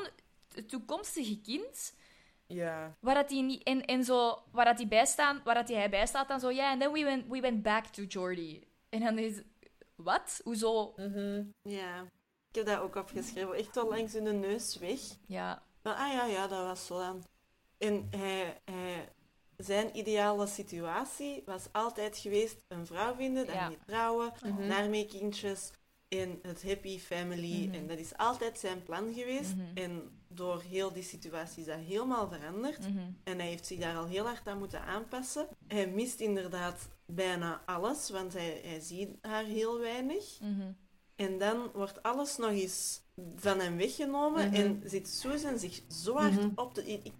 [0.53, 1.93] het toekomstige kind.
[2.47, 2.95] Ja.
[2.99, 5.89] Waar dat die niet, en, en zo, waar dat die bij staan, waar dat hij
[5.89, 8.61] bij staat, dan zo, ja, en then we went, we went back to Jordy.
[8.89, 9.41] En dan is,
[9.95, 10.41] wat?
[10.43, 10.93] Hoezo?
[11.61, 12.01] Ja,
[12.49, 13.53] ik heb dat ook opgeschreven.
[13.53, 14.99] Echt wel langs hun neus weg.
[15.27, 15.63] Ja.
[15.81, 17.23] Maar, ah ja, ja, dat was zo dan.
[17.77, 19.09] En hij, hij,
[19.57, 23.69] zijn ideale situatie was altijd geweest een vrouw vinden, dan Ja.
[23.69, 24.67] niet trouwen, Mhm.
[24.69, 25.71] daarmee kindjes
[26.07, 27.65] en het happy family.
[27.65, 27.73] Mhm.
[27.75, 29.55] En dat is altijd zijn plan geweest.
[29.55, 29.65] Mhm.
[29.77, 32.79] En door heel die situatie is dat helemaal veranderd.
[32.79, 32.99] Mhm.
[33.23, 35.47] En hij heeft zich daar al heel hard aan moeten aanpassen.
[35.67, 40.37] Hij mist inderdaad bijna alles, want hij, hij ziet haar heel weinig.
[41.15, 43.01] En dan wordt alles nog eens
[43.35, 46.85] van hem weggenomen en zit Susan zich zo hard op te...
[46.85, 47.13] ik-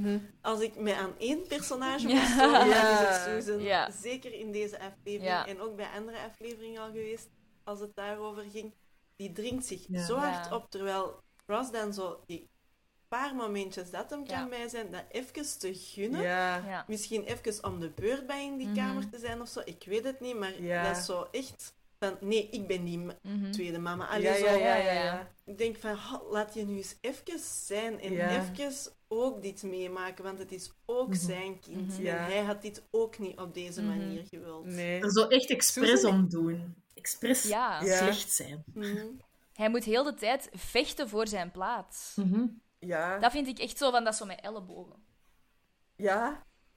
[0.00, 0.18] Mhm.
[0.40, 3.04] als ik mij aan één personage moet storen, dan is Ja.
[3.04, 3.62] het Susan.
[3.62, 3.90] Ja.
[3.90, 5.46] Zeker in deze aflevering Ja.
[5.46, 7.28] en ook bij andere afleveringen al geweest,
[7.64, 8.72] als het daarover ging.
[9.16, 10.04] Die dringt zich Ja.
[10.06, 10.54] zo hard Ja.
[10.56, 12.50] op, terwijl Ross dan zo die
[13.08, 14.48] paar momentjes dat hem kan Ja.
[14.48, 16.84] bij zijn, dat even te gunnen.
[16.86, 18.76] Misschien even om de beurt bij in die Mhm.
[18.76, 19.60] kamer te zijn of zo.
[19.64, 20.88] Ik weet het niet, maar Ja.
[20.88, 21.74] dat is zo echt
[22.04, 22.16] van...
[22.20, 23.50] Nee, ik ben die Mhm.
[23.50, 24.06] tweede mama.
[24.08, 25.30] Allee, Ja, zo, ja, ja, ja.
[25.44, 28.28] Ik denk van, "Ha, laat je nu eens even zijn en Ja.
[28.30, 31.16] even ook dit meemaken, want het is ook Mhm.
[31.18, 31.88] zijn kind.
[31.92, 32.02] Mhm.
[32.02, 32.16] Ja.
[32.16, 34.64] En hij had dit ook niet op deze manier gewild.
[34.64, 35.00] Nee.
[35.02, 36.74] Er zo echt expres om doen.
[36.94, 37.40] Expres
[37.80, 38.64] slecht zijn.
[39.52, 42.16] Hij moet heel de tijd vechten voor zijn plaats.
[42.78, 43.18] Ja.
[43.18, 44.96] Dat vind ik echt zo van, dat is zo met ellebogen.
[45.96, 46.28] Ja.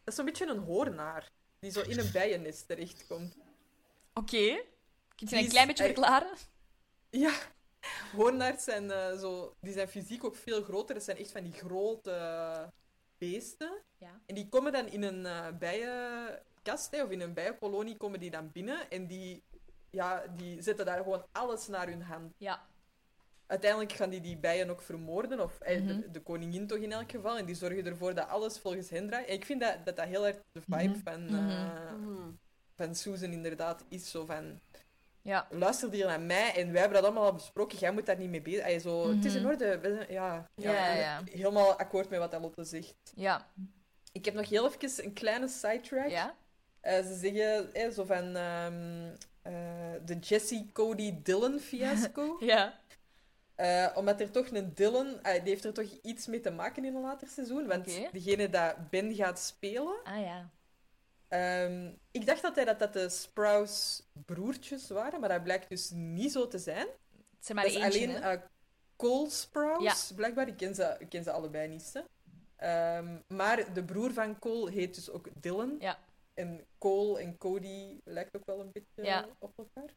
[0.04, 1.32] Dat is zo'n beetje een hoornaar.
[1.60, 3.38] Die zo in een bijennest terechtkomt.
[4.14, 4.62] Oké.
[5.16, 6.32] Kun je dat een klein beetje verklaren?
[7.10, 7.34] Ja.
[8.16, 10.96] Hoornaars zijn, eh, zo, die zijn fysiek ook veel groter.
[10.96, 12.72] Het zijn echt van die grote
[13.18, 13.82] beesten.
[13.98, 14.20] Ja.
[14.26, 18.32] En die komen dan in een eh, bijenkast, hè, of in een bijenkolonie, komen die
[18.32, 18.90] dan binnen.
[18.90, 19.44] En die,
[19.90, 22.34] ja, die zetten daar gewoon alles naar hun hand.
[22.38, 22.68] Ja.
[23.48, 25.88] Uiteindelijk gaan die die bijen ook vermoorden, of eh, Mhm.
[26.02, 27.38] de, de koningin toch in elk geval.
[27.38, 29.28] En die zorgen ervoor dat alles volgens hen draait.
[29.28, 31.00] En ik vind dat dat, dat heel erg de vibe Mhm.
[31.04, 32.32] van, Mhm.
[32.76, 34.12] van Susan inderdaad is.
[34.12, 34.60] Zo van,
[35.26, 35.48] Ja.
[35.50, 37.78] luister hier naar mij en wij hebben dat allemaal al besproken.
[37.78, 39.52] Jij moet daar niet mee bezig Allee, zo, Het is in Mhm.
[39.52, 39.80] orde.
[39.80, 41.22] We zijn- ja, ja, Ja, ja.
[41.32, 42.96] Helemaal akkoord met wat Lotte zegt.
[43.16, 43.48] Ja.
[44.12, 46.10] Ik heb nog heel even een kleine sidetrack.
[46.10, 46.36] Ja.
[46.82, 49.10] Eh, ze zeggen eh, zo van ehm,
[49.42, 49.54] eh,
[50.06, 52.38] de Jesse Cody Dylan fiasco.
[52.52, 52.80] Ja.
[53.96, 56.96] Omdat er toch een Dylan, eh, die heeft er toch iets mee te maken in
[56.96, 57.68] een later seizoen.
[57.68, 60.50] Want degene dat Ben gaat spelen, Ah ja.
[61.28, 66.32] Ehm, ik dacht altijd dat dat de Sprouse broertjes waren, maar dat blijkt dus niet
[66.32, 66.88] zo te zijn.
[66.88, 68.32] Het zijn maar dat is alleen hè?
[68.34, 68.42] eh,
[68.96, 70.48] Cole Sprouse, blijkbaar.
[70.48, 71.94] Ik ken ze, ik ken ze allebei niet.
[71.94, 72.02] Hè.
[72.56, 75.76] Ehm, maar de broer van Cole heet dus ook Dylan.
[75.80, 76.00] Ja.
[76.34, 79.28] En Cole en Cody lijkt ook wel een beetje Ja.
[79.40, 79.94] op elkaar.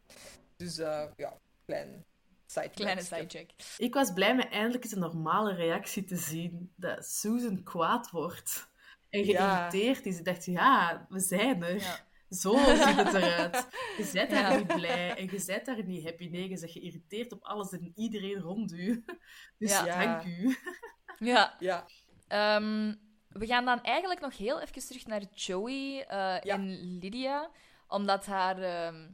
[0.56, 2.04] Dus eh, ja, klein
[2.46, 2.74] sidetrack.
[2.74, 3.50] Kleine sidecheck.
[3.76, 6.72] Ik was blij met eindelijk eens een normale reactie te zien.
[6.76, 8.68] Dat Susan kwaad wordt.
[9.10, 9.66] En Ja.
[9.68, 10.18] geïrriteerd is.
[10.18, 11.80] Ik dacht, ja, we zijn er.
[11.80, 12.06] Ja.
[12.30, 13.66] Zo ziet het eruit.
[13.96, 14.56] Je bent daar Ja.
[14.58, 16.28] niet blij en je bent daar niet happy.
[16.28, 19.04] Nee, je bent geïrriteerd op alles en iedereen rond u.
[19.58, 19.84] Dus Ja.
[20.04, 20.56] dank u.
[21.18, 21.56] Ja.
[21.58, 21.86] Ja,
[22.28, 22.94] Ehm,
[23.28, 26.54] we gaan dan eigenlijk nog heel even terug naar Joey eh, Ja.
[26.54, 27.50] en Lydia.
[27.88, 29.08] Omdat haar, ehm,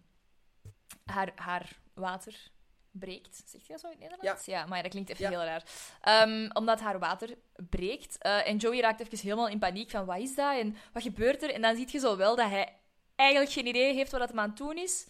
[1.04, 2.50] haar, haar water
[2.98, 3.42] breekt.
[3.46, 4.44] Zegt je dat zo in het Nederlands?
[4.44, 5.30] Ja, maar ja, dat klinkt even Ja.
[5.30, 5.62] heel raar.
[6.00, 7.34] Ehm, omdat haar water
[7.68, 8.18] breekt.
[8.18, 11.42] Eh, en Joey raakt even helemaal in paniek van wat is dat en wat gebeurt
[11.42, 11.50] er?
[11.50, 12.76] En dan zie je zo wel dat hij
[13.14, 15.06] eigenlijk geen idee heeft wat het aan het doen is.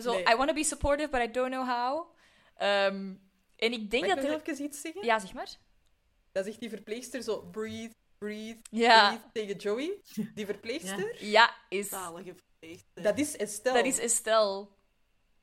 [0.00, 0.22] Zo, Nee.
[0.28, 2.06] I want to be supportive, but I don't know how.
[2.56, 3.14] Ehm,
[3.56, 4.30] en ik denk dat ik er...
[4.30, 5.04] nog even iets zeggen?
[5.04, 5.48] Ja, zeg maar.
[6.32, 9.08] Dan zegt die verpleegster zo, breathe, breathe, Ja.
[9.08, 10.00] breathe tegen Joey.
[10.34, 11.88] Die verpleegster, Ja, is...
[12.94, 13.76] Dat is Estelle.
[13.76, 14.68] Dat is Estelle.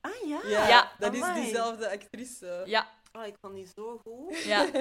[0.01, 0.39] Ah ja?
[0.47, 0.91] Ja, Ja.
[0.99, 2.63] dat is diezelfde actrice.
[2.65, 4.43] Ja, Oh, ik vond die zo goed.
[4.43, 4.65] ja.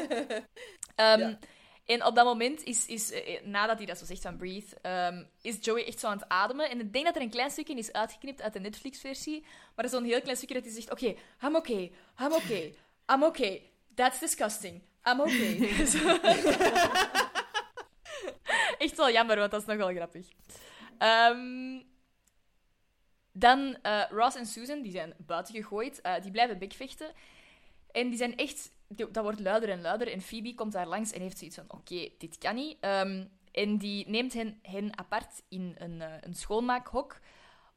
[0.95, 1.39] Ehm, Ja.
[1.85, 5.25] En op dat moment is, is eh, nadat hij dat zo zegt van breathe, ehm,
[5.43, 6.71] is Joey echt zo aan het ademen.
[6.71, 9.41] En ik denk dat er een klein stukje is uitgeknipt uit de Netflix-versie.
[9.41, 12.75] Maar er is zo'n heel klein stukje dat hij zegt: Oké, I'm okay, I'm okay,
[13.13, 13.71] I'm okay.
[13.95, 14.83] That's disgusting.
[15.05, 15.75] I'm okay.
[15.93, 16.19] Zo.
[18.79, 20.27] echt wel jammer, want dat is nog wel grappig.
[20.99, 21.81] Ehm,
[23.39, 26.01] dan eh, Ross en Susan, die zijn buiten gegooid.
[26.01, 27.13] Eh, die blijven bekvechten.
[27.91, 28.71] En die zijn echt...
[28.89, 30.13] die- Dat wordt luider en luider.
[30.13, 31.65] En Phoebe komt daar langs en heeft zoiets van...
[31.69, 32.77] Oké, dit kan niet.
[32.81, 37.21] Ehm, en die neemt hen, hen apart in een, eh, een schoonmaakhok.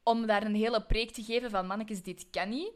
[0.03, 1.67] Om daar een hele preek te geven van...
[1.67, 2.71] Mannetjes, dit kan niet.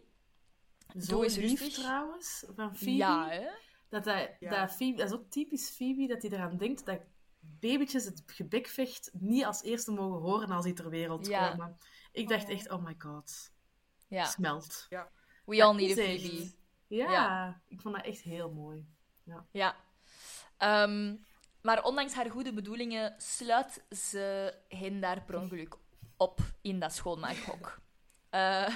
[0.99, 1.84] Zo eens lief rustig.
[1.84, 2.95] trouwens, van Phoebe.
[2.95, 3.48] Ja, hè?
[3.90, 4.49] Dat, hij, Ja.
[4.66, 6.99] dat, Phoebe, dat is ook typisch Phoebe, dat hij eraan denkt dat
[7.40, 11.49] babytjes het gebekvecht niet als eerste mogen horen als die ter wereld Ja.
[11.49, 11.78] komen.
[12.16, 13.52] Ik dacht echt, oh my god.
[14.08, 14.26] Ja.
[14.26, 14.88] Smelt.
[15.46, 16.52] We all need a Phoebe.
[16.88, 17.62] Ja, Ja.
[17.68, 18.88] ik vond dat echt heel mooi.
[19.52, 19.76] Ja.
[20.58, 21.16] Ehm,
[21.62, 25.76] maar ondanks haar goede bedoelingen sluit ze hen daar per ongeluk
[26.18, 27.78] op in dat schoonmaakhok.
[28.30, 28.76] Eh,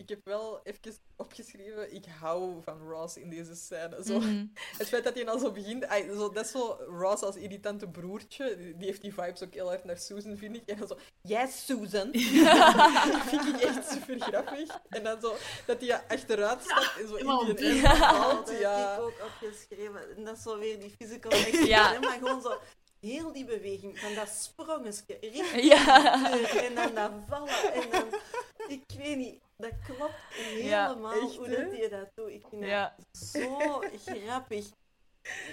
[0.00, 4.02] Ik heb wel even opgeschreven, ik hou van Ross in deze scène.
[4.04, 4.18] Zo.
[4.18, 4.46] mhm.
[4.78, 8.56] Het feit dat hij al zo begint, zo, dat is zo Ross als irritante broertje.
[8.56, 10.62] Die die heeft die vibes ook heel erg naar Susan, vind ik.
[10.68, 12.12] En dan zo, yes, Susan.
[12.12, 14.78] dat vind ik echt super grappig.
[14.88, 15.36] En dan zo,
[15.66, 18.46] dat hij achteruit stapt en zo helemaal in die valt.
[18.46, 18.88] dat Ja.
[18.90, 20.16] heb ik ook opgeschreven.
[20.16, 21.64] En dat is zo weer die physical action.
[21.76, 21.98] Ja.
[22.00, 22.58] Maar gewoon zo
[23.00, 26.32] heel die beweging van dat sprongetje richting Ja.
[26.62, 27.72] en dan dat vallen.
[27.72, 28.04] En dan,
[28.68, 32.28] ik weet niet, dat klopt helemaal echt, hoe dat hij dat doet.
[32.30, 32.94] Ik vind Ja.
[32.96, 34.66] dat zo grappig.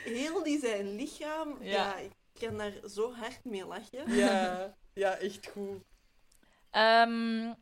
[0.03, 1.71] Heel die zijn lichaam, Ja.
[1.71, 1.97] ja.
[1.97, 4.13] ik kan daar zo hard mee lachen.
[4.15, 5.83] Ja, ja, echt goed.
[6.71, 7.53] Ehm,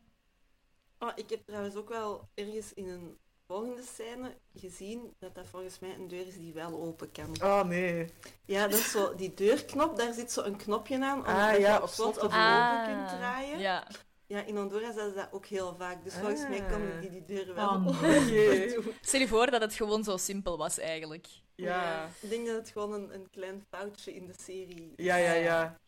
[0.99, 3.17] Oh, ik heb trouwens ook wel ergens in een
[3.47, 7.35] volgende scène gezien dat dat volgens mij een deur is die wel open kan.
[7.43, 8.09] Oh nee.
[8.45, 11.75] Ja, dat is zo, die deurknop, daar zit zo een knopje aan, om Ah, ja,
[11.75, 13.59] je op slot of of open ah, kunt draaien.
[13.59, 13.87] Ja.
[14.27, 16.71] Ja, in Honduras is dat ook heel vaak, dus volgens mij Ah.
[16.71, 18.69] konden die die deur wel Oh, open nee.
[18.73, 18.93] doen.
[19.01, 21.27] Stel je voor dat het gewoon zo simpel was, eigenlijk.
[21.55, 22.09] Ja.
[22.21, 25.05] Ik denk dat het gewoon een, een klein foutje in de serie is.
[25.05, 25.79] Ja, ja, ja.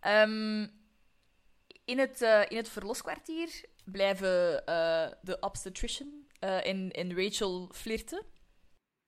[0.00, 0.62] Ehm,
[1.84, 8.24] in, het, eh, in het verloskwartier blijven eh, de obstetrician eh, en, en Rachel flirten.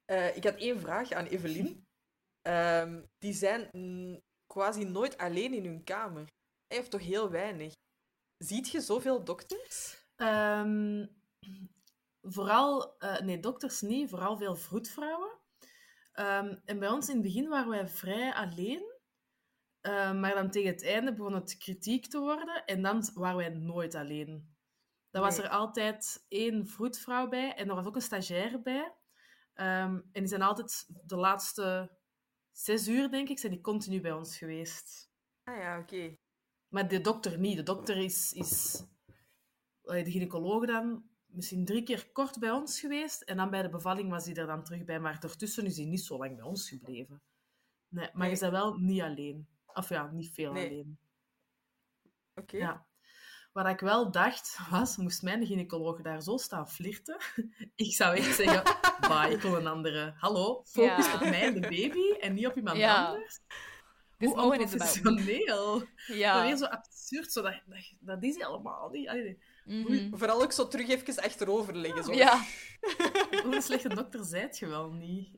[0.04, 1.84] Eh, ik had één vraag aan Evelien.
[2.42, 6.24] Ehm, die zijn mm, quasi nooit alleen in hun kamer.
[6.66, 7.72] Hij heeft toch heel weinig.
[8.42, 10.04] Ziet je zoveel dokters?
[10.16, 11.06] Ehm,
[12.22, 15.38] vooral, eh, nee, dokters niet, vooral veel vroedvrouwen.
[16.12, 18.98] Ehm, en bij ons in het begin waren wij vrij alleen.
[19.80, 23.48] Ehm, maar dan tegen het einde begon het kritiek te worden en dan waren wij
[23.48, 24.56] nooit alleen.
[25.10, 28.94] Dan was er altijd één vroedvrouw bij en er was ook een stagiaire bij.
[29.54, 31.98] Ehm, en die zijn altijd de laatste
[32.52, 35.10] zes uur, denk ik, zijn die continu bij ons geweest.
[35.42, 36.18] Ah ja, oké.
[36.70, 37.56] Maar de dokter niet.
[37.56, 38.82] De dokter is, is
[39.82, 43.22] de gynaecoloog dan misschien drie keer kort bij ons geweest.
[43.22, 45.00] En dan bij de bevalling was hij er dan terug bij.
[45.00, 47.22] Maar daartussen is hij niet zo lang bij ons gebleven.
[47.88, 48.34] Nee, maar Nee.
[48.34, 49.48] je bent wel niet alleen.
[49.74, 50.68] Of ja, niet veel Nee.
[50.68, 50.98] alleen.
[52.34, 52.56] Oké.
[52.56, 52.86] Ja.
[53.52, 57.16] Wat ik wel dacht, was, moest mijn gynaecoloog daar zo staan flirten?
[57.74, 58.62] ik zou echt zeggen,
[59.08, 60.14] bye, ik wil een andere.
[60.16, 61.14] Hallo, focus Ja.
[61.14, 63.06] op mij en de baby en niet op iemand Ja.
[63.06, 63.40] anders.
[64.20, 65.02] This Hoe moment is.
[65.02, 65.22] Dat
[66.06, 66.42] Ja.
[66.42, 69.08] weer zo absurd, zo dat, dat, dat is helemaal niet.
[69.08, 70.16] Allee, Mhm.
[70.16, 72.04] Vooral ook zo terug even achterover liggen.
[72.04, 72.12] Zo.
[72.12, 72.44] Ja.
[73.42, 75.28] hoe een slechte dokter zijt je wel niet.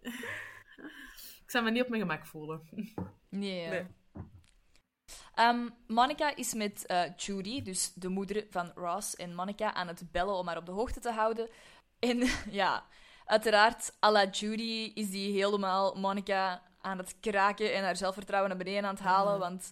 [1.42, 2.68] ik zou me niet op mijn gemak voelen.
[3.28, 3.68] Nee.
[3.68, 3.86] Nee.
[5.34, 10.10] Ehm, Monica is met eh, Judy, dus de moeder van Ross en Monica, aan het
[10.12, 11.48] bellen om haar op de hoogte te houden.
[11.98, 12.86] En ja,
[13.24, 18.58] uiteraard, à la Judy is die helemaal Monica aan het kraken en haar zelfvertrouwen naar
[18.64, 19.70] beneden aan het halen, want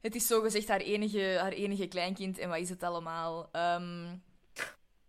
[0.00, 3.48] het is zogezegd haar enige, haar enige kleinkind en wat is het allemaal?
[3.52, 4.06] Ehm,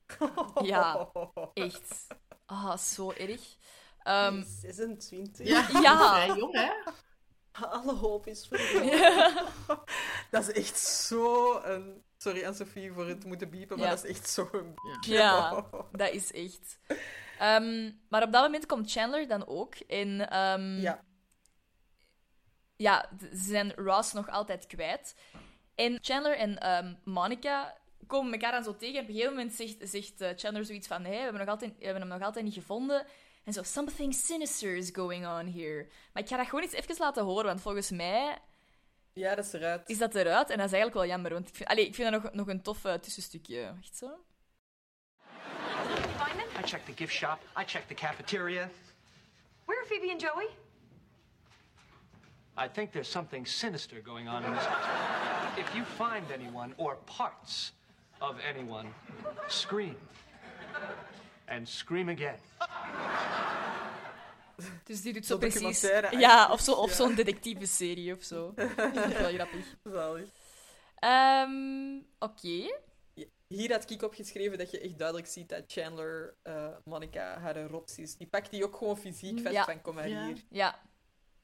[0.63, 1.11] Ja.
[1.53, 2.07] echt.
[2.45, 3.41] Ah, zo erg.
[4.03, 5.47] Ehm, 26.
[5.47, 6.25] Ja, Ja.
[6.37, 6.71] jong, hè?
[7.51, 9.33] Alle hoop is verloren.
[10.31, 12.03] Dat is echt zo een...
[12.17, 13.95] Sorry aan Sophie voor het moeten biepen, maar Ja.
[13.95, 14.73] dat is echt zo een...
[15.01, 16.79] Ja, dat is echt.
[17.39, 19.75] Ehm, maar op dat moment komt Chandler dan ook.
[19.75, 21.03] En ehm, Ja.
[22.75, 25.15] Ja, ze zijn Ross nog altijd kwijt.
[25.75, 27.77] En Chandler en ehm, Monica
[28.07, 28.95] komen elkaar dan zo tegen.
[28.95, 31.49] En op een gegeven moment zegt, zegt eh, Chandler zoiets van: hey, we, hebben nog
[31.49, 33.05] altijd, we hebben hem nog altijd niet gevonden.
[33.43, 35.87] En zo, something sinister is going on here.
[36.13, 38.37] Maar ik ga dat gewoon eens even laten horen, want volgens mij
[39.13, 39.89] Ja, dat is eruit.
[39.89, 40.49] is dat eruit.
[40.49, 42.47] En dat is eigenlijk wel jammer, want ik vind, allee, ik vind dat nog, nog
[42.47, 43.73] een tof eh, tussenstukje.
[43.81, 44.09] Echt zo.
[46.59, 47.39] I checked the gift shop.
[47.57, 48.69] I checked the cafeteria.
[49.65, 50.64] Where are Phoebe and Joey?
[52.57, 55.59] I think there's something sinister going on in this house.
[55.59, 57.73] If you find anyone or parts
[58.21, 58.87] of anyone,
[59.47, 59.95] scream.
[61.47, 62.39] And scream again.
[64.83, 65.81] Dus die doet zo precies...
[66.11, 66.95] Ja, of, zo, of ja.
[66.95, 68.53] zo'n detectieve serie of zo.
[68.55, 69.65] Dat vind ik wel grappig.
[69.83, 70.29] Zalig.
[70.95, 72.83] Ehm, Oké.
[73.47, 77.97] Hier had ik opgeschreven dat je echt duidelijk ziet dat Chandler, eh, Monica, haar rots
[77.97, 78.15] is.
[78.17, 79.63] Die pakt die ook gewoon fysiek vast Ja.
[79.63, 80.25] van kom maar Ja.
[80.25, 80.37] hier.
[80.49, 80.79] Ja.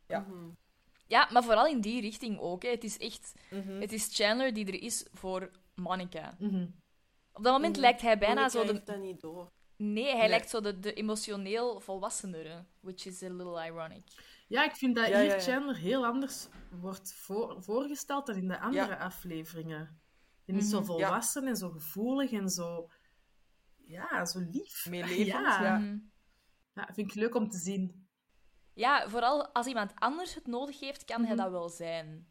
[0.07, 0.25] Ja.
[1.11, 2.63] Ja, maar vooral in die richting ook.
[2.63, 2.69] Hè.
[2.69, 3.33] Het is echt...
[3.49, 3.81] Mhm.
[3.81, 6.35] Het is Chandler die er is voor Monica.
[6.39, 6.67] Mhm.
[7.31, 7.81] Op dat moment Mhm.
[7.81, 8.71] lijkt hij bijna Monica zo de...
[8.73, 9.51] heeft dat niet door.
[9.75, 10.29] Nee, hij Nee.
[10.29, 12.65] lijkt zo de, de emotioneel volwassenere.
[12.79, 14.03] Which is a little ironic.
[14.47, 15.39] Ja, ik vind dat Ja, hier ja, ja.
[15.41, 18.97] Chandler heel anders wordt voor, voorgesteld dan in de andere Ja.
[18.97, 20.01] afleveringen.
[20.45, 22.89] Die is zo volwassen en zo gevoelig en zo...
[23.85, 24.85] Ja, zo lief.
[24.89, 25.61] Meelevend, ja.
[25.61, 25.99] ja.
[26.73, 28.01] Ja, vind ik leuk om te zien.
[28.73, 31.41] Ja, vooral als iemand anders het nodig heeft, kan hij Mhm.
[31.43, 32.27] dat wel zijn.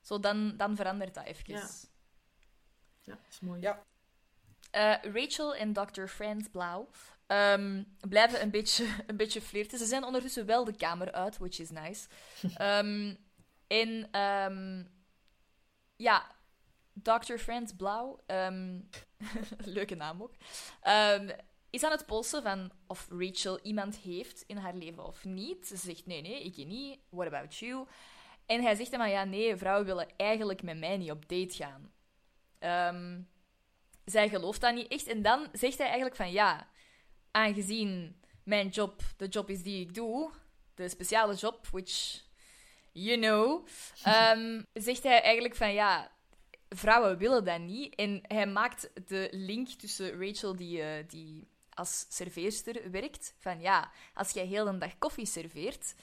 [0.00, 1.44] Zo, dan, dan verandert dat even.
[1.46, 1.68] Ja.
[3.02, 3.60] Ja, dat is mooi.
[3.60, 3.82] Ja.
[4.70, 6.06] Eh, Rachel en Dr.
[6.06, 6.86] Franz Blau
[7.26, 9.78] ehm, blijven een beetje, een beetje flirten.
[9.78, 12.08] Ze zijn ondertussen wel de kamer uit, which is nice.
[12.54, 13.14] Ehm,
[13.66, 14.84] en ehm,
[15.96, 16.26] ja,
[16.92, 17.36] Dr.
[17.36, 18.80] Franz Blau, ehm,
[19.76, 20.34] leuke naam ook,
[20.80, 21.30] ehm,
[21.70, 25.66] is aan het polsen van of Rachel iemand heeft in haar leven of niet.
[25.66, 26.98] Ze zegt nee, nee, ik niet.
[27.08, 27.86] What about you?
[28.46, 31.54] En hij zegt dan maar ja, nee, vrouwen willen eigenlijk met mij niet op date
[31.54, 31.92] gaan.
[32.58, 33.20] Ehm,
[34.04, 35.06] zij gelooft dat niet echt.
[35.06, 36.68] En dan zegt hij eigenlijk van ja,
[37.30, 40.30] aangezien mijn job de job is die ik doe,
[40.74, 42.22] de speciale job, which
[42.92, 43.66] you know,
[44.02, 46.10] ehm, zegt hij eigenlijk van ja,
[46.68, 47.94] vrouwen willen dat niet.
[47.94, 51.48] En hij maakt de link tussen Rachel, die, eh, die
[51.80, 55.94] als serveerster werkt, van ja, als jij heel een dag koffie serveert,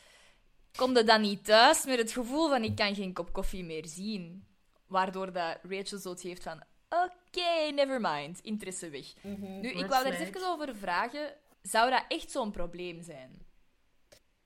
[0.76, 3.86] kom je dan niet thuis met het gevoel van ik kan geen kop koffie meer
[3.86, 4.48] zien.
[4.88, 9.14] Waardoor dat Rachel zoiets heeft van oké, never mind, interesse weg.
[9.22, 11.34] Nu, ik wou daar eens even over vragen.
[11.62, 13.46] Zou dat echt zo'n probleem zijn?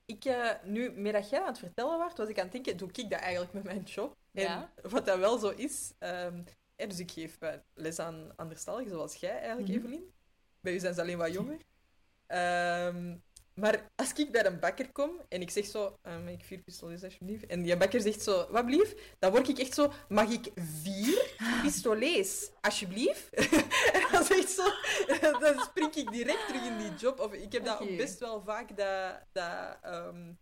[0.04, 2.76] Ik, eh, nu, meer dat jij aan het vertellen was, was ik aan het denken,
[2.76, 4.16] doe ik dat eigenlijk met mijn job?
[4.32, 9.14] En wat dat wel zo is, hè, dus ik geef eh, les aan anderstaligen, zoals
[9.14, 9.78] jij eigenlijk, Mhm.
[9.78, 10.12] Evelien.
[10.62, 11.60] Bij u zijn ze alleen wat jonger.
[12.26, 13.16] Ehm,
[13.54, 17.04] maar als ik bij een bakker kom en ik zeg zo, mag ik vier pistolets
[17.04, 17.46] alsjeblieft?
[17.46, 19.14] En die bakker zegt zo, wat blief?
[19.18, 23.34] Dan word ik echt zo, mag ik vier pistolets alsjeblieft?
[23.96, 24.64] en dan zegt zo,
[25.40, 27.20] dan spring ik direct terug in die job.
[27.20, 30.32] Of ik heb dat best wel vaak dat, dat ehm,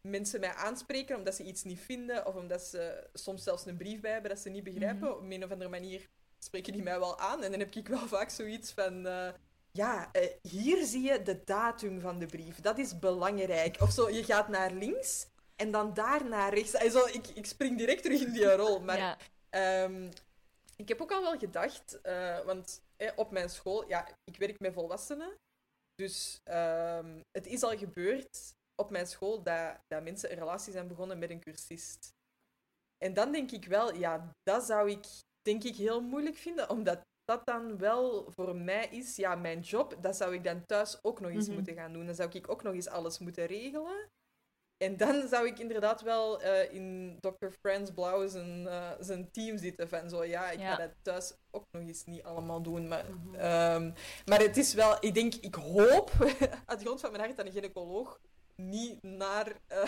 [0.00, 4.00] mensen mij aanspreken omdat ze iets niet vinden of omdat ze soms zelfs een brief
[4.00, 5.16] bij hebben dat ze niet begrijpen.
[5.16, 6.08] Op een of andere manier
[6.46, 9.06] spreken die mij wel aan en dan heb ik wel vaak zoiets van...
[9.06, 9.28] eh,
[9.76, 12.60] ja, eh, hier zie je de datum van de brief.
[12.60, 13.80] Dat is belangrijk.
[13.80, 16.72] Of zo, je gaat naar links en dan daar naar rechts.
[16.72, 18.80] En zo, ik, ik spring direct terug in die rol.
[18.80, 19.18] Maar ja.
[19.50, 20.10] Ehm,
[20.76, 24.60] ik heb ook al wel gedacht, eh, want eh, op mijn school, ja, ik werk
[24.60, 25.36] met volwassenen.
[25.94, 30.88] Dus ehm, het is al gebeurd op mijn school dat, dat mensen een relatie zijn
[30.88, 32.14] begonnen met een cursist.
[33.04, 35.06] En dan denk ik wel, ja, dat zou ik
[35.46, 39.96] denk ik heel moeilijk vinden, omdat dat dan wel voor mij is, ja, mijn job,
[40.00, 41.54] dat zou ik dan thuis ook nog eens Mhm.
[41.56, 42.06] moeten gaan doen.
[42.06, 44.08] Dan zou ik ook nog eens alles moeten regelen.
[44.84, 47.46] En dan zou ik inderdaad wel eh, in Dr.
[47.60, 49.88] Franz Blauw zijn, eh, zijn team zitten.
[49.88, 50.70] Van zo, ja, ik Ja.
[50.74, 52.88] ga dat thuis ook nog eens niet allemaal doen.
[52.88, 53.92] Maar, ehm,
[54.24, 56.10] maar het is wel, ik denk, ik hoop
[56.66, 58.20] uit de grond van mijn hart dat een gynaecoloog
[58.56, 59.52] niet naar.
[59.66, 59.82] eh,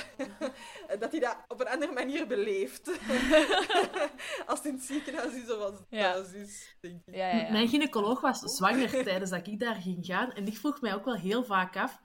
[1.01, 2.89] dat hij dat op een andere manier beleeft.
[4.47, 6.13] Als het in het ziekenhuis is zoals het Ja.
[6.13, 7.15] thuis is, denk ik.
[7.15, 7.51] Ja, ja, ja.
[7.51, 10.33] Mijn gynaecoloog was zwanger tijdens dat ik daar ging gaan.
[10.33, 12.01] En ik vroeg mij ook wel heel vaak af,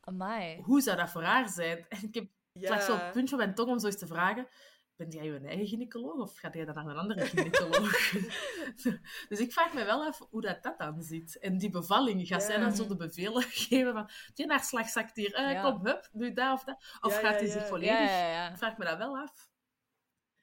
[0.00, 0.60] Amai.
[0.62, 1.86] hoe zou dat voor haar zijn?
[1.88, 2.68] En ik heb Ja.
[2.70, 4.46] lag zo op het puntje op mijn tong om zo eens te vragen.
[4.96, 8.10] Bent jij je eigen gynaecoloog of gaat jij dan naar een andere gynaecoloog?
[9.28, 11.38] dus ik vraag me wel af hoe dat, dat dan zit.
[11.38, 15.34] En die bevalling, gaat zij dan zo de bevelen geven van, die naarslag zakt hier,
[15.34, 15.62] eh, Ja.
[15.62, 16.76] kom, hup, doe dat of dat.
[17.00, 17.52] Of Ja, gaat ja, hij ja.
[17.52, 17.98] zich volledig...
[17.98, 18.50] Ja, ja, ja.
[18.50, 19.48] Ik vraag me dat wel af.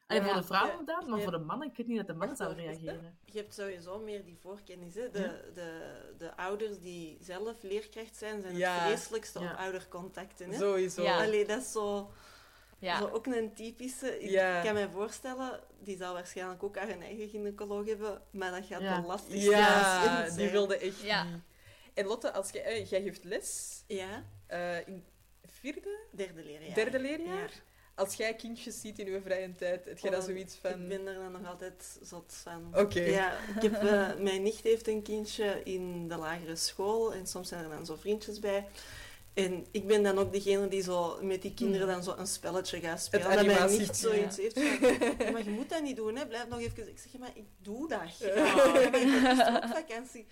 [0.08, 1.24] Ja, voor de vrouwen ja, dan, maar ja.
[1.24, 3.18] voor de mannen, ik weet niet dat de mannen wacht, reageren.
[3.26, 4.96] Je hebt sowieso meer die voorkennis.
[4.96, 5.10] Hè?
[5.10, 5.52] De, Ja.
[5.54, 8.74] de, de ouders die zelf leerkracht zijn, zijn Ja.
[8.74, 9.52] het vreselijkste Ja.
[9.52, 10.50] op oudercontacten.
[10.50, 10.58] Hè?
[10.58, 11.04] Sowieso.
[11.04, 11.24] Ja.
[11.24, 12.12] Allee, dat is zo,
[12.84, 13.00] Ja.
[13.00, 14.20] zo ook een typische.
[14.20, 14.62] Ik Ja.
[14.62, 19.00] kan me voorstellen, die zal waarschijnlijk ook haar eigen gynaecoloog hebben, maar dat gaat Ja.
[19.00, 20.36] wel lastig Ja, zijn.
[20.38, 21.24] die wilde echt Ja.
[21.24, 21.42] niet.
[21.94, 25.06] En Lotte, als jij, eh, jij geeft les Ja, eh, in
[25.46, 26.76] vierde, derde leerjaar.
[26.76, 27.38] derde leerjaar.
[27.38, 27.62] Ja.
[27.96, 30.72] Als jij kindjes ziet in je vrije tijd, heb jij dan Oh, zoiets van...
[30.82, 32.72] Ik ben er dan nog altijd zot van.
[32.78, 33.00] Oké.
[33.00, 37.48] Ja, ik heb, eh, mijn nicht heeft een kindje in de lagere school en soms
[37.48, 38.68] zijn er dan zo vriendjes bij.
[39.34, 42.80] En ik ben dan ook degene die zo met die kinderen dan zo een spelletje
[42.80, 43.26] gaat spelen.
[43.28, 44.42] Dat mijn animatie- nicht zoiets ja.
[44.42, 46.28] heeft van, "Ja, maar je moet dat niet doen, hè.
[46.28, 46.88] blijf nog even.
[46.90, 48.18] Ik zeg, ja, maar ik doe dat.
[48.20, 50.26] Ja, maar ik heb dus ook vakantie.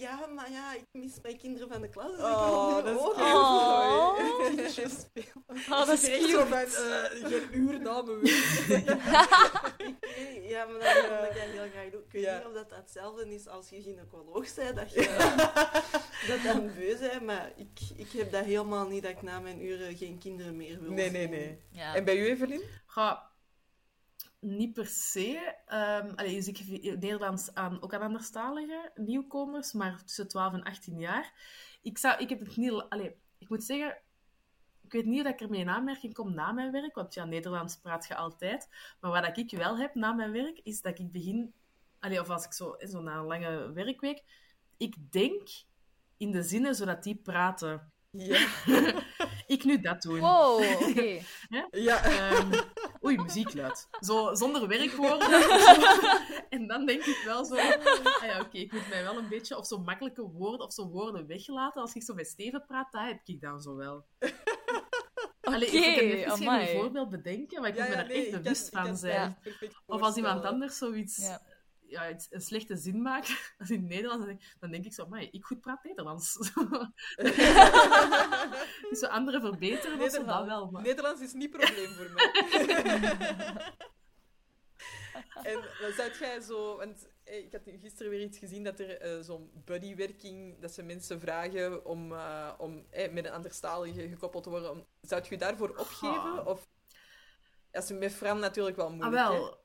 [0.00, 2.10] Ja, maar ja, ik mis mijn kinderen van de klas.
[2.10, 3.14] Dus Oh, ik dat is ook.
[3.16, 4.16] Oh.
[4.54, 5.44] kindjes spelen.
[5.70, 8.02] Oh, dat is Echt zo van, eh, geen uur na.
[8.02, 8.84] Nee,
[10.52, 12.00] Ja, maar dat wil ik dat heel graag doen.
[12.06, 12.36] Ik weet Ja.
[12.36, 15.00] niet of dat hetzelfde is als je gynaecoloog bent, dat je
[16.28, 19.64] dat dan beu bent, maar ik, ik heb dat helemaal niet, dat ik na mijn
[19.64, 21.60] uren geen kinderen meer wil Nee, nee, nee.
[21.70, 21.94] Ja.
[21.94, 22.62] En bij u, Evelien?
[22.86, 23.29] Ga
[24.40, 25.54] niet per se.
[25.66, 30.62] Ehm allee, dus ik geef Nederlands aan, ook aan anderstalige nieuwkomers, maar tussen 12 en
[30.62, 31.32] 18 jaar.
[31.82, 32.84] Ik, zou, ik heb het niet...
[32.88, 33.98] Allee, ik moet zeggen,
[34.82, 37.76] ik weet niet dat ik ermee in aanmerking kom na mijn werk, want ja, Nederlands
[37.76, 38.68] praat je altijd.
[39.00, 41.52] Maar wat ik wel heb na mijn werk, is dat ik begin...
[41.98, 44.22] Allee, of als ik zo, zo na een lange werkweek...
[44.76, 45.48] Ik denk
[46.16, 47.92] in de zinnen zodat die praten.
[48.10, 48.48] Ja.
[49.46, 50.20] ik nu dat doen.
[50.20, 51.20] Wow, oké.
[51.70, 52.02] Ja.
[52.02, 52.52] Ehm,
[53.04, 53.88] oei, muziek luid.
[54.00, 55.28] Zo, zonder werkwoorden.
[56.56, 57.54] en dan denk ik wel zo...
[57.54, 59.56] Ah ja, oké, ik moet mij wel een beetje...
[59.56, 61.80] Of zo makkelijke woorden, of zo woorden weglaten.
[61.80, 64.06] Als ik zo met Steven praat, dat heb ik dan zo wel.
[65.40, 66.66] Allee, ik, ik kan even geen amai.
[66.66, 68.96] goed voorbeeld bedenken, maar ik Ja, moet ja, me er nee, echt bewust kan van
[68.96, 69.38] zijn.
[69.86, 71.30] Of als iemand anders zoiets...
[71.90, 72.04] Ja.
[72.04, 75.06] Ja, een slechte zin maakt, als in het Nederlands, dan denk, dan denk ik zo,
[75.06, 76.34] maar ik goed praat Nederlands.
[78.90, 80.70] dus zo anderen verbeteren of zo, dat wel.
[80.70, 80.82] Maar...
[80.82, 82.32] Nederlands is niet probleem voor mij.
[85.42, 86.76] en dan zou jij zo...
[86.76, 90.60] Want eh, ik had gisteren weer iets gezien dat er eh, zo'n buddywerking...
[90.60, 94.70] Dat ze mensen vragen om, eh, om eh, met een anderstalige gekoppeld te worden.
[94.70, 96.46] Om, zou je daarvoor opgeven?
[96.46, 96.68] Of...
[97.70, 99.59] Dat is met Fran natuurlijk wel Ah, moeilijk, hè?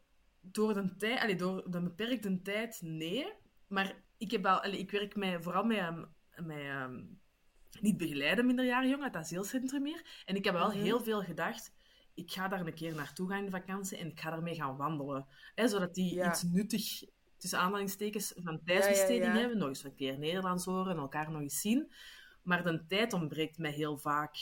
[0.51, 3.33] Door de, tijd, allee, door de beperkte tijd, nee.
[3.67, 6.03] Maar ik, heb al, allee, ik werk met, vooral met, ehm,
[6.35, 7.03] met ehm,
[7.81, 10.23] niet begeleiden minderjarige jongeren, het asielcentrum hier.
[10.25, 10.77] En ik heb wel Mhm.
[10.81, 11.73] heel veel gedacht,
[12.13, 14.77] ik ga daar een keer naartoe gaan in de vakantie en ik ga daarmee gaan
[14.77, 15.25] wandelen.
[15.55, 16.29] Hè, zodat die Ja.
[16.29, 17.03] iets nuttig,
[17.37, 19.39] tussen aanhalingstekens, van tijdsbesteding ja.
[19.39, 19.57] hebben.
[19.57, 21.93] Nog eens een keer Nederlands horen en elkaar nog eens zien.
[22.43, 24.35] Maar de tijd ontbreekt mij heel vaak.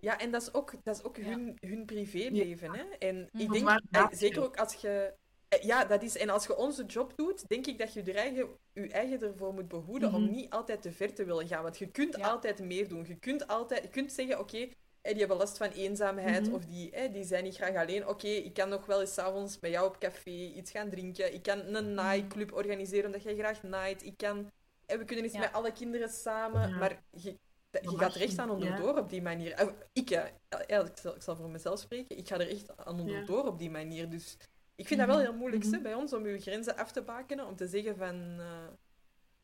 [0.00, 2.72] Ja, en dat is ook, dat is ook hun, hun privéleven.
[2.74, 2.82] Hè?
[2.98, 5.12] En ik denk, eh, zeker ook als je...
[5.48, 6.16] eh, Ja, dat is...
[6.16, 9.54] En als je onze job doet, denk ik dat je je eigen, je eigen ervoor
[9.54, 10.32] moet behoeden om Mhm.
[10.34, 11.62] niet altijd te ver te willen gaan.
[11.62, 12.28] Want je kunt Ja.
[12.28, 13.04] altijd meer doen.
[13.08, 13.82] Je kunt altijd...
[13.82, 16.54] Je kunt zeggen, oké, eh, die hebben last van eenzaamheid Mhm.
[16.54, 18.08] of die, eh, die zijn niet graag alleen.
[18.08, 21.34] Oké, ik kan nog wel eens avonds met jou op café iets gaan drinken.
[21.34, 21.74] Ik kan Mhm.
[21.74, 24.04] een nightclub organiseren omdat jij graag night.
[24.04, 24.50] Ik kan...
[24.86, 25.40] eh, we kunnen eens Ja.
[25.40, 26.68] met alle kinderen samen.
[26.68, 26.76] Ja.
[26.76, 27.34] Maar je,
[27.70, 29.52] je gaat er echt aan onderdoor op die manier.
[29.52, 30.24] Eh, Ik, ja,
[30.66, 32.16] ik, zal, ik zal voor mezelf spreken.
[32.18, 34.10] Ik ga er echt aan onderdoor op die manier.
[34.10, 34.36] Dus
[34.74, 35.72] ik vind dat wel heel moeilijk Mhm.
[35.74, 37.46] hè, bij ons om je grenzen af te bakenen.
[37.46, 38.36] Om te zeggen van...
[38.38, 38.46] eh,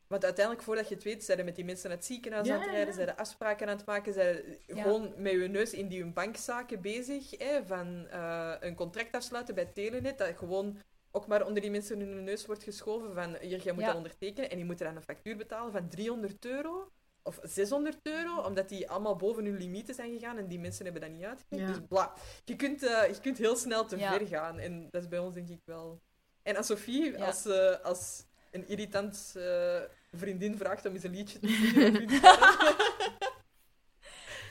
[0.07, 2.61] want uiteindelijk, voordat je het weet, zijn er met die mensen naar het ziekenhuis aan
[2.61, 6.01] het rijden, zijn er afspraken aan het maken, zijn gewoon met je neus in die
[6.01, 7.31] hun bankzaken bezig.
[7.39, 10.78] Hè, van eh, een contract afsluiten bij Telenet, dat gewoon
[11.11, 14.51] ook maar onder die mensen hun neus wordt geschoven van hier, jij moet dat ondertekenen
[14.51, 16.90] en die moeten dan een factuur betalen van 300 euro
[17.27, 21.03] of 600 euro, omdat die allemaal boven hun limieten zijn gegaan en die mensen hebben
[21.03, 21.66] dat niet uitgegeven.
[21.66, 21.73] Ja.
[21.78, 22.12] Dus bla.
[22.44, 24.16] Je kunt, eh, je kunt heel snel te Ja.
[24.19, 26.01] ver gaan en dat is bij ons denk ik wel...
[26.43, 27.27] En als Sophie, Ja.
[27.27, 29.81] als, eh, als een irritant eh,
[30.12, 32.77] vriendin vraagt om eens een liedje te zingen, dat-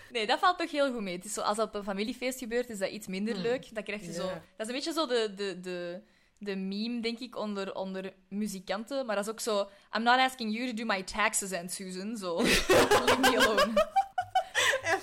[0.10, 1.16] Nee, dat valt toch heel goed mee.
[1.16, 3.44] Het is zo, als dat op een familiefeest gebeurt, is dat iets minder Hmm.
[3.44, 3.74] leuk.
[3.76, 4.14] Dan krijg je Ja.
[4.14, 4.28] zo...
[4.28, 6.02] Dat is een beetje zo de, de, de,
[6.38, 9.06] de meme, denk ik, onder, onder muzikanten.
[9.06, 9.70] Maar dat is ook zo...
[9.95, 12.18] I'm not asking you to do my taxes, Aunt Susan.
[12.18, 13.88] Zo, leave me alone.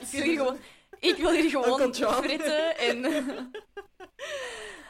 [0.01, 0.59] ik wil hier gewoon,
[0.99, 3.05] ik wil hier gewoon fritten en...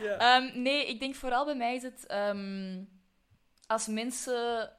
[0.18, 2.06] Ehm, nee, ik denk vooral bij mij is het...
[2.06, 2.82] ehm,
[3.66, 4.70] als mensen...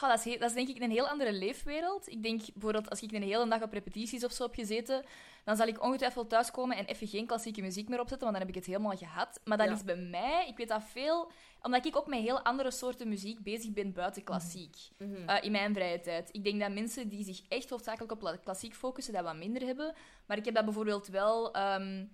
[0.00, 2.08] Dat, is, dat is denk ik een heel andere leefwereld.
[2.08, 5.04] Ik denk bijvoorbeeld, als ik een hele dag op repetities of zo heb gezeten,
[5.46, 8.56] dan zal ik ongetwijfeld thuiskomen en even geen klassieke muziek meer opzetten, want dan heb
[8.56, 9.40] ik het helemaal gehad.
[9.44, 9.72] Maar dat Ja.
[9.72, 11.30] is bij mij, ik weet dat veel,
[11.62, 14.76] omdat ik ook met heel andere soorten muziek bezig ben buiten klassiek.
[14.98, 15.28] Mhm.
[15.28, 16.28] eh, in mijn vrije tijd.
[16.32, 19.62] Ik denk dat mensen die zich echt hoofdzakelijk op la- klassiek focussen, dat wat minder
[19.62, 19.94] hebben.
[20.26, 21.52] Maar ik heb dat bijvoorbeeld wel...
[21.54, 22.04] ehm,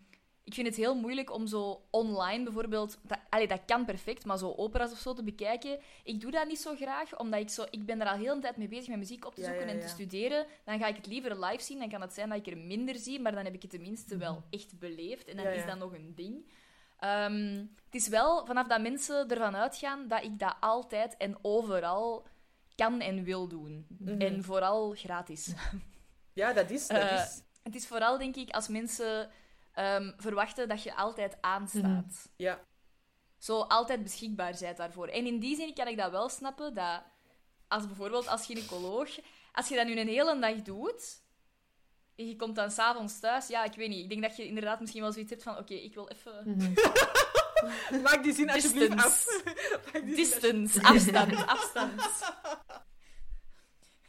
[0.44, 2.98] ik vind het heel moeilijk om zo online bijvoorbeeld...
[3.02, 5.78] Dat, allee, dat kan perfect, maar zo opera's of zo te bekijken.
[6.04, 7.64] Ik doe dat niet zo graag, omdat ik zo...
[7.70, 9.66] Ik ben er al heel de tijd mee bezig met muziek op te Ja, zoeken
[9.66, 10.46] ja, en te studeren.
[10.64, 11.78] Dan ga ik het liever live zien.
[11.78, 14.16] Dan kan het zijn dat ik er minder zie, maar dan heb ik het tenminste
[14.16, 15.28] wel echt beleefd.
[15.28, 15.54] En dan Mhm.
[15.54, 16.50] Is dat nog een ding.
[16.98, 22.26] Ehm, het is wel vanaf dat mensen ervan uitgaan dat ik dat altijd en overal
[22.74, 23.86] kan en wil doen.
[23.98, 24.20] Mhm.
[24.20, 25.52] En vooral gratis.
[26.32, 26.86] Ja, dat is.
[26.88, 27.42] Dat Eh, is.
[27.62, 29.30] Het is vooral, denk ik, als mensen
[29.72, 31.82] ehm, verwachten dat je altijd aanstaat.
[31.82, 32.28] Mhm.
[32.36, 32.60] Ja.
[33.38, 35.08] Zo altijd beschikbaar bent daarvoor.
[35.08, 37.02] En in die zin kan ik dat wel snappen, dat
[37.68, 39.18] als bijvoorbeeld als gynaecoloog,
[39.52, 41.20] als je dat nu een hele dag doet,
[42.16, 44.02] en je komt dan s'avonds thuis, ja, ik weet niet.
[44.02, 46.42] Ik denk dat je inderdaad misschien wel zoiets hebt van, oké, ik wil even...
[46.44, 46.72] Mhm.
[48.02, 49.26] Maak die zin alsjeblieft af.
[49.92, 52.02] Zin Distance, afstand, afstand.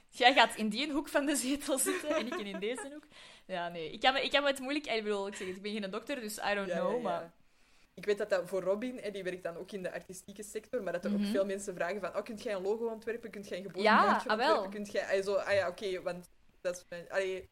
[0.10, 3.07] Jij gaat in die hoek van de zetel zitten en ik in deze hoek.
[3.45, 3.89] Ja, nee.
[3.91, 4.85] Ik heb, me- ik heb het moeilijk...
[4.87, 6.95] Ik bedoel, ik zeg het, ik ben geen dokter, dus I don't Ja, know, ja,
[6.97, 7.01] ja.
[7.01, 7.31] maar...
[7.93, 10.83] Ik weet dat dat voor Robin, hè, die werkt dan ook in de artistieke sector,
[10.83, 11.19] maar dat er Mhm.
[11.23, 13.29] ook veel mensen vragen van, oh, kunt jij een logo ontwerpen?
[13.31, 14.69] Kunt jij een Ja, geboorteplaatje ah, ontwerpen?
[14.69, 15.17] Kunt jij...
[15.19, 16.29] Ah, zo, ah ja, oké, want
[16.61, 17.09] dat is mijn...
[17.09, 17.49] Allee,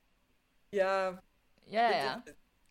[0.70, 1.22] ja...
[1.66, 2.24] Ja, ja, ja.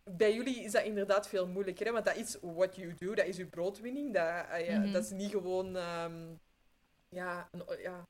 [0.05, 1.93] Bij jullie is dat inderdaad veel moeilijker, hè?
[1.93, 4.15] want dat is what you do, dat is je broodwinning.
[4.15, 4.93] Dat, ah ja, Mhm.
[4.93, 5.77] dat is niet gewoon...
[5.77, 6.35] ehm,
[7.09, 8.07] ja, een, ja,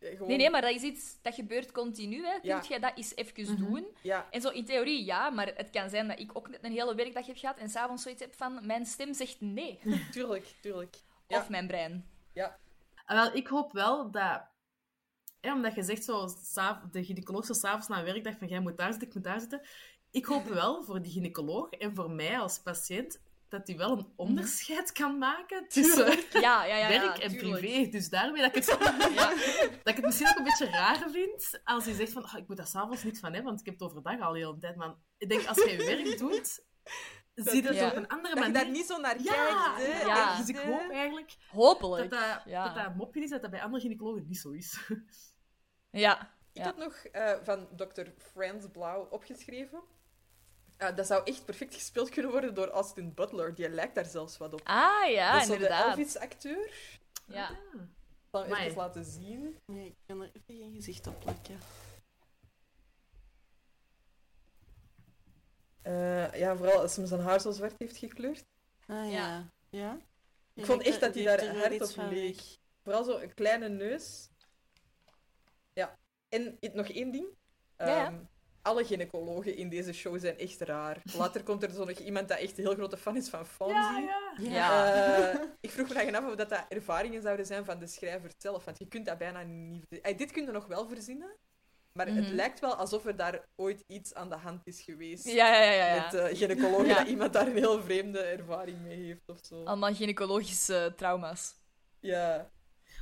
[0.00, 0.28] gewoon...
[0.28, 2.24] Nee, nee, maar dat is iets dat gebeurt continu.
[2.24, 2.38] Hè.
[2.42, 2.54] Ja.
[2.54, 3.64] Kunt jij dat eens even Mhm.
[3.64, 3.86] doen?
[4.02, 4.26] Ja.
[4.30, 6.94] En zo in theorie ja, maar het kan zijn dat ik ook net een hele
[6.94, 9.80] werkdag heb gehad en s'avonds zoiets heb van mijn stem zegt nee.
[10.12, 10.96] Tuurlijk, tuurlijk.
[11.28, 12.10] Of mijn brein.
[12.32, 12.58] Ja.
[13.04, 14.46] Ah, wel, ik hoop wel dat...
[15.40, 16.26] Ja, omdat je zegt zo,
[16.90, 19.40] de gynaecoloog zo s'avonds na een werkdag van jij moet daar zitten, ik moet daar
[19.40, 19.62] zitten.
[20.10, 24.12] Ik hoop wel voor die gynaecoloog en voor mij als patiënt dat hij wel een
[24.16, 26.06] onderscheid kan maken tussen
[26.40, 27.60] Ja, ja, ja, ja, werk en tuurlijk.
[27.60, 27.88] privé.
[27.90, 28.78] Dus daarmee dat ik, het,
[29.84, 32.48] dat ik het misschien ook een beetje raar vind als hij zegt van "Ah, ik
[32.48, 34.76] moet daar s'avonds niks van hebben, want ik heb het overdag al heel de tijd.
[34.76, 36.64] Maar ik denk, als je je werk doet,
[37.34, 37.88] zie je het Ja.
[37.90, 38.64] op een andere Dat je manier.
[38.64, 40.00] daar niet zo naar Ja, kijkt, hè.
[40.06, 40.36] Ja.
[40.36, 42.10] Dus ik hoop eigenlijk Hopelijk.
[42.10, 42.64] dat dat, ja.
[42.64, 44.78] dat dat een mopje is, dat dat bij andere gynaecologen niet zo is.
[45.90, 46.36] Ja.
[46.52, 48.02] Ik had nog eh, van Dr.
[48.32, 49.82] Franz Blauw opgeschreven.
[50.78, 53.54] Dat zou echt perfect gespeeld kunnen worden door Austin Butler.
[53.54, 54.60] Die lijkt daar zelfs wat op.
[54.64, 55.96] Ah ja, dat is zo de inderdaad.
[55.98, 56.72] Elvis-acteur.
[57.26, 57.50] Ja.
[57.50, 57.56] Ik
[58.30, 58.66] zal hem Amai.
[58.66, 59.58] even laten zien.
[59.66, 61.58] Nee, ik kan er even geen gezicht op plakken.
[65.82, 68.44] Eh, ja, vooral als hem zijn haar zo zwart heeft gekleurd.
[68.86, 69.50] Ah ja.
[69.70, 69.98] Ja?
[70.54, 72.40] Ik vond echt dat hij daar hard op leek.
[72.82, 74.28] Vooral zo een kleine neus.
[75.72, 75.98] Ja.
[76.28, 77.26] En nog één ding.
[77.76, 78.28] Ja, ja.
[78.68, 81.02] Alle gynaecologen in deze show zijn echt raar.
[81.16, 84.10] Later komt er zo nog iemand dat echt een heel grote fan is van Fonzie.
[84.50, 84.94] Ja.
[85.32, 88.30] Eh, ik vroeg me dan af of dat, dat ervaringen zouden zijn van de schrijver
[88.38, 88.64] zelf.
[88.64, 89.84] Want je kunt dat bijna niet...
[90.02, 91.36] Eh, dit kun je nog wel verzinnen.
[91.92, 92.34] Maar het Mhm.
[92.34, 95.24] lijkt wel alsof er daar ooit iets aan de hand is geweest.
[95.28, 96.02] Ja, ja, ja, ja.
[96.02, 96.94] Met uh, gynaecologen, Ja.
[96.98, 99.64] dat iemand daar een heel vreemde ervaring mee heeft of zo.
[99.64, 101.54] Allemaal gynaecologische trauma's.
[102.00, 102.50] Ja.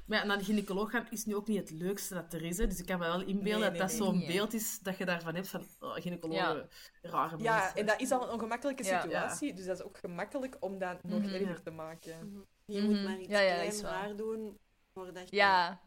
[0.07, 2.59] Maar ja, naar de gynaecoloog gaan is nu ook niet het leukste dat er is.
[2.59, 2.67] Hè.
[2.67, 3.97] Dus ik kan me wel inbeelden Nee, dat nee, dat nee.
[3.97, 4.27] zo'n Nee.
[4.27, 6.69] beeld is dat je daarvan hebt van oh, gynaecologen,
[7.03, 7.77] rare Ja, mensen.
[7.81, 9.01] en dat is al een ongemakkelijke Ja.
[9.01, 9.55] situatie.
[9.55, 11.35] Dus dat is ook gemakkelijk om dat nog Mhm.
[11.35, 11.61] erger Ja.
[11.65, 12.47] te maken.
[12.65, 12.91] Je Mhm.
[12.91, 14.07] moet maar iets Ja, ja, dat klein waar.
[14.07, 14.59] raar doen
[14.95, 15.37] voordat je...
[15.37, 15.81] Ja.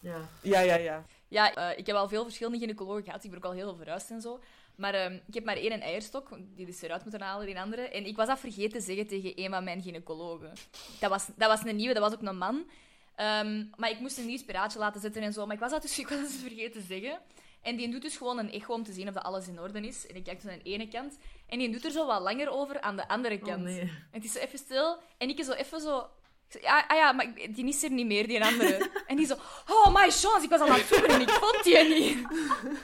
[0.00, 0.28] Ja.
[0.42, 1.04] Ja, ja, ja.
[1.28, 3.24] Ja, eh, ik heb al veel verschillende gynaecologen gehad.
[3.24, 4.40] Ik ben ook al heel veel verhuisd en zo.
[4.76, 6.28] Maar ehm, ik heb maar één eierstok.
[6.54, 7.82] Die is eruit moeten halen, die andere.
[7.88, 10.52] En ik was dat vergeten te zeggen tegen een van mijn gynaecologen.
[11.00, 12.70] Dat was, dat was een nieuwe, dat was ook een man.
[13.18, 15.46] Ehm, maar ik moest een nieuw spiraatje laten zetten en zo.
[15.46, 17.18] Maar ik was dat dus, ik was dat dus vergeten te zeggen.
[17.62, 19.80] En die doet dus gewoon een echo om te zien of dat alles in orde
[19.80, 20.06] is.
[20.06, 21.18] En ik kijk zo aan de ene kant.
[21.48, 23.62] En die doet er zo wat langer over aan de andere Oh, kant.
[23.62, 23.80] nee.
[23.80, 24.98] En het is zo even stil.
[25.18, 26.08] En ik is zo even zo...
[26.60, 28.90] Ja, ah ja, maar die is er niet meer, die andere.
[29.06, 29.34] en die zo...
[29.68, 32.26] Oh, my chance, ik was al aan het zoeken en ik vond die niet.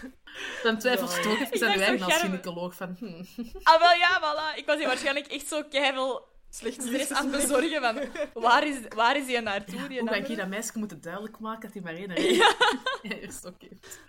[0.63, 2.97] Dan twijfelt je toch even eigen zo, als gynaecoloog van...
[2.99, 3.25] hm.
[3.63, 4.59] Ah, wel ja, voilà.
[4.59, 6.23] Ik was hier waarschijnlijk echt zo keihard
[6.55, 7.99] Slecht stress aan het bezorgen van...
[8.43, 11.39] Waar is, waar is die naartoe, die Hoe ga ik hier dat meisje moeten duidelijk
[11.39, 12.55] maken dat hij maar één ja.
[13.03, 14.01] eierstok heeft?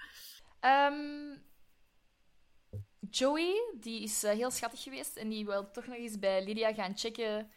[0.59, 1.37] Ehm,
[3.09, 6.73] Joey, die is eh, heel schattig geweest en die wil toch nog eens bij Lydia
[6.73, 7.51] gaan checken.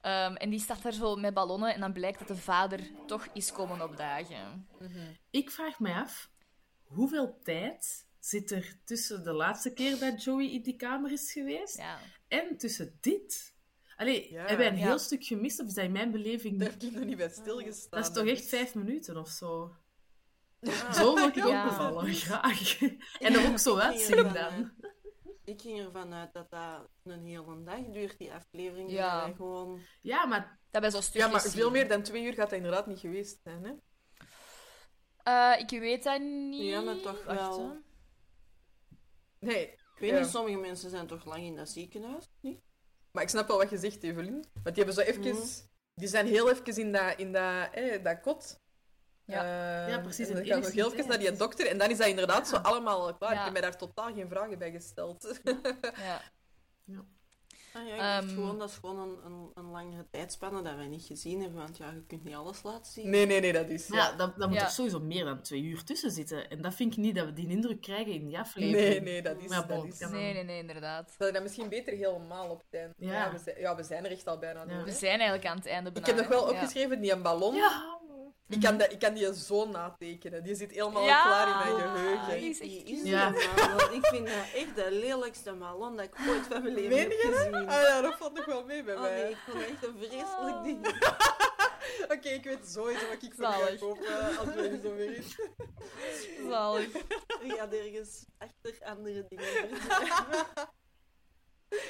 [0.00, 3.26] Ehm, en die staat daar zo met ballonnen en dan blijkt dat de vader toch
[3.32, 4.68] is komen opdagen.
[5.30, 6.30] Ik vraag mij af,
[6.82, 11.76] hoeveel tijd zit er tussen de laatste keer dat Joey in die kamer is geweest
[11.76, 11.98] Ja.
[12.28, 13.53] en tussen dit?
[13.96, 14.38] Allee, Ja.
[14.38, 14.84] hebben wij een Ja.
[14.86, 16.58] heel stuk gemist of is dat in mijn beleving...
[16.58, 18.00] Daar heb ik nog niet bij stilgestaan.
[18.00, 19.74] Dat is toch echt vijf minuten of zo?
[20.92, 21.62] Zo word ik Ja.
[21.64, 22.80] ook bevallen, graag.
[23.18, 24.72] En er ook zo uitzien dan.
[25.44, 28.90] ik ging ervan uit dat dat een hele dag duurt, die aflevering.
[28.90, 29.32] Ja.
[29.36, 29.80] Gewoon...
[30.02, 30.58] Ja, maar...
[30.70, 32.98] Dat bij zo'n Ja, stukjes maar veel meer dan twee uur gaat dat inderdaad niet
[32.98, 33.72] geweest zijn, hè?
[35.22, 36.62] Eh, ik weet dat niet.
[36.62, 37.68] Ja, maar toch Wacht, wel.
[37.68, 37.74] hè.
[39.38, 39.66] Nee.
[39.72, 40.18] Ik weet Ja.
[40.18, 42.60] niet, sommige mensen zijn toch lang in dat ziekenhuis, niet?
[43.14, 44.44] Maar ik snap wel wat je zegt, Evelien.
[44.62, 45.20] Want die hebben zo even...
[45.20, 45.46] Mhm.
[45.94, 48.60] Die zijn heel even in dat, in dat, eh, dat kot.
[49.24, 49.42] Ja.
[49.84, 51.66] Eh, Ja, precies, En dan gaan we nog heel even naar die dokter.
[51.66, 53.32] En dan is dat inderdaad zo allemaal al klaar.
[53.32, 53.38] Ja.
[53.38, 55.40] Ik heb mij daar totaal geen vragen bij gesteld.
[55.96, 56.20] Ja.
[57.76, 58.28] Ah, ja, Ehm.
[58.28, 61.76] gewoon, dat is gewoon een, een, een langere tijdspanne dat wij niet gezien hebben, want
[61.76, 63.10] ja, je kunt niet alles laten zien.
[63.10, 63.88] nee, nee, nee, dat is...
[63.88, 64.64] Maar ja, dan, dan moet Ja.
[64.64, 66.50] er sowieso meer dan twee uur tussen zitten.
[66.50, 68.88] En dat vind ik niet dat we die indruk krijgen in die aflevering.
[68.88, 69.48] Nee, nee, dat is...
[69.48, 69.98] Maar dat is...
[69.98, 71.14] dan- Nee, nee, nee, inderdaad.
[71.18, 72.94] Dat je dat misschien beter helemaal op het einde...
[72.98, 73.12] Ja.
[73.12, 74.64] Ja, we, zijn, ja, we zijn er echt al bijna.
[74.68, 74.84] Ja.
[74.84, 76.52] We zijn eigenlijk aan het einde Ik heb nog wel ja.
[76.52, 77.54] opgeschreven, die een ballon.
[77.54, 77.92] Ja.
[78.48, 80.42] Ik, kan dat, ik kan die zo natekenen.
[80.42, 81.22] Die zit helemaal Ja.
[81.22, 82.38] klaar in mijn geheugen.
[82.38, 83.02] Die is Die echt is.
[83.02, 83.28] Ja.
[83.90, 87.10] Ik vind dat echt de lelijkste ballon dat ik ooit van mijn leven Meen heb
[87.12, 87.38] je dat?
[87.40, 87.68] gezien.
[87.68, 89.22] Ah ja, dat valt nog wel mee bij Oh mij.
[89.22, 90.62] nee, ik vond het echt een vreselijk Oh.
[90.64, 90.86] ding.
[92.14, 93.80] Oké, ik weet sowieso wat ik voor ga Zalig.
[93.80, 95.36] kopen als er zo weer is.
[96.48, 96.92] Zalig.
[97.42, 99.68] Je gaat ergens achter andere dingen.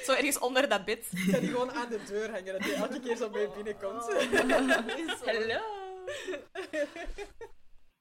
[0.03, 1.07] Zo ergens onder dat bed.
[1.11, 4.03] Ik ga die gewoon aan de deur hangen, dat die elke keer zo mee binnenkomt.
[5.25, 5.83] Hallo.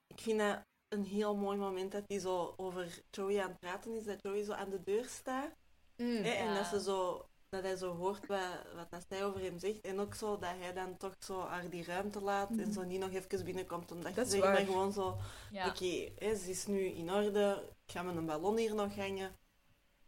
[0.07, 0.59] Ik vind dat
[0.89, 4.43] een heel mooi moment dat hij zo over Joey aan het praten is, dat Joey
[4.45, 5.51] zo aan de deur staat.
[5.97, 6.17] Mm.
[6.23, 8.41] Hè, En dat, ze zo, dat hij zo hoort wat,
[8.75, 9.81] wat dat zij over hem zegt.
[9.81, 13.01] En ook zo dat hij dan toch zo haar die ruimte laat en zo niet
[13.01, 14.53] nog even binnenkomt om dat, is zeggen.
[14.53, 15.17] Maar gewoon zo,
[15.51, 15.69] Ja.
[15.69, 19.37] oké, hè, ze is nu in orde, ik ga met een ballon hier nog hangen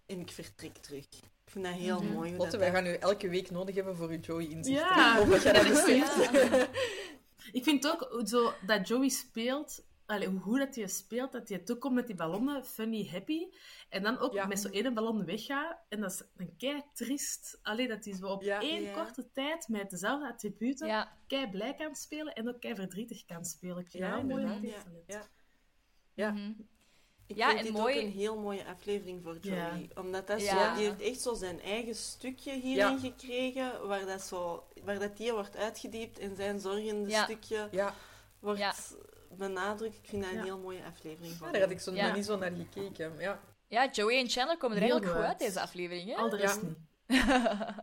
[0.07, 1.05] en ik vertrek terug.
[1.05, 2.13] Ik vind dat heel Mhm.
[2.13, 2.29] mooi.
[2.31, 4.97] hoe Lotte, dat wij dat- gaan u elke week nodig hebben voor uw Joey-inzichten.
[4.97, 5.13] Ja.
[5.13, 6.33] Ik hoop dat jij dat beseft.
[6.33, 6.69] Ja.
[7.53, 11.59] Ik vind ook zo dat Joey speelt, allee, hoe goed dat hij speelt, dat hij
[11.59, 13.47] toekomt met die ballonnen, funny, happy.
[13.89, 14.47] En dan ook Ja.
[14.47, 15.79] met zo'n ene ballon weggaat.
[15.89, 17.59] En dat is dan kei triest.
[17.63, 18.61] Alleen dat hij zo op Ja.
[18.61, 18.93] één Ja.
[18.93, 21.17] korte tijd met dezelfde attributen Ja.
[21.27, 23.79] kei blij kan spelen en ook kei verdrietig kan spelen.
[23.79, 24.83] Ik vind Ja, mooi Ja.
[25.07, 25.29] Ja.
[26.15, 26.35] Ja.
[27.27, 29.57] Ik Ja, vind en dit mooi- ook een heel mooie aflevering voor Joey.
[29.95, 30.01] Ja.
[30.03, 30.69] Omdat dat Ja.
[30.75, 32.99] zo, die heeft echt zo zijn eigen stukje hierin Ja.
[32.99, 37.25] gekregen, waar dat, zo, waar dat die wordt uitgediept en zijn zorgende Ja.
[37.25, 37.95] stukje Ja,
[38.39, 38.75] wordt Ja.
[39.31, 39.97] benadrukt.
[39.97, 40.45] Ik vind dat een Ja.
[40.45, 43.13] heel mooie aflevering voor ja, daar had ik zo nog niet zo naar gekeken.
[43.19, 43.41] Ja.
[43.69, 46.09] Ja, Joey en Chandler komen er Heel eigenlijk goed uit, deze aflevering.
[46.11, 46.17] Hè?
[46.17, 46.77] Al de rest niet.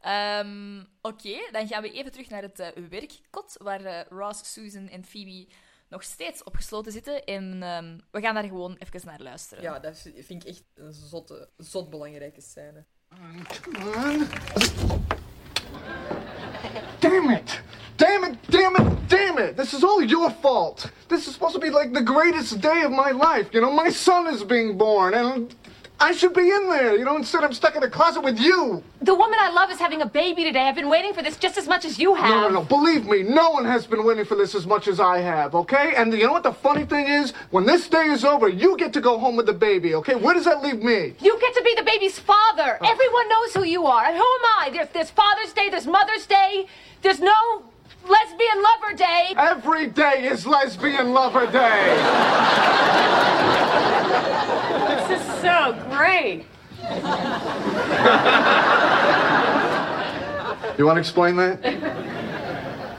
[0.00, 4.88] Ehm, Oké, dan gaan we even terug naar het eh, werkkot, waar eh, Ross, Susan
[4.88, 5.46] en Phoebe
[5.88, 7.24] nog steeds opgesloten zitten.
[7.24, 9.62] En ehm, we gaan daar gewoon even naar luisteren.
[9.62, 12.84] ja, dat vind ik echt een zotte, zot belangrijke scène.
[13.62, 14.26] Come on.
[16.98, 17.62] Damn it!
[17.96, 18.36] Damn it!
[18.48, 19.08] Damn it!
[19.08, 19.56] Damn it!
[19.56, 20.90] This is all your fault.
[21.06, 23.48] This is supposed to be like the greatest day of my life.
[23.52, 25.54] You know, my son is being born, and
[26.00, 26.96] I should be in there.
[26.96, 28.82] You know, instead I'm stuck in a closet with you.
[29.02, 30.60] The woman I love is having a baby today.
[30.60, 32.28] I've been waiting for this just as much as you have.
[32.28, 32.64] No, no, no.
[32.64, 35.94] Believe me, no one has been waiting for this as much as I have, okay?
[35.96, 37.32] And you know what the funny thing is?
[37.50, 40.14] When this day is over, you get to go home with the baby, okay?
[40.14, 41.14] Where does that leave me?
[41.20, 42.78] You get to be the baby's father.
[42.80, 42.88] Oh.
[42.88, 44.04] Everyone knows who you are.
[44.04, 44.70] And who am I?
[44.72, 46.66] There's, there's Father's Day, there's Mother's Day,
[47.02, 47.64] there's no
[48.08, 49.34] lesbian lover day.
[49.36, 51.94] Every day is Lesbian Lover Day.
[54.88, 56.46] This is so great.
[60.78, 61.58] You want to explain that?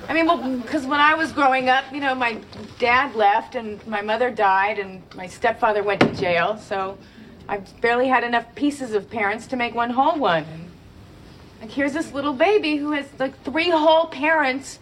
[0.10, 2.40] I mean, well, because when I was growing up, you know, my
[2.80, 6.98] dad left and my mother died and my stepfather went to jail, so
[7.48, 10.46] I barely had enough pieces of parents to make one whole one.
[11.62, 14.80] Like, here's this little baby who has like three whole parents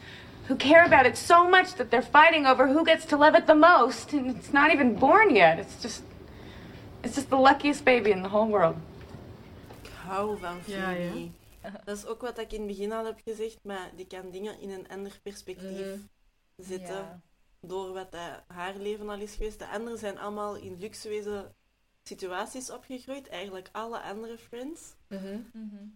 [0.47, 3.45] who care about it so much that they're fighting over who gets to love it
[3.45, 5.59] the most, and it's not even born yet.
[5.59, 6.03] It's just,
[7.03, 8.75] it's just the luckiest baby in the whole world.
[9.83, 10.79] Ik hou van Phoebe.
[10.79, 11.29] Ja, ja.
[11.85, 14.59] Dat is ook wat ik in het begin al heb gezegd, maar die kan dingen
[14.59, 15.97] in een ander perspectief
[16.55, 16.95] zetten.
[16.95, 17.19] Ja.
[17.61, 19.59] Door wat dat haar leven al is geweest.
[19.59, 21.51] De anderen zijn allemaal in luxueuze
[22.03, 23.27] situaties opgegroeid.
[23.27, 24.81] Eigenlijk alle andere friends.
[25.07, 25.37] Mhm.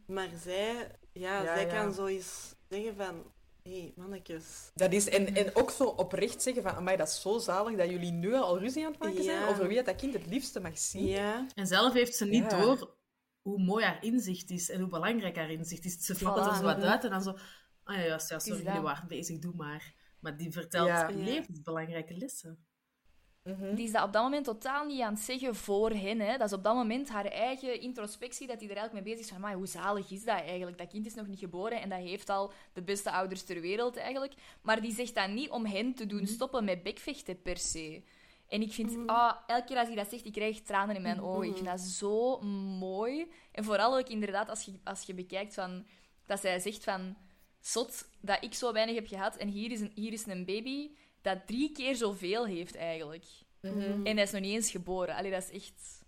[0.05, 1.73] Maar zij, ja, Ja, zij ja.
[1.73, 3.23] kan zoiets zeggen van...
[3.63, 4.71] Hé, hey, mannetjes.
[4.75, 7.89] Dat is, en, en ook zo oprecht zeggen van, amai, dat is zo zalig dat
[7.89, 10.59] jullie nu al ruzie aan het maken zijn over wie dat, dat kind het liefste
[10.59, 11.05] mag zien.
[11.05, 12.61] Ja, En zelf heeft ze niet Ja.
[12.61, 12.95] door
[13.41, 16.05] hoe mooi haar inzicht is en hoe belangrijk haar inzicht is.
[16.05, 17.37] Ze flappert er zo wat uit en dan zo...
[17.83, 19.93] Ah ja, juist, ja, sorry, jullie waren bezig, doe maar.
[20.19, 21.09] Maar die vertelt Ja.
[21.11, 22.65] levensbelangrijke lessen.
[23.43, 23.75] Mhm.
[23.75, 26.19] Die is dat op dat moment totaal niet aan het zeggen voor hen.
[26.19, 26.37] Hè.
[26.37, 29.31] Dat is op dat moment haar eigen introspectie, dat hij er eigenlijk mee bezig is
[29.31, 30.77] van, "Amai, hoe zalig is dat eigenlijk?
[30.77, 33.97] Dat kind is nog niet geboren en dat heeft al de beste ouders ter wereld
[33.97, 34.33] eigenlijk.
[34.61, 38.03] Maar die zegt dat niet om hen te doen stoppen met bekvechten per se.
[38.47, 41.21] En ik vind, ah, elke keer als hij dat zegt, ik krijg tranen in mijn
[41.21, 41.47] ogen.
[41.47, 42.39] Ik vind dat zo
[42.79, 43.31] mooi.
[43.51, 45.85] En vooral ook inderdaad, als je, als je bekijkt van,
[46.25, 47.15] dat zij zegt van,
[47.59, 50.91] zot dat ik zo weinig heb gehad en hier is een, hier is een baby
[51.21, 53.25] dat drie keer zoveel heeft eigenlijk.
[53.61, 54.05] Mhm.
[54.05, 55.15] En hij is nog niet eens geboren.
[55.15, 56.01] Allee, dat is echt...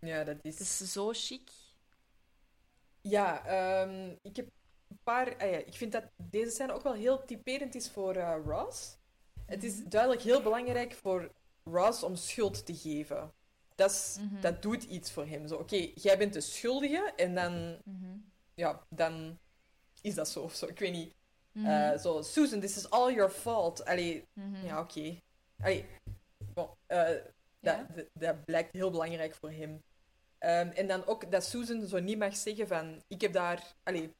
[0.00, 0.56] Ja, dat is...
[0.56, 1.50] Dat is zo chic.
[3.00, 4.48] Ja, ehm, ik heb
[4.88, 5.26] een paar...
[5.36, 8.96] ah ja, ik vind dat deze scène ook wel heel typerend is voor eh, Ross.
[9.46, 11.32] Het is duidelijk heel belangrijk voor
[11.64, 13.32] Ross om schuld te geven.
[13.74, 14.40] Dat, is, Mhm.
[14.40, 15.46] dat doet iets voor hem.
[15.46, 17.78] Zo, Oké, jij bent de schuldige en dan...
[17.84, 18.16] Mhm.
[18.54, 19.38] Ja, dan
[20.02, 20.66] is dat zo of zo.
[20.66, 21.14] Ik weet niet.
[21.52, 21.66] Mhm.
[21.66, 23.84] Eh, zo, Susan, this is all your fault.
[23.84, 24.66] Allee, Mhm.
[24.66, 25.18] ja, oké.
[25.60, 25.86] Allee,
[26.54, 27.08] bon, eh,
[27.60, 29.82] dat, dat, dat blijkt heel belangrijk voor hem.
[30.38, 33.02] Ehm, en dan ook dat Susan zo niet mag zeggen van...
[33.08, 33.74] Ik heb daar...
[33.82, 34.14] Allee,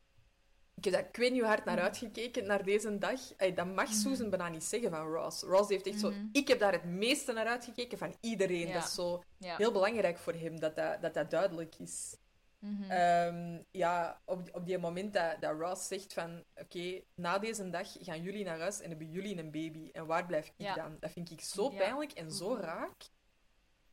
[0.75, 3.21] ik heb daar ik weet niet hoe hard naar uitgekeken, naar deze dag.
[3.37, 5.43] Allee, dat mag Susan bijna niet zeggen van Ross.
[5.43, 6.11] Ross heeft echt zo...
[6.11, 6.27] Mhm.
[6.33, 8.73] Ik heb daar het meeste naar uitgekeken van iedereen.
[8.73, 9.23] Dat is zo
[9.57, 12.17] heel belangrijk voor hem, dat dat, dat, dat duidelijk is.
[12.61, 12.91] Mhm.
[12.91, 16.45] Ehm, ja, op, op die moment dat, dat Ross zegt van...
[16.55, 19.89] Oké, na deze dag gaan jullie naar huis en hebben jullie een baby.
[19.93, 20.75] En waar blijf ik Ja.
[20.75, 20.97] dan?
[21.01, 23.03] Dat vind ik zo pijnlijk en zo raak.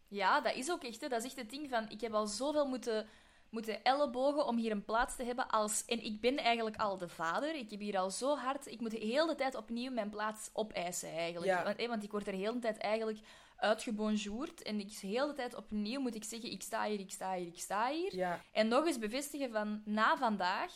[0.07, 1.01] Ja, dat is ook echt.
[1.01, 1.07] Hè.
[1.07, 1.89] Dat is echt het ding van...
[1.89, 3.07] Ik heb al zoveel moeten,
[3.49, 5.85] moeten ellebogen om hier een plaats te hebben als...
[5.85, 7.55] En ik ben eigenlijk al de vader.
[7.55, 8.65] Ik heb hier al zo hard...
[8.65, 11.51] Ik moet de hele tijd opnieuw mijn plaats opeisen, eigenlijk.
[11.51, 11.63] Ja.
[11.63, 13.19] Want, hè, want ik word er de hele tijd eigenlijk
[13.57, 14.61] uitgebonjourd.
[14.61, 16.51] En ik, de hele tijd opnieuw moet ik zeggen...
[16.51, 18.15] Ik sta hier, ik sta hier, ik sta hier.
[18.15, 18.41] Ja.
[18.51, 19.81] En nog eens bevestigen van...
[19.85, 20.73] Na vandaag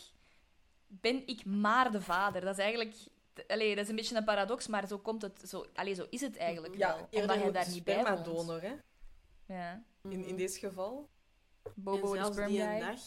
[0.88, 2.42] ben ik maar de vader.
[2.42, 2.96] Dat is eigenlijk...
[3.48, 5.44] Allee, dat is een beetje een paradox, maar zo komt het...
[5.50, 7.08] Zo, allee, zo is het eigenlijk Ja, wel.
[7.22, 8.08] Omdat hij ook daar de niet bij woont.
[8.08, 8.76] spermadonor, hè?
[9.46, 9.84] Ja.
[10.04, 11.10] In, in deze geval.
[11.76, 13.00] Bobo en de zelfs die dag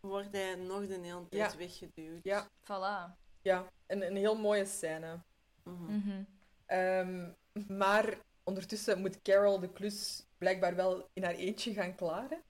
[0.00, 1.58] wordt hij nog de hele tijd Ja.
[1.58, 2.24] weggeduwd.
[2.24, 2.46] Ja.
[2.62, 3.16] Voilà.
[3.42, 5.18] Ja, een, een heel mooie scène.
[5.64, 6.22] Mhm.
[6.66, 7.30] Ehm,
[7.68, 12.42] maar ondertussen moet Carol de klus blijkbaar wel in haar eentje gaan klaren.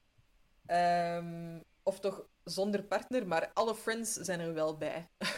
[0.65, 5.07] Ehm, of toch zonder partner, maar alle friends zijn er wel bij.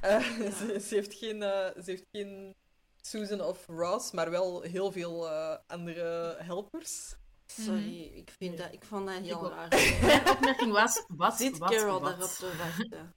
[0.00, 2.56] Eh, ze, ze heeft geen, eh, ze heeft geen
[3.00, 7.16] Susan of Ross, maar wel heel veel eh, andere helpers.
[7.46, 9.68] Sorry, ik, vind dat, ik vond dat heel raar.
[10.06, 13.14] Mijn opmerking was, wat, Zit wat, Carol daarop te wachten?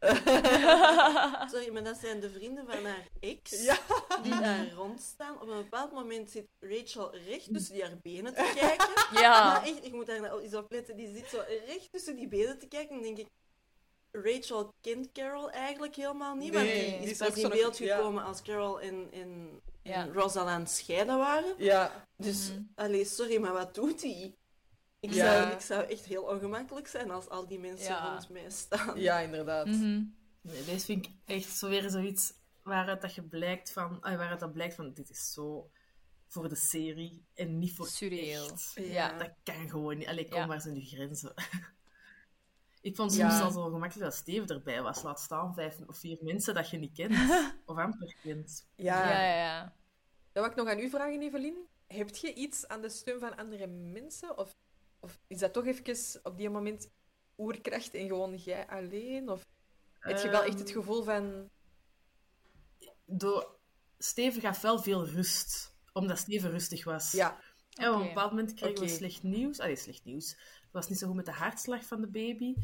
[1.52, 3.78] Sorry, maar dat zijn de vrienden van haar ex Ja.
[4.22, 5.34] die daar rondstaan.
[5.40, 8.88] Op een bepaald moment zit Rachel recht tussen die haar benen te kijken.
[9.22, 9.44] Ja.
[9.44, 10.96] Maar echt, ik moet daar nou eens op letten.
[10.96, 12.96] Die zit zo recht tussen die benen te kijken.
[12.96, 13.32] En dan denk ik,
[14.12, 16.52] Rachel kent Carol eigenlijk helemaal niet.
[16.52, 17.96] Nee, die die is pas ook in nog- beeld ja.
[17.96, 20.08] gekomen als Carol en, en, Ja.
[20.46, 21.54] en scheiden waren.
[21.58, 24.34] Ja, Dus, allee, sorry, maar wat doet hij?
[25.08, 25.40] Ik, Ja.
[25.42, 28.10] zou, ik zou echt heel ongemakkelijk zijn als al die mensen Ja.
[28.12, 29.00] rond mij staan.
[29.00, 29.66] ja inderdaad.
[29.66, 30.02] Mhm.
[30.40, 34.40] Nee, deze vind ik echt zo weer zoiets waaruit dat je blijkt van, ah, waaruit
[34.40, 35.70] dat blijkt van, dit is zo
[36.26, 38.50] voor de serie en niet voor Surreal.
[38.50, 38.72] echt.
[38.74, 39.18] Ja.
[39.18, 40.06] Dat kan gewoon niet.
[40.08, 40.46] Allee, kom, Ja.
[40.46, 41.32] waar zijn die grenzen?
[42.80, 45.02] ik vond soms al zo gemakkelijk dat Steven erbij was.
[45.02, 47.12] Laat staan vijf of vier mensen dat je niet kent.
[47.66, 48.66] of amper kent.
[48.76, 49.10] Ja.
[49.10, 49.60] Ja, ja, ja.
[50.32, 51.56] Dan wil ik nog aan u vragen, Evelien.
[51.86, 54.38] Heb je iets aan de steun van andere mensen?
[54.38, 54.56] Of,
[55.06, 56.90] of is dat toch even op die moment
[57.36, 59.28] oerkracht en gewoon jij alleen?
[59.30, 59.46] Of
[59.98, 61.50] heb je wel echt het Ehm, gevoel van...
[63.04, 63.54] Door...
[63.98, 65.74] Steven gaf wel veel rust.
[65.92, 67.12] Omdat Steven rustig was.
[67.12, 67.40] Ja,
[67.74, 68.84] En op een bepaald moment kregen Oké.
[68.84, 69.60] we slecht nieuws.
[69.60, 70.30] Allee, slecht nieuws.
[70.30, 72.54] Het was niet zo goed met de hartslag van de baby.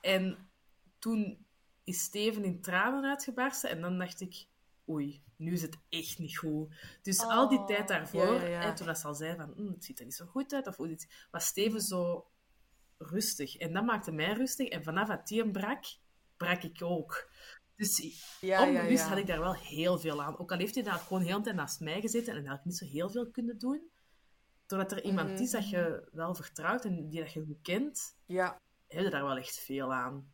[0.00, 0.50] En
[0.98, 1.46] toen
[1.84, 3.70] is Steven in tranen uitgebarsten.
[3.70, 4.46] En dan dacht ik,
[4.88, 6.74] oei, nu is het echt niet goed.
[7.02, 7.66] Dus al die Oh.
[7.66, 8.62] tijd daarvoor, Ja, ja, ja.
[8.62, 10.66] En toen dat ze al zei van, "Hm, het ziet er niet zo goed uit,
[10.66, 12.30] of hoe dit, was Steven zo
[12.98, 13.56] rustig.
[13.56, 14.68] En dat maakte mij rustig.
[14.68, 15.84] En vanaf dat die hem brak,
[16.36, 17.30] brak ik ook.
[17.76, 17.96] Dus
[18.40, 19.08] ja, ja, onbewust ja.
[19.08, 20.38] had ik daar wel heel veel aan.
[20.38, 22.64] Ook al heeft hij daar gewoon heel de tijd naast mij gezeten en had ik
[22.64, 23.90] niet zo heel veel kunnen doen.
[24.66, 25.42] Doordat er iemand Mhm.
[25.42, 29.24] is dat je wel vertrouwt en die dat je goed kent, Ja, heb je daar
[29.24, 30.32] wel echt veel aan.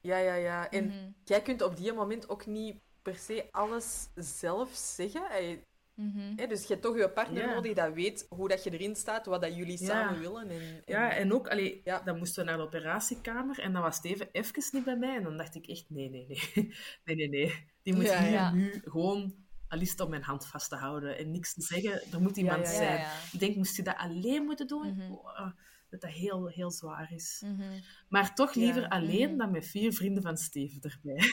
[0.00, 0.70] ja, ja, ja.
[0.70, 1.10] En Mhm.
[1.24, 2.80] jij kunt op die moment ook niet
[3.10, 5.22] per se alles zelf zeggen.
[5.28, 5.64] Hey,
[5.94, 6.32] Mhm.
[6.36, 9.26] hè, dus je hebt toch je partner nodig dat weet hoe dat je erin staat,
[9.26, 10.50] wat dat jullie samen willen.
[10.50, 12.00] En, en- Ja, en ook, allee, Ja.
[12.04, 15.16] dan moesten we naar de operatiekamer en dan was Steven even niet bij mij.
[15.16, 16.40] En dan dacht ik echt, nee, nee, nee.
[17.04, 17.64] Nee, nee, nee.
[17.82, 18.52] Die moet Ja, hier ja.
[18.52, 19.34] nu gewoon
[19.68, 22.12] alist om mijn hand vast te houden en niks te zeggen.
[22.12, 22.76] Er moet iemand ja, ja.
[22.76, 22.92] zijn.
[22.98, 23.12] Ja, ja.
[23.32, 24.94] Ik denk, moest je dat alleen moeten doen?
[24.94, 25.12] Mhm.
[25.12, 25.50] Oh,
[25.90, 27.42] dat dat heel, heel zwaar is.
[27.44, 27.80] Mhm.
[28.08, 28.88] Maar toch liever Ja.
[28.88, 29.36] alleen Mhm.
[29.38, 31.24] dan met vier vrienden van Steven erbij.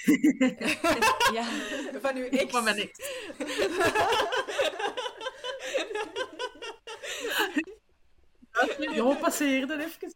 [1.34, 1.44] Ja.
[2.02, 2.52] Van uw ex.
[2.52, 3.00] Van mijn ex.
[8.96, 10.14] Jongen, passeerde even.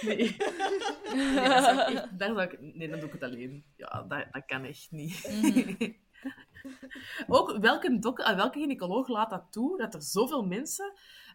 [0.00, 0.36] Nee.
[1.14, 3.64] nee dat zou ik echt, daar zou ik, nee, dan doe ik het alleen.
[3.76, 5.28] Ja, dat, dat kan echt niet.
[5.42, 5.92] Mhm.
[7.26, 10.92] Ook welke, dok ah, welke gynaecoloog laat dat toe, dat er zoveel mensen...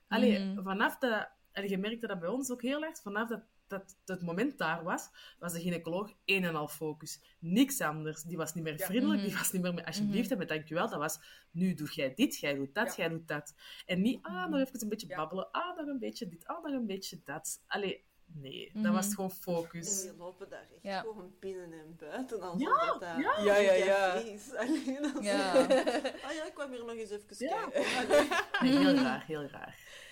[0.08, 1.28] Allee, vanaf de...
[1.58, 3.02] En je merkte dat bij ons ook heel erg.
[3.02, 5.10] Vanaf dat, dat het moment daar was,
[5.40, 7.22] was de gynaecoloog een en al focus.
[7.40, 8.22] Niks anders.
[8.24, 9.28] Die was niet meer vriendelijk, Mhm.
[9.30, 10.90] die was niet meer met alsjeblieft en met dankjewel.
[10.90, 11.20] Dat was,
[11.52, 12.94] nu doe jij dit, jij doet dat, Ja.
[12.96, 13.54] jij doet dat.
[13.86, 16.74] En niet, ah, nog even een beetje babbelen, ah, nog een beetje dit, ah, nog
[16.74, 17.64] een beetje dat.
[17.68, 18.92] Allee, nee, dat Mhm.
[18.94, 20.02] was gewoon En focus.
[20.02, 21.00] die lopen daar echt Ja.
[21.00, 22.42] gewoon binnen en buiten.
[22.42, 23.40] Alsof Ja, dat daar ja.
[23.44, 24.14] Ja, ja, ja.
[24.14, 24.54] café is.
[24.56, 25.54] Allee, dat is- Ja.
[26.28, 27.68] Ah ja, ik kwam hier nog eens even Ja.
[27.70, 28.08] kijken.
[28.10, 28.28] Allee.
[28.62, 30.06] Nee, heel raar, heel raar.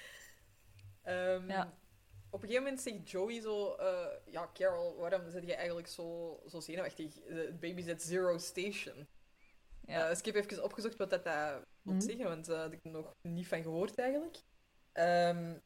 [1.06, 1.73] Ehm, Ja.
[2.30, 3.73] Op een gegeven moment zegt Joey zo...
[3.73, 7.14] eh, ja, Carol, waarom zit je eigenlijk zo, zo zenuwachtig?
[7.14, 9.07] De baby's at zero station.
[9.82, 10.03] Ja.
[10.03, 12.02] Eh, dus ik heb even opgezocht wat dat, dat wil Mhm.
[12.02, 14.38] zeggen, want daar had ik er nog niet van gehoord eigenlijk.
[14.91, 15.57] Ehm,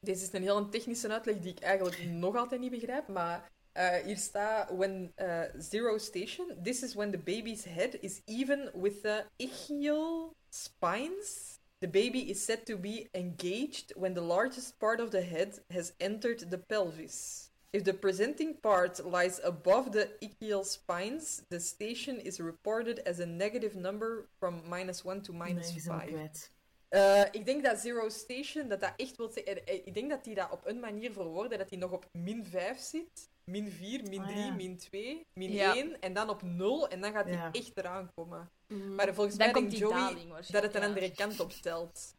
[0.00, 3.94] deze is een heel technische uitleg die ik eigenlijk nog altijd niet begrijp, maar eh,
[4.04, 9.02] hier staat: When eh, zero station, this is when the baby's head is even with
[9.02, 11.51] the ischial spines.
[11.82, 15.92] The baby is said to be engaged when the largest part of the head has
[15.98, 17.50] entered the pelvis.
[17.72, 23.26] If the presenting part lies above the ischial spines, the station is reported as a
[23.26, 26.06] negative number from minus 1 to minus Nee, 5.
[26.10, 26.50] kwijt.
[26.88, 29.66] Eh, ik denk dat Zero Station, dat dat echt wil zeggen...
[29.66, 32.44] eh, Ik denk dat die dat op een manier verwoorden, dat die nog op min
[32.44, 33.30] 5 zit.
[33.44, 34.52] Min 4, min Ah, 3, ja.
[34.54, 35.74] min 2, min Ja.
[35.74, 37.48] 1 en dan op 0 en dan gaat die Ja.
[37.52, 38.50] echt eraan komen.
[38.66, 38.94] Mhm.
[38.94, 42.14] Maar volgens Dan mij denkt Joey daling dat het een andere kant op telt.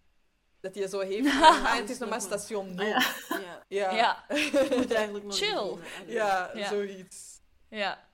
[0.60, 1.28] Dat hij zo heeft...
[1.41, 2.94] ah, het is nog maar station 0.
[2.94, 3.64] Ah, ja.
[3.68, 4.26] Ja, Ja,
[4.78, 5.58] moet eigenlijk nog Chill.
[5.58, 5.80] Allee.
[6.08, 6.68] ja, Ja.
[6.68, 7.40] zoiets.
[7.70, 8.08] ja.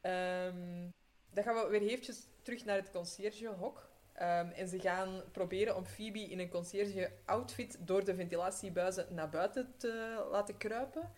[0.00, 0.88] Ehm,
[1.32, 3.88] dan gaan we weer eventjes terug naar het conciergehok.
[4.12, 9.74] Ehm, en ze gaan proberen om Phoebe in een concierge-outfit door de ventilatiebuizen naar buiten
[9.76, 11.12] te laten kruipen.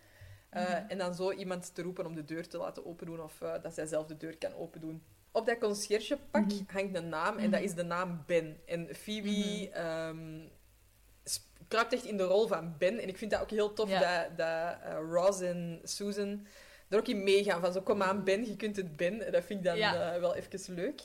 [0.53, 3.53] Eh, En dan zo iemand te roepen om de deur te laten opendoen of eh,
[3.61, 5.03] dat zij zelf de deur kan opendoen.
[5.31, 8.59] Op dat conciergepak hangt een naam en dat is de naam Ben.
[8.65, 9.69] En Phoebe
[11.23, 12.99] sp- kruipt echt in de rol van Ben.
[12.99, 13.99] En ik vind dat ook heel tof Ja.
[13.99, 16.47] dat, dat eh, Ross en Susan
[16.89, 17.61] er ook in meegaan.
[17.61, 19.25] Van zo, kom aan Ben, je kunt het Ben.
[19.25, 20.19] En dat vind ik dan Ja.
[20.19, 21.01] wel even leuk.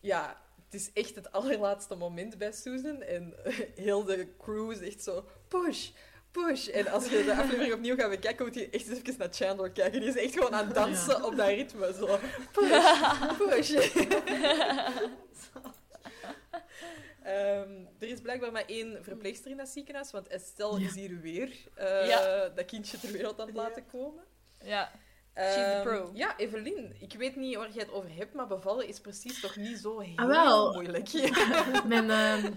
[0.00, 3.02] Ja, het is echt het allerlaatste moment bij Susan.
[3.02, 3.34] En
[3.74, 5.90] heel de crew is echt zo, push,
[6.44, 6.66] push.
[6.68, 10.00] En als je de aflevering opnieuw gaat bekijken, moet je echt even naar Chandler kijken.
[10.00, 11.92] Die is echt gewoon aan het dansen op dat ritme.
[11.98, 12.18] Zo,
[12.52, 12.70] push,
[13.38, 13.70] push.
[17.22, 21.50] Ehm, er is blijkbaar maar één verpleegster in dat ziekenhuis, want Estelle is hier weer
[21.74, 22.48] eh, Ja.
[22.48, 24.24] dat kindje ter wereld aan het laten komen.
[24.62, 24.90] ja.
[25.38, 26.10] She's the Ehm, pro.
[26.14, 29.56] Ja, Evelien, ik weet niet waar jij het over hebt, maar bevallen is precies toch
[29.56, 30.72] niet zo heel Ah, wel.
[30.72, 31.08] moeilijk.
[31.86, 32.52] Mijn, ehm,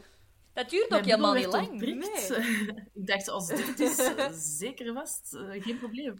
[0.59, 1.69] Dat duurt ook helemaal niet lang.
[1.69, 2.29] ontprikt.
[2.99, 6.13] ik dacht, als dit het is, eh, zeker vast, eh, geen probleem.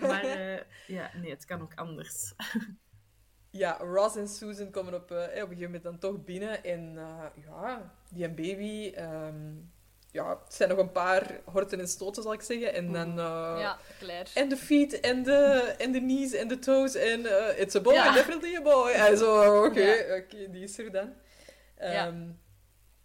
[0.00, 2.32] Maar eh, ja, nee, het kan ook anders.
[3.50, 6.64] Ja, Ross en Susan komen op, eh, op een gegeven moment dan toch binnen.
[6.64, 8.92] En eh, ja, die en baby...
[8.94, 9.36] ehm,
[10.10, 12.74] ja, het zijn nog een paar horten en stoten, zal ik zeggen.
[12.74, 13.08] En dan...
[13.18, 14.30] eh, Ja, klaar.
[14.34, 17.80] En de feet, en de, en de knees, en de toes, en eh, it's a
[17.80, 18.12] boy, Ja.
[18.12, 18.90] definitely a boy.
[18.90, 20.16] En zo, oké, Ja.
[20.16, 21.12] oké, die is er dan.
[21.78, 22.14] Ja.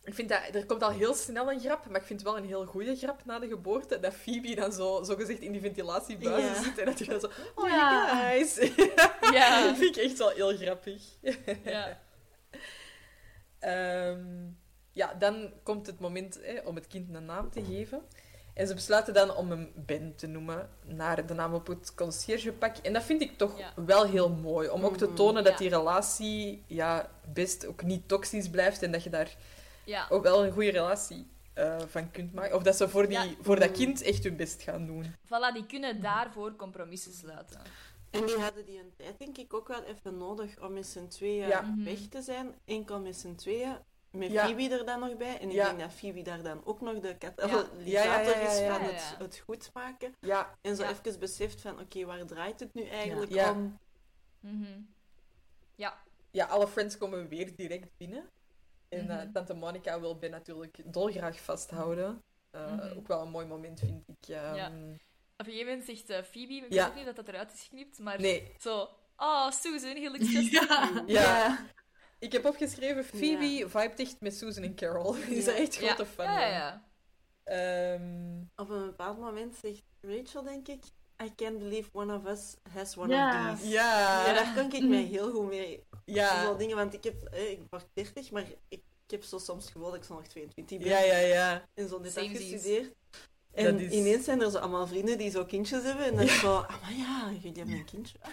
[0.05, 2.37] Ik vind dat, er komt al heel snel een grap, maar ik vind het wel
[2.37, 5.61] een heel goede grap na de geboorte, dat Phoebe dan zo, zo gezegd in die
[5.61, 8.05] ventilatiebuizen zit en dat hij dan zo, oh Ja.
[8.05, 8.55] you guys.
[9.37, 9.63] Ja.
[9.67, 11.01] dat vind ik echt wel heel grappig.
[11.63, 11.99] Ja.
[13.59, 14.25] Ehm,
[14.91, 18.01] ja, dan komt het moment hè, om het kind een naam te geven.
[18.53, 22.77] En ze besluiten dan om hem Ben te noemen, naar de naam op het conciergepak.
[22.77, 23.73] En dat vind ik toch Ja.
[23.85, 28.49] wel heel mooi, om ook te tonen dat die relatie ja, best ook niet toxisch
[28.49, 29.35] blijft en dat je daar
[29.85, 30.07] Ja.
[30.09, 32.55] ook wel een goede relatie eh, van kunt maken.
[32.55, 33.27] Of dat ze voor, die, Ja.
[33.41, 35.05] voor dat kind echt hun best gaan doen.
[35.25, 37.59] Voilà, die kunnen daarvoor compromissen sluiten.
[38.11, 41.07] En die hadden die een tijd, denk ik, ook wel even nodig om met z'n
[41.07, 41.61] tweeën Ja.
[41.61, 41.83] Mhm.
[41.83, 42.53] weg te zijn.
[42.65, 43.77] Enkel met z'n tweeën.
[44.11, 44.45] Met Ja.
[44.45, 45.39] Phoebe er dan nog bij.
[45.39, 45.65] En ik Ja.
[45.67, 47.13] denk dat Phoebe daar dan ook nog de Ja.
[47.13, 50.15] katalysator Ja, ja, ja, ja, is van het, het goed maken.
[50.19, 50.89] Ja, En zo Ja.
[50.89, 53.51] even beseft van, oké, waar draait het nu eigenlijk Ja.
[53.51, 53.77] om?
[54.39, 54.79] Mhm.
[55.75, 55.97] Ja.
[56.31, 58.29] ja, alle friends komen weer direct binnen.
[58.93, 59.31] En eh, Mhm.
[59.31, 62.21] tante Monica wil Ben natuurlijk dolgraag vasthouden.
[62.51, 62.97] Eh, Mhm.
[62.97, 64.27] Ook wel een mooi moment, vind ik.
[64.35, 64.55] ehm.
[64.55, 64.67] Ja.
[64.67, 66.85] Op een gegeven moment zegt eh, Phoebe, ik Ja.
[66.85, 68.89] weet niet dat dat eruit is geknipt, maar Nee, zo...
[69.17, 71.37] Oh, Susan, he looks just like Ja.
[71.37, 71.65] ja.
[72.19, 75.11] Ik heb opgeschreven, Phoebe vibet echt met Susan en Carol.
[75.27, 76.49] Die is er echt grote fan ja, van.
[76.49, 76.83] ja.
[77.43, 80.83] Ehm, Op een bepaald moment zegt Rachel, denk ik,
[81.23, 83.69] I can't believe one of us has one of these.
[83.69, 85.83] ja, Ja, daar kan ik mij heel goed mee.
[86.05, 89.37] Ja, Zo dingen, want ik heb, eh, ik word 30, maar ik, ik heb zo
[89.37, 90.87] soms gevoel dat ik zo nog 22 ben.
[90.87, 91.67] ja, ja, ja.
[91.73, 92.93] En zo net afgestudeerd.
[93.53, 96.05] En is- ineens zijn er zo allemaal vrienden die zo kindjes hebben.
[96.05, 98.17] En dan is zo, ah, maar ja, jullie hebben een kindje.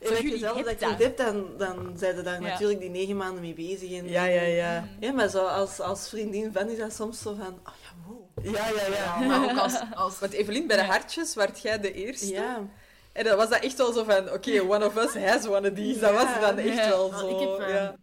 [0.00, 2.48] En als je jullie zelf dat hebt, dan, dan zijn ze daar Ja.
[2.48, 3.92] natuurlijk die negen maanden mee bezig.
[3.92, 4.88] En, Ja, ja, ja.
[5.00, 8.54] Ja, maar zo als, als vriendin van is dat soms zo van, oh ja, wow.
[8.54, 9.18] Ja, ja, ja.
[9.18, 9.80] Maar ook als...
[9.94, 12.28] als Want Evelien, bij de hartjes werd jij de eerste.
[12.28, 12.66] Ja.
[13.18, 15.74] En dan was dat echt wel zo van, oké, one of us has one of
[15.74, 16.00] these.
[16.00, 17.28] Dat was dan echt wel zo.
[17.28, 17.96] ik, heb, ehm, ja.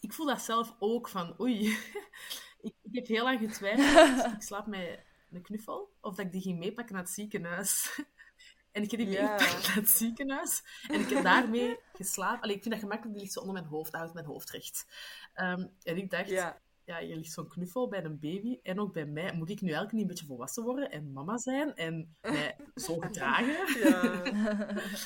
[0.00, 1.78] ik voel dat zelf ook van, oei.
[2.60, 4.34] ik, ik heb heel lang getwijfeld.
[4.36, 4.98] ik slaap met
[5.32, 5.92] een knuffel.
[6.00, 8.00] Of dat ik die ging meepakken naar het ziekenhuis.
[8.72, 10.62] en ik heb die meegepakt naar het ziekenhuis.
[10.88, 12.40] En ik heb daarmee geslapen.
[12.40, 13.90] Allee, ik vind dat gemakkelijk, die ligt zo onder mijn hoofd.
[13.90, 14.86] Dat houdt mijn hoofd recht.
[15.34, 16.60] Ehm, en ik dacht, Ja.
[16.92, 18.58] Ja, je ligt zo'n knuffel bij een baby.
[18.62, 19.32] En ook bij mij.
[19.32, 21.74] Moet ik nu eigenlijk niet een beetje volwassen worden en mama zijn?
[21.74, 23.80] En mij zo gedragen?
[23.82, 24.22] Ja.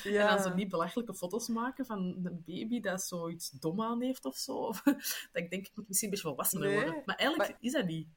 [0.27, 4.25] En dan zo niet belachelijke foto's maken van een baby dat zoiets dom aan heeft
[4.25, 4.71] of zo.
[5.31, 7.01] Dat ik denk, ik moet misschien een beetje volwassener Nee, worden.
[7.05, 8.07] Maar eigenlijk is dat niet.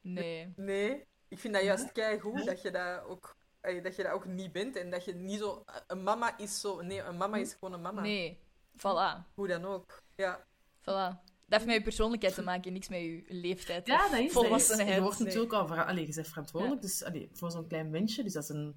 [0.00, 0.52] Nee.
[0.56, 3.36] Nee, ik vind dat juist keigoed dat je dat ook...
[3.82, 5.64] Dat je dat ook niet bent en dat je niet zo...
[5.86, 6.80] Een mama is zo...
[6.80, 8.00] Nee, een mama is gewoon een mama.
[8.00, 8.38] Nee.
[8.76, 9.34] Voilà.
[9.34, 10.02] Hoe dan ook.
[10.16, 10.46] Ja.
[10.80, 11.33] Voilà.
[11.46, 13.86] Dat heeft met je persoonlijkheid te maken, niks met je leeftijd.
[13.86, 14.94] Ja, dat is volwassenheid.
[14.94, 15.26] Je wordt nee.
[15.26, 18.22] natuurlijk al allee, je bent verantwoordelijk dus, allee, voor zo'n klein mensje.
[18.22, 18.76] Dus dat is, een,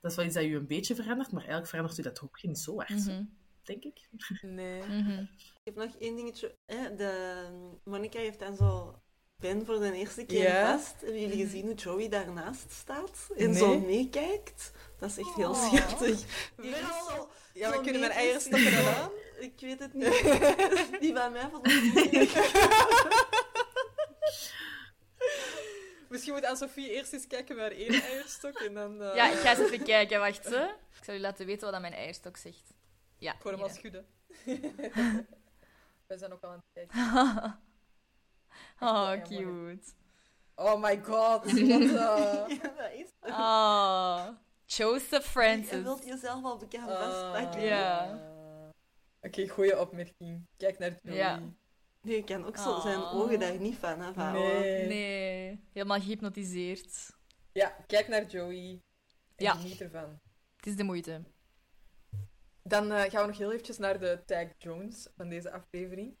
[0.00, 1.30] dat is wel iets dat je een beetje verandert.
[1.30, 3.24] Maar eigenlijk verandert u dat ook niet zo hard, Mhm.
[3.62, 4.08] denk ik.
[4.42, 4.82] Nee.
[4.82, 5.20] Mhm.
[5.20, 6.56] Ik heb nog één dingetje.
[6.66, 6.94] Hè?
[6.94, 9.00] De, Monica heeft dan zo
[9.36, 11.00] Ben voor de eerste keer vast.
[11.00, 13.28] Hebben jullie gezien hoe Joey daarnaast staat?
[13.36, 13.58] En Nee.
[13.58, 14.72] zo meekijkt?
[14.98, 15.64] Dat is echt heel Oh.
[15.74, 16.50] schattig.
[16.56, 19.10] Die is zo- Ja, we kunnen mijn eieren stoppen eraan.
[19.38, 20.08] Ik weet het niet.
[21.00, 21.70] Die bij mij van de
[26.08, 29.02] Misschien moet Anne-Sophie eerst eens kijken naar één eierstok en dan...
[29.02, 30.18] eh, Ja, ik ga eens even kijken.
[30.20, 30.64] Wacht, hè.
[30.64, 32.72] Ik zal u laten weten wat dat mijn eierstok zegt.
[33.18, 33.32] Ja.
[33.34, 33.78] Ik hoor hem hier, al hè.
[33.80, 34.06] schudden.
[36.06, 37.60] We zijn ook al aan het kijken.
[38.80, 39.92] Oh, cute.
[40.54, 41.92] Oh my god, wat uh...
[41.94, 42.46] Ja,
[42.76, 43.30] dat is het.
[43.30, 44.28] Oh.
[44.76, 45.82] Joseph Je Francis.
[45.82, 47.00] wilt jezelf al bekend Ah.
[47.02, 47.62] vastpakken.
[47.62, 48.20] Ja.
[49.20, 50.46] Oké, goede opmerking.
[50.56, 51.16] Kijk naar Joey.
[51.16, 51.40] Ja.
[52.02, 53.14] Nee, je kan ook zo zijn Oh.
[53.14, 54.52] ogen daar niet van afhouden.
[54.62, 54.86] Nee.
[54.86, 57.10] Nee, helemaal gehypnotiseerd.
[57.52, 58.80] Ja, kijk naar Joey.
[59.36, 59.52] En Ja.
[59.54, 60.20] geniet ervan.
[60.56, 61.22] Het is de moeite.
[62.62, 66.16] Dan eh, gaan we nog heel eventjes naar de Tag Jones van deze aflevering.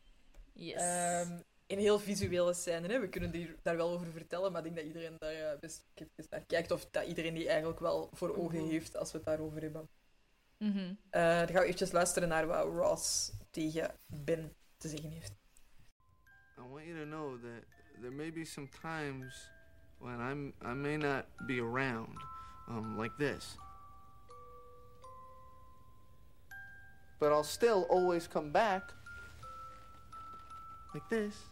[0.52, 0.80] Yes.
[0.82, 1.40] Ehm,
[1.72, 2.88] een heel visuele scène.
[2.88, 3.00] Hè?
[3.00, 5.84] We kunnen die, daar wel over vertellen, maar ik denk dat iedereen daar eh, best
[6.30, 6.70] naar kijkt.
[6.70, 9.88] Of dat iedereen die eigenlijk wel voor ogen heeft als we het daarover hebben.
[10.58, 10.94] Mhm.
[11.10, 15.32] Eh, dan gaan we eventjes luisteren naar wat Ross tegen Ben te zeggen heeft.
[16.58, 17.64] I want you to know that
[18.00, 19.50] there may be some times
[19.98, 22.16] when I'm I may not be around,
[22.68, 23.56] um, like this.
[27.18, 28.92] But I'll still always come back,
[30.94, 31.51] like this.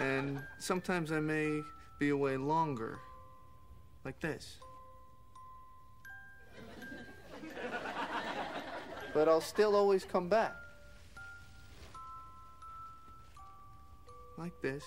[0.00, 1.62] And sometimes I may
[1.98, 2.98] be away longer,
[4.04, 4.58] like this.
[9.14, 10.54] but I'll still always come back.
[14.38, 14.84] Like this.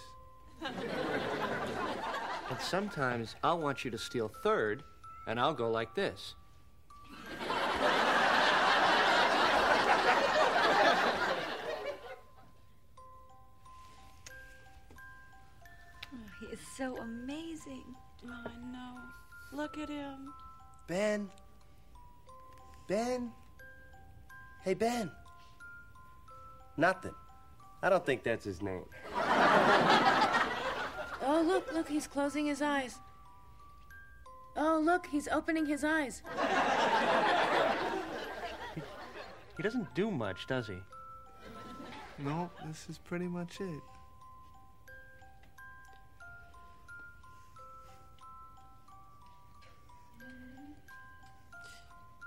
[2.49, 4.83] And sometimes I'll want you to steal third,
[5.27, 6.35] and I'll go like this.
[16.77, 17.83] So amazing.
[18.25, 18.97] Oh, I know.
[19.53, 20.33] Look at him.
[20.87, 21.29] Ben?
[22.87, 23.31] Ben?
[24.63, 25.09] Hey, Ben.
[26.77, 27.13] Nothing.
[27.81, 28.85] I don't think that's his name.
[31.27, 32.99] Oh, look, look, he's closing his eyes.
[34.55, 36.21] Oh, look, he's opening his eyes.
[39.57, 40.77] He doesn't do much, does he?
[42.19, 43.81] No, this is pretty much it.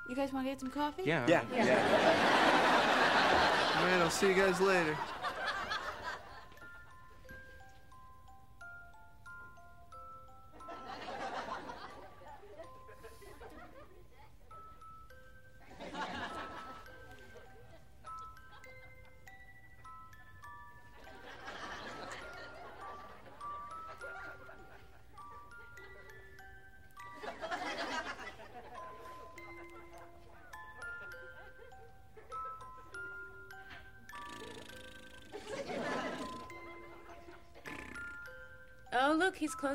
[0.08, 1.02] You guys want to get some coffee?
[1.04, 1.26] Yeah.
[1.28, 1.42] Yeah.
[1.54, 1.64] yeah.
[3.78, 4.96] All right, I'll see you guys later.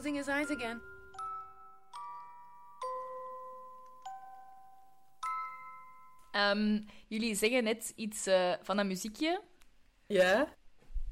[0.03, 0.81] Closing his eyes again.
[6.31, 9.41] Ehm, jullie zeggen net iets eh, van een muziekje.
[10.07, 10.55] Ja?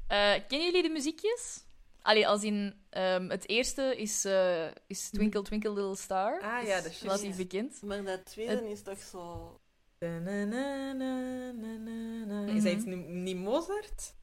[0.06, 1.64] Eh, kennen jullie de muziekjes?
[2.02, 2.74] Allee, als in...
[2.90, 5.14] ehm, het eerste is, eh, is Mhm.
[5.16, 6.40] Twinkle Twinkle Little Star.
[6.40, 7.02] Ah ja, dat is juist.
[7.02, 7.82] Relatief bekend.
[7.82, 9.56] Maar dat tweede is toch zo...
[9.98, 10.08] Is
[12.62, 14.14] dat iets niet, niet Mozart?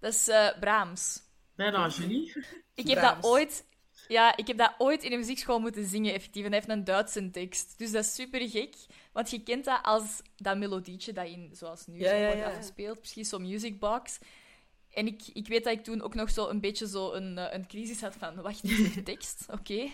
[0.00, 1.22] Dat is eh, Brahms.
[1.54, 2.32] Bijna genie.
[2.74, 3.22] Ik heb Brahms.
[3.22, 3.64] dat ooit...
[4.08, 6.44] Ja, ik heb dat ooit in een muziekschool moeten zingen, effectief.
[6.44, 7.74] En hij heeft een Duitse tekst.
[7.78, 8.74] Dus dat is super gek.
[9.12, 12.38] Want je kent dat als dat melodietje dat in, zoals nu, Ja, zo ja, wordt
[12.40, 12.46] ja.
[12.46, 12.98] afgespeeld.
[12.98, 14.18] Precies zo'n musicbox.
[14.92, 17.52] En ik, ik weet dat ik toen ook nog zo een beetje zo een, eh,
[17.54, 18.42] een crisis had van...
[18.42, 19.44] Wacht, dit is de tekst?
[19.58, 19.90] Oké.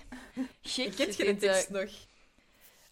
[0.63, 0.95] Gek.
[0.97, 1.91] Kent je de Het, eh, tekst nog?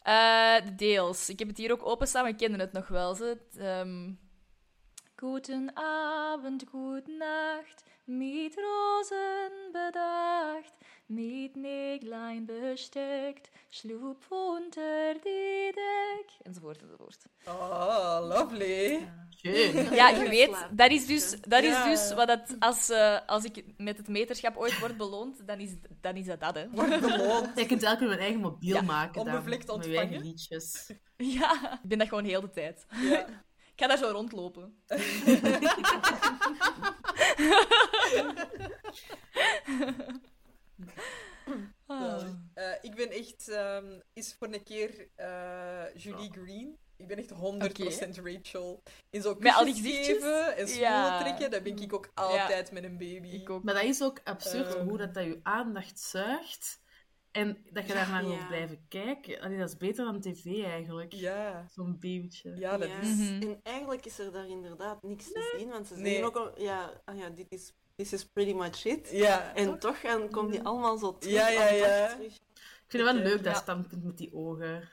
[0.03, 1.29] eh, deels.
[1.29, 3.15] Ik heb het hier ook openstaan, maar ik kende het nog wel.
[3.15, 3.25] Zo.
[3.25, 4.11] Het, ehm,
[5.17, 10.73] Guten Abend, gute Nacht, mit Rosen bedacht,
[11.11, 17.17] mit Näglein besteckt, schlupf unter die Deck, enzovoort, enzovoort.
[17.47, 19.09] Oh, lovely.
[19.37, 19.95] Schön.
[19.95, 21.89] Ja, je weet, dat is dus, dat is Ja.
[21.89, 25.71] dus wat dat, als, eh, als ik met het meterschap ooit word beloond, dan is,
[26.01, 26.69] dan is dat dat, hè.
[26.71, 27.59] Wordt beloond.
[27.59, 29.21] Je kunt elke keer mijn eigen mobiel Ja, maken.
[29.21, 29.99] onbevlekt ontvangen.
[29.99, 30.91] eigen liedjes.
[31.17, 32.87] Ja, ik ben dat gewoon heel de tijd.
[32.91, 33.27] Ja.
[33.75, 34.83] Ik ga daar zo rondlopen.
[41.87, 42.23] Ah.
[42.55, 43.49] Eh, ik ben echt...
[43.49, 46.79] ehm, is voor een keer eh, Julie Green.
[46.97, 48.83] Ik ben echt 100% Rachel.
[49.11, 50.17] In zo'n Met al die kusjes gezichtjes?
[50.17, 51.21] geven en schoenen Ja.
[51.21, 53.29] trekken, dat ben ik ook altijd met een baby.
[53.29, 53.63] Ik ook.
[53.63, 54.83] Maar dat is ook absurd Eh.
[54.83, 56.81] hoe dat, dat je aandacht zuigt.
[57.31, 58.29] En dat je daarnaar Ja.
[58.29, 59.41] wilt blijven kijken.
[59.41, 61.13] Allee, dat is beter dan tv eigenlijk.
[61.13, 61.67] Ja.
[61.71, 62.57] Zo'n babytje.
[62.57, 62.99] Ja, dat Ja.
[63.01, 63.09] is...
[63.09, 63.43] Mhm.
[63.43, 66.05] En eigenlijk is er daar inderdaad niks te zien, want ze Nee.
[66.15, 69.09] zeggen ook al, ja, ah ja, dit is, this is pretty much it.
[69.11, 69.55] Ja.
[69.55, 71.35] En toch gaan, komen die allemaal zo terug.
[71.35, 72.07] Ja, ja, apart ja.
[72.15, 72.33] terug.
[72.35, 73.61] Ik vind het wel leuk, dat Ja.
[73.61, 74.89] standpunt met die ogen.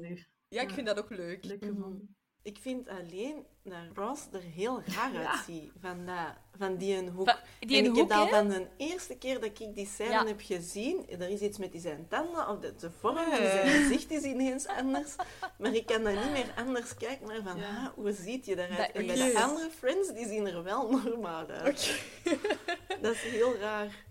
[0.00, 1.44] Die Ja, ik vind dat ook leuk.
[1.44, 1.80] leuke Mhm.
[1.80, 2.08] man.
[2.46, 5.30] Ik vind alleen dat Ross er heel raar Ja.
[5.30, 6.16] uitziet van, dat,
[6.58, 7.36] van die een hoek.
[7.60, 10.10] Die en een ik hoek, heb al van de eerste keer dat ik die scène
[10.10, 10.26] Ja.
[10.26, 13.36] heb gezien, er is iets met die zijn tanden, of de, de vorm van Ja.
[13.36, 15.14] zijn gezicht is ineens anders.
[15.58, 18.78] Maar ik kan dan niet meer anders kijken naar van, ah, hoe ziet je daaruit?
[18.78, 22.00] Dat en bij de andere friends, die zien er wel normaal uit.
[23.00, 24.04] Dat is heel raar.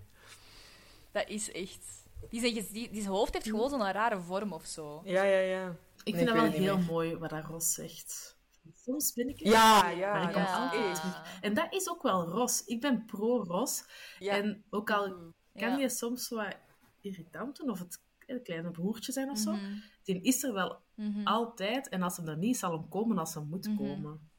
[1.11, 1.85] Dat is echt...
[2.30, 5.01] Die, zijn die zijn hoofd heeft gewoon zo'n rare vorm of zo.
[5.03, 5.76] Ja, ja, ja.
[6.03, 6.85] Ik vind dat wel heel meer.
[6.85, 8.38] mooi wat dat Ros zegt.
[8.73, 9.47] Soms ben ik het.
[9.53, 10.11] Ja, ja.
[10.13, 10.63] Maar ik kom Ja.
[10.69, 11.39] altijd terug.
[11.41, 12.63] En dat is ook wel Ros.
[12.65, 13.84] Ik ben pro-Ros.
[14.19, 14.34] Ja.
[14.34, 15.30] En ook al Mhm.
[15.53, 15.77] kan Ja.
[15.77, 16.55] je soms wat
[17.01, 19.73] irritant doen, of het een kleine broertje zijn of zo, Mhm.
[20.03, 21.27] die is er wel Mhm.
[21.27, 21.89] altijd.
[21.89, 23.77] En als hem er niet is, zal hem komen als hij moet Mhm.
[23.77, 24.30] komen.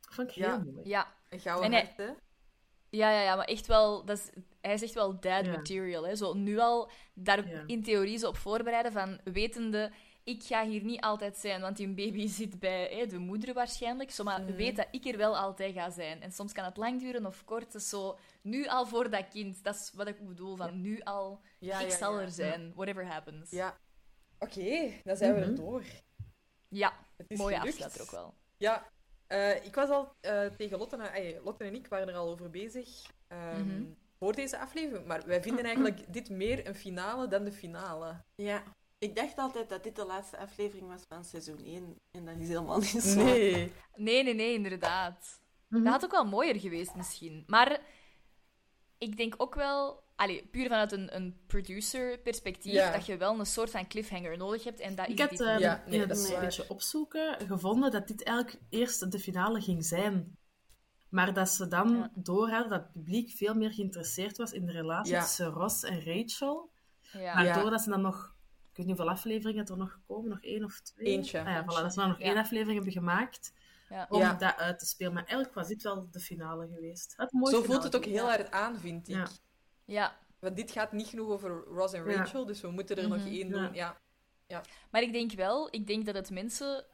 [0.00, 0.88] Dat vond ik heel mooi.
[0.88, 1.14] Ja.
[1.28, 2.12] Een gouden En hij- hè?
[2.90, 4.04] Ja, ja, ja, maar echt wel...
[4.04, 4.30] Dat is,
[4.60, 5.50] hij is echt wel dad Ja.
[5.52, 6.06] material.
[6.06, 6.16] Hè.
[6.16, 7.62] Zo nu al daar Ja.
[7.66, 9.92] in theorie zo op voorbereiden van wetende...
[10.26, 14.10] Ik ga hier niet altijd zijn, want die baby zit bij hè, de moeder waarschijnlijk.
[14.10, 14.54] Zo, maar Mhm.
[14.56, 16.22] weet dat ik er wel altijd ga zijn.
[16.22, 17.72] En soms kan het lang duren of kort.
[17.72, 19.64] Dus zo, nu al voor dat kind.
[19.64, 20.56] Dat is wat ik bedoel.
[20.56, 22.20] Van nu al, Ja, ik ja, zal ja.
[22.20, 22.72] er zijn.
[22.74, 23.50] Whatever happens.
[23.50, 23.76] Ja.
[24.38, 25.56] Oké, dan zijn we er Mhm.
[25.60, 25.82] door.
[26.68, 28.34] Ja, Het is mooie afsluiter ook wel.
[28.56, 28.90] Ja,
[29.26, 32.88] eh, ik was al eh, tegen Lotte, Lotte en ik waren er al over bezig
[33.28, 33.84] ehm, Mhm.
[34.18, 35.06] voor deze aflevering.
[35.06, 38.24] Maar wij vinden eigenlijk dit meer een finale dan de finale.
[38.34, 38.62] Ja.
[38.98, 41.96] Ik dacht altijd dat dit de laatste aflevering was van seizoen 1.
[42.10, 43.22] En dat is helemaal niet zo.
[43.24, 43.72] Nee.
[43.94, 45.40] Nee, nee, nee, inderdaad.
[45.68, 45.82] Mhm.
[45.82, 47.44] Dat had ook wel mooier geweest misschien.
[47.46, 47.80] Maar
[48.98, 52.92] ik denk ook wel, allee, puur vanuit een, een producer-perspectief, Ja.
[52.92, 54.80] dat je wel een soort van cliffhanger nodig hebt.
[54.80, 55.58] En dat Ik had dit niet.
[55.60, 59.84] Ja, nee, dat is een beetje opzoeken gevonden dat dit eigenlijk eerst de finale ging
[59.84, 60.36] zijn.
[61.08, 62.10] Maar dat ze dan Ja.
[62.14, 65.20] door hadden dat het publiek veel meer geïnteresseerd was in de relatie Ja.
[65.22, 66.70] tussen Ross en Rachel.
[67.12, 67.34] Ja.
[67.34, 67.70] Waardoor Ja.
[67.70, 68.34] dat ze dan nog,
[68.76, 71.06] ik weet niet hoeveel afleveringen er nog komen, nog één of twee.
[71.06, 71.38] Eentje.
[71.40, 72.24] Ah ja, voilà, dat dan nog Ja.
[72.24, 73.52] één aflevering hebben gemaakt
[73.88, 74.06] Ja.
[74.10, 74.34] om Ja.
[74.34, 75.12] dat uit te spelen.
[75.12, 77.10] Maar eigenlijk was dit wel de finale geweest.
[77.10, 79.14] Het had mooi Zo finale voelt het ook heel hard aan, vind ik.
[79.14, 79.26] Ja.
[79.84, 80.18] ja.
[80.38, 82.16] Want dit gaat niet genoeg over Ross en Ja.
[82.16, 83.26] Rachel, dus we moeten er nog Mhm.
[83.26, 83.54] één Ja.
[83.54, 83.74] doen.
[84.46, 84.62] Ja.
[84.90, 86.84] Maar ik denk wel, ik denk dat het mensen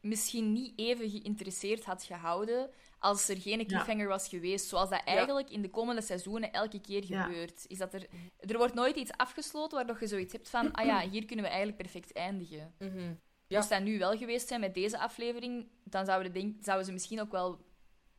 [0.00, 2.70] misschien niet even geïnteresseerd had gehouden
[3.00, 7.04] als er geen cliffhanger was geweest, zoals dat eigenlijk in de komende seizoenen elke keer
[7.04, 7.22] Ja.
[7.22, 7.64] gebeurt.
[7.68, 8.06] Is dat er,
[8.38, 11.50] er wordt nooit iets afgesloten waardoor je zoiets hebt van, ah ja, hier kunnen we
[11.50, 12.74] eigenlijk perfect eindigen.
[12.78, 13.56] Ja.
[13.58, 17.20] Moest dat nu wel geweest zijn met deze aflevering, dan zouden, denk, zouden ze misschien
[17.20, 17.58] ook wel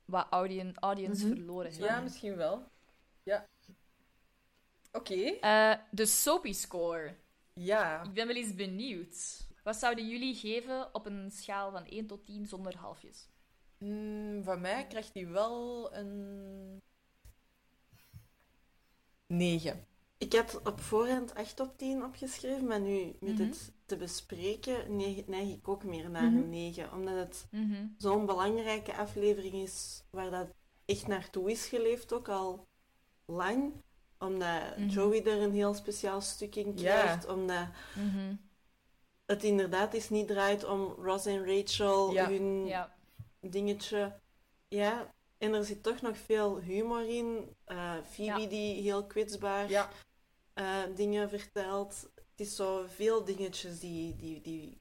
[0.05, 1.35] wat audien, audience Mhm.
[1.35, 2.03] verloren ja, hebben.
[2.03, 2.63] misschien wel.
[3.23, 3.47] Ja.
[4.91, 5.13] Oké.
[5.23, 7.15] Eh, de Soapy Score.
[7.53, 8.03] Ja.
[8.03, 9.47] Ik ben wel eens benieuwd.
[9.63, 13.29] Wat zouden jullie geven op een schaal van 1 tot 10 zonder halfjes?
[13.83, 16.81] Mm, van mij krijgt hij wel een...
[19.27, 19.85] 9.
[20.17, 23.41] Ik had op voorhand 8 op 10 opgeschreven, maar nu met Mhm.
[23.47, 26.35] het te bespreken neig, ik ook meer naar Mhm.
[26.37, 26.93] een 9.
[26.93, 27.85] Omdat het Mhm.
[27.97, 30.47] zo'n belangrijke aflevering is waar dat
[30.85, 32.67] echt naartoe is geleefd, ook al
[33.25, 33.73] lang.
[34.19, 34.87] Omdat Mhm.
[34.87, 37.27] Joey er een heel speciaal stuk in krijgt.
[37.27, 37.67] Omdat
[39.25, 42.29] het inderdaad is niet draait om Ross en Rachel, Ja.
[42.29, 42.95] hun Ja.
[43.41, 44.19] Dingetje.
[44.67, 47.55] Ja, en er zit toch nog veel humor in.
[47.65, 48.47] Eh, Phoebe Ja.
[48.47, 49.89] die heel kwetsbaar Ja.
[50.53, 52.09] eh, dingen vertelt.
[52.15, 54.77] Het is zo veel dingetjes die, die, die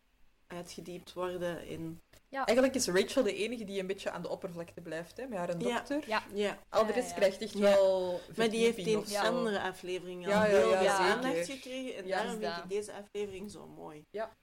[0.46, 1.66] uitgediept worden.
[1.66, 2.00] En...
[2.30, 5.48] Eigenlijk is Rachel de enige die een beetje aan de oppervlakte blijft, hè, met haar
[5.58, 5.76] Ja.
[5.76, 6.08] dokter.
[6.08, 6.22] Ja.
[6.34, 6.58] Ja.
[6.68, 7.14] Al de Ja, rest ja.
[7.16, 7.60] krijgt echt Ja.
[7.60, 11.96] wel Maar die heeft in andere afleveringen Ja, al ja, heel ja, veel aandacht gekregen.
[11.96, 14.04] En Ja, daarom vind ik deze aflevering zo mooi.
[14.10, 14.36] Ja.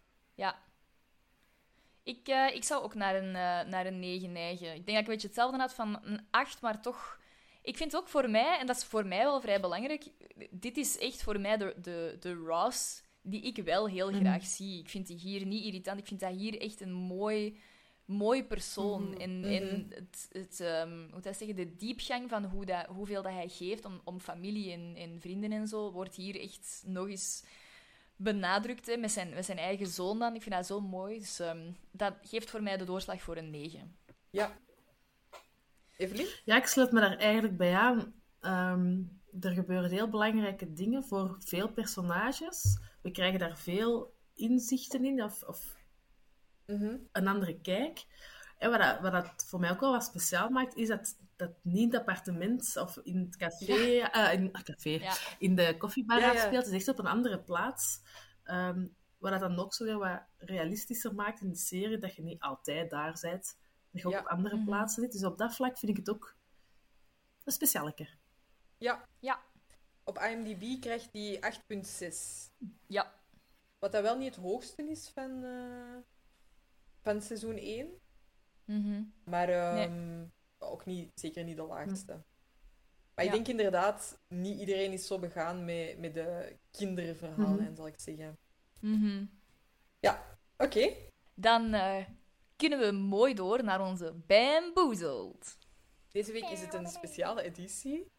[2.07, 4.67] Ik, eh, ik zou ook naar een, eh, naar een 9 neigen.
[4.67, 7.19] Ik denk dat ik een beetje hetzelfde had van een 8, maar toch...
[7.61, 10.03] Ik vind ook voor mij, en dat is voor mij wel vrij belangrijk,
[10.51, 14.19] dit is echt voor mij de, de, de Ross die ik wel heel Mhm.
[14.19, 14.79] graag zie.
[14.79, 15.99] Ik vind die hier niet irritant.
[15.99, 17.59] Ik vind dat hier echt een mooi,
[18.05, 19.09] mooi persoon.
[19.09, 19.21] Mhm.
[19.21, 23.31] En, en het, het, ehm, hoe dat zeggen, de diepgang van hoe dat, hoeveel dat
[23.31, 27.43] hij geeft om, om familie en, en vrienden en zo, wordt hier echt nog eens
[28.17, 30.35] benadrukt hè, met, zijn, met zijn eigen zoon dan.
[30.35, 31.19] Ik vind dat zo mooi.
[31.19, 33.97] Dus ehm, dat geeft voor mij de doorslag voor een 9.
[34.29, 34.57] Ja.
[35.97, 36.27] Evelien?
[36.45, 38.13] Ja, ik sluit me daar eigenlijk bij aan.
[38.39, 39.01] Ehm,
[39.39, 42.79] er gebeuren heel belangrijke dingen voor veel personages.
[43.01, 45.75] We krijgen daar veel inzichten in, of, of
[46.67, 46.97] Mhm.
[47.11, 48.05] een andere kijk.
[48.57, 51.51] En wat dat, wat dat voor mij ook wel wat speciaal maakt, is dat dat
[51.61, 55.13] niet in het appartement of in het café, eh, in, ah, café, Ja.
[55.39, 56.65] in de koffiebar Ja, afspeelt.
[56.65, 58.01] Het is echt op een andere plaats.
[58.43, 58.87] Ehm,
[59.17, 62.39] wat dat dan ook zo weer wat realistischer maakt in de serie, dat je niet
[62.41, 63.57] altijd daar bent.
[63.91, 64.65] Dat je ook op andere Mhm.
[64.65, 65.11] plaatsen zit.
[65.11, 66.35] Dus op dat vlak vind ik het ook
[67.43, 68.07] een specialeke.
[68.77, 69.07] Ja.
[69.19, 69.43] Ja.
[70.03, 72.49] Op IMDb krijgt hij 8,6.
[72.87, 73.13] Ja.
[73.79, 75.97] Wat dat wel niet het hoogste is van, eh,
[77.01, 77.87] van seizoen 1.
[78.65, 79.03] Mhm.
[79.23, 79.49] Maar
[80.69, 82.11] ook niet, zeker niet de laagste.
[83.15, 83.35] Maar ik Ja.
[83.35, 87.75] denk inderdaad, niet iedereen is zo begaan met, met de kinderverhalen, Mhm.
[87.75, 88.37] zal ik zeggen.
[88.81, 89.25] Mhm.
[90.59, 90.89] Oké.
[91.33, 92.03] Dan eh,
[92.55, 95.57] kunnen we mooi door naar onze Bamboozled.
[96.11, 98.11] Deze week is het een speciale editie.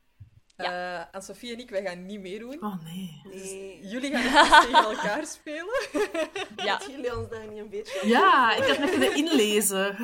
[0.56, 1.08] Ja.
[1.12, 2.62] aan Sofie en ik, wij gaan niet meedoen.
[2.64, 3.20] Oh nee.
[3.24, 3.86] Nee.
[3.86, 5.88] Jullie gaan het tegen elkaar spelen.
[6.56, 6.78] Ja.
[6.78, 9.96] Dat jullie ons daar niet een beetje op Ja, ik had nog kunnen inlezen.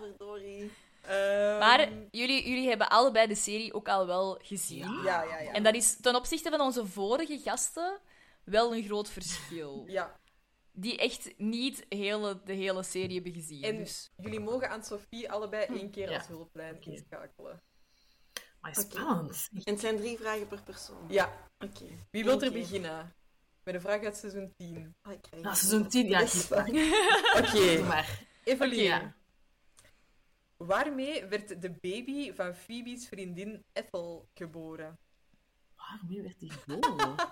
[0.00, 0.70] Verdorie.
[1.02, 5.02] Ehm, Maar jullie, jullie hebben allebei de serie ook al wel gezien.
[5.04, 5.52] Ja, ja, ja.
[5.52, 7.98] En dat is ten opzichte van onze vorige gasten
[8.44, 9.84] wel een groot verschil.
[9.86, 10.18] Ja.
[10.72, 13.62] Die echt niet hele, de hele serie hebben gezien.
[13.62, 16.16] En Dus jullie mogen aan Sofie allebei één keer Ja.
[16.18, 16.90] als hulplijn Oké.
[16.90, 17.62] inschakelen.
[18.60, 19.48] Maar spannend.
[19.52, 21.04] En het zijn drie vragen per persoon.
[21.08, 21.32] Ja.
[21.58, 21.84] Oké.
[22.10, 23.14] Wie wil er beginnen?
[23.64, 24.94] Met een vraag uit seizoen 10.
[25.02, 25.56] Ah, het.
[25.56, 26.20] seizoen 10, ja.
[26.20, 26.48] Yes.
[26.48, 26.68] maar.
[27.42, 27.82] Oké.
[27.82, 28.22] Maar.
[28.44, 29.14] Evelien.
[30.66, 34.98] Waarmee werd de baby van Phoebe's vriendin Ethel geboren?
[35.76, 37.14] Waarmee werd die geboren?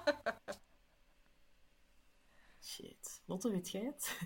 [2.63, 3.23] Shit.
[3.27, 4.19] Lotte, weet jij het?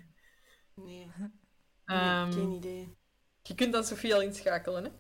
[0.75, 1.11] Nee,
[1.85, 2.97] Ehm, geen idee.
[3.43, 4.91] Je kunt dan Sofie al inschakelen, hè?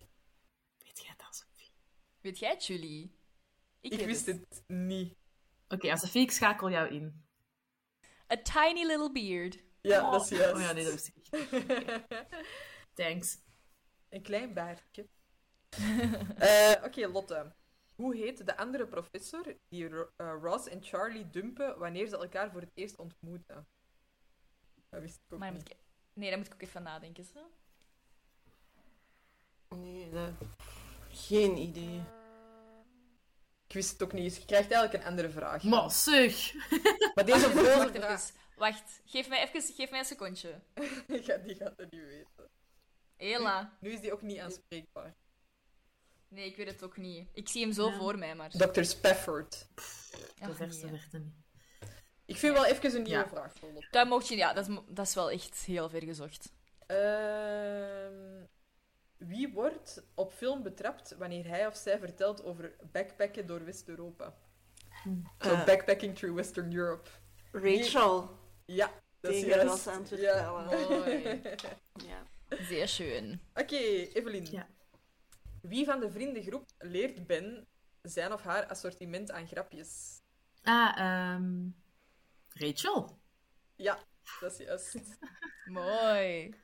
[0.78, 1.72] Weet jij het dan, Sophie?
[2.20, 3.18] weet jij het, Julie?
[3.80, 5.14] Ik, wist het niet.
[5.68, 7.24] Oké, als Sophie, ik schakel jou in.
[8.32, 9.62] A tiny little beard.
[9.80, 10.54] Ja, dat is juist.
[10.54, 11.30] Oh ja, nee, dat wist ik niet.
[12.94, 13.38] Thanks.
[14.12, 15.08] Een klein baardje.
[16.38, 17.52] Eh, Oké, Lotte.
[17.94, 22.50] Hoe heet de andere professor die Ro- eh, Ross en Charlie dumpen wanneer ze elkaar
[22.50, 23.66] voor het eerst ontmoeten?
[24.88, 25.68] Dat wist ik ook Maar dan niet.
[25.68, 25.84] moet ik...
[26.12, 27.24] Nee, daar moet ik ook even nadenken.
[27.24, 27.50] Zo.
[29.68, 30.30] Nee, dat...
[31.08, 32.02] geen idee.
[33.66, 35.62] Ik wist het ook niet, dus je krijgt eigenlijk een andere vraag.
[35.62, 36.52] Maar zeg.
[37.14, 38.30] Maar deze vorige Wacht vraag...
[38.56, 39.00] Wacht.
[39.04, 40.60] Geef mij, even, geef mij een secondje.
[41.06, 42.41] Die gaat het niet weten.
[43.22, 43.76] Hela.
[43.80, 45.14] Nu is die ook niet aanspreekbaar.
[46.28, 47.28] Nee, ik weet het ook niet.
[47.32, 47.96] Ik zie hem zo Ja.
[47.98, 48.50] voor mij, maar...
[48.50, 48.82] Dr.
[48.82, 49.66] Spafford.
[50.40, 51.34] De verste er niet.
[52.24, 53.28] Ik vind wel even een nieuwe Ja.
[53.28, 53.52] vraag.
[53.90, 54.36] Dat mocht je...
[54.36, 56.52] Ja, dat is, dat is wel echt heel ver gezocht.
[56.86, 58.44] Ehm,
[59.16, 64.34] wie wordt op film betrapt wanneer hij of zij vertelt over backpacken door West-Europa?
[65.38, 65.64] Zo, Eh.
[65.64, 67.08] backpacking through Western Europe.
[67.52, 68.38] Rachel.
[68.64, 68.90] Ja,
[69.20, 69.86] dat is juist.
[69.86, 70.50] Aan het ja.
[70.64, 71.40] Mooi.
[72.06, 72.21] Ja.
[72.60, 73.40] Zeer schön.
[73.54, 73.76] Oké,
[74.12, 74.50] Evelien.
[74.50, 74.68] Ja.
[75.62, 77.66] Wie van de vriendengroep leert Ben
[78.02, 80.20] zijn of haar assortiment aan grapjes?
[80.62, 81.68] Ah, ehm
[82.48, 83.18] Rachel.
[83.76, 83.98] Ja,
[84.40, 85.18] dat is juist.
[85.64, 86.54] Mooi.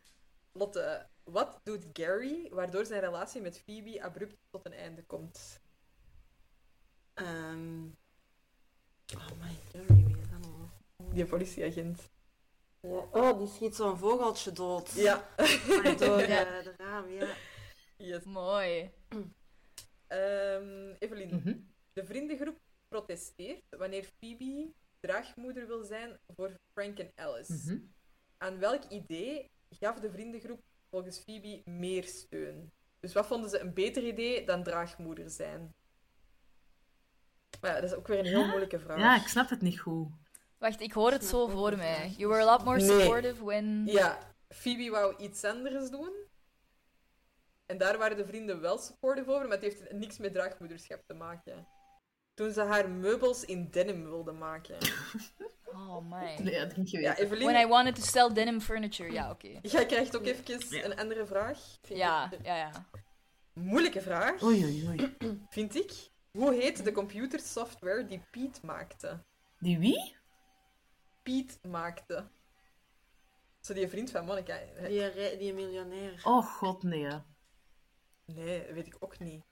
[0.52, 5.60] Lotte, wat doet Gary waardoor zijn relatie met Phoebe abrupt tot een einde komt?
[7.14, 7.86] Ehm
[9.16, 10.68] Oh my god, wie is dat nou?
[11.14, 12.10] Die politieagent.
[12.80, 12.88] Ja.
[13.12, 14.92] Oh, die schiet zo'n vogeltje dood.
[14.92, 15.28] Ja.
[15.98, 16.58] Door Ja.
[16.58, 17.34] eh, de raam, ja.
[17.96, 18.24] Yes.
[18.24, 18.90] Mooi.
[20.06, 21.56] Ehm, Evelien, Mhm.
[21.92, 22.56] De vriendengroep
[22.88, 27.52] protesteert wanneer Phoebe draagmoeder wil zijn voor Frank en Alice.
[27.52, 27.78] Mhm.
[28.36, 30.60] Aan welk idee gaf de vriendengroep
[30.90, 32.70] volgens Phoebe meer steun?
[33.00, 35.74] Dus wat vonden ze een beter idee dan draagmoeder zijn?
[37.60, 38.46] Maar ja, dat is ook weer een heel Ja?
[38.46, 38.98] moeilijke vraag.
[38.98, 40.08] Ja, ik snap het niet goed.
[40.58, 42.14] Wacht, ik hoor het zo voor mij.
[42.16, 43.00] You were a lot more Nee.
[43.00, 43.86] supportive when...
[43.86, 44.18] Ja,
[44.48, 46.12] Phoebe wou iets anders doen.
[47.66, 51.14] En daar waren de vrienden wel supportive over, maar het heeft niks met draagmoederschap te
[51.14, 51.66] maken.
[52.34, 54.76] Toen ze haar meubels in denim wilde maken.
[55.72, 56.36] Oh my.
[56.42, 57.16] Nee, dat je Ja.
[57.16, 59.12] Evelien, When I wanted to sell denim furniture.
[59.12, 59.58] Ja, oké.
[59.62, 61.58] jij krijgt ook even een andere vraag.
[61.82, 62.86] Ja, ja, ja.
[63.52, 65.16] Moeilijke vraag, Oei, oei, oei.
[65.48, 65.92] vind ik.
[66.30, 69.24] Hoe heet de computersoftware die Piet maakte?
[69.58, 70.16] Die wie?
[71.28, 72.30] Piet maakte.
[73.60, 74.58] Zo die vriend van Monica.
[74.86, 76.20] Die, re- die miljonair.
[76.24, 77.08] Oh god, nee.
[78.24, 79.44] Nee, dat weet ik ook niet.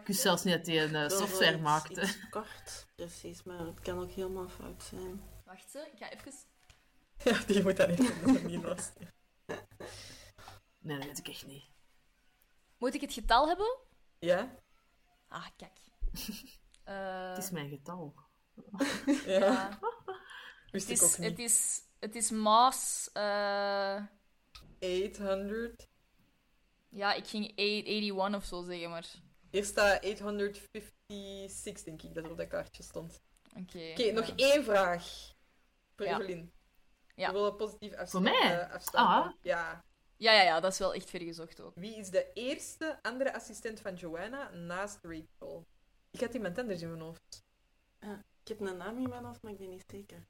[0.00, 2.00] Ik wist zelfs niet dat hij een eh, software iets- maakte.
[2.02, 5.22] iets kort, precies, maar het kan ook helemaal fout zijn.
[5.44, 5.80] Wacht, hè.
[5.80, 6.32] ik ga even...
[7.24, 9.14] Ja, die moet dat niet, niet luisteren.
[10.78, 11.64] Nee, dat weet ik echt niet.
[12.78, 13.78] Moet ik het getal hebben?
[14.18, 14.54] Ja?
[15.28, 15.78] Ah, kijk.
[16.84, 18.14] Eh, Het is mijn getal.
[18.54, 18.86] Ja.
[19.38, 19.78] ja.
[20.70, 21.28] Wist Het ik is, ook niet.
[21.30, 23.10] het is, het is maas...
[23.12, 24.02] eh,
[24.80, 25.88] 800.
[26.88, 29.06] ja, ik ging 81 of zo zeggen, maar...
[29.50, 33.20] Hier staat 856, denk ik, dat er op dat kaartje stond.
[33.56, 33.90] Oké.
[33.90, 34.34] Oké, nog ja.
[34.36, 35.32] één vraag.
[35.96, 36.18] Voor Ja.
[36.18, 36.52] Evelien.
[37.14, 37.26] Ja.
[37.26, 38.10] We willen positief afstand.
[38.28, 38.60] Voor mij?
[38.60, 39.08] eh, afstand.
[39.08, 39.32] Ah.
[39.42, 39.84] Ja.
[40.16, 41.74] Ja, ja, ja, dat is wel echt vergezocht ook.
[41.74, 45.66] Wie is de eerste andere assistent van Joanna naast Rachel?
[46.10, 47.44] Ik had iemand anders in mijn hoofd.
[48.42, 50.26] Ik heb een naam in mijn hoofd, maar ik ben niet zeker.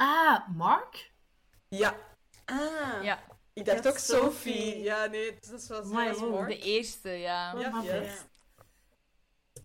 [0.00, 1.12] Ah, Mark?
[1.68, 1.96] Ja,
[2.44, 3.22] Ah, Ja,
[3.52, 4.22] ik dacht Ja, ook Sophie.
[4.22, 4.78] Sophie.
[4.82, 5.82] Ja, nee, dat was wel
[6.14, 6.30] wow.
[6.30, 6.48] Mark.
[6.48, 7.58] de eerste, ja.
[7.58, 8.14] Ja, maar ja.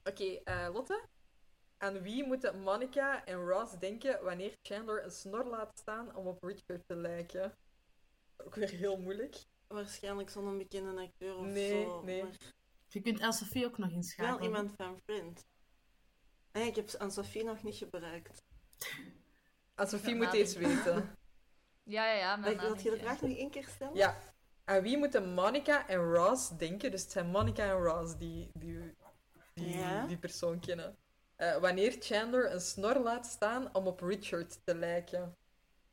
[0.04, 1.04] Oké, eh, Lotte.
[1.78, 6.44] Aan wie moeten Monica en Ross denken wanneer Chandler een snor laat staan om op
[6.44, 7.58] Richard te lijken?
[8.38, 9.44] Ook weer heel moeilijk.
[9.68, 12.02] waarschijnlijk zo'n bekende acteur of Nee, zo.
[12.04, 12.24] nee.
[12.24, 12.32] Maar
[12.88, 14.38] Je kunt El-Sophie ook nog inschakelen.
[14.40, 15.44] wel iemand van Friends.
[16.52, 18.44] En ik heb aan Sophie nog niet gebruikt.
[19.76, 21.10] Aan Sophie moet eens weten.
[21.88, 22.36] Ja, ja, ja.
[22.36, 23.96] Maar wil je de vraag nog één keer stellen?
[23.96, 24.18] Ja.
[24.64, 26.92] Aan wie moeten Monica en Ross denken?
[26.92, 28.96] Dus het zijn Monica en Ross die die,
[29.54, 30.06] die, Ja.
[30.06, 30.98] die persoon kennen.
[31.36, 35.36] Eh, wanneer Chandler een snor laat staan om op Richard te lijken.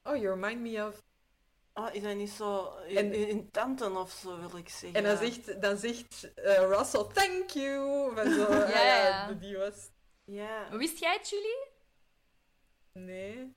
[0.03, 1.03] Oh, you remind me of...
[1.75, 4.95] Oh, is dat niet zo in, En- in, in tanten of zo, wil ik zeggen.
[4.99, 8.15] En dan zegt, dan zegt eh, Russell, thank you.
[8.15, 9.33] Van zo, ah Ja, ja, ja.
[9.33, 9.91] die was...
[10.25, 11.67] Ja, Wist jij het, Julie?
[12.93, 13.55] Nee.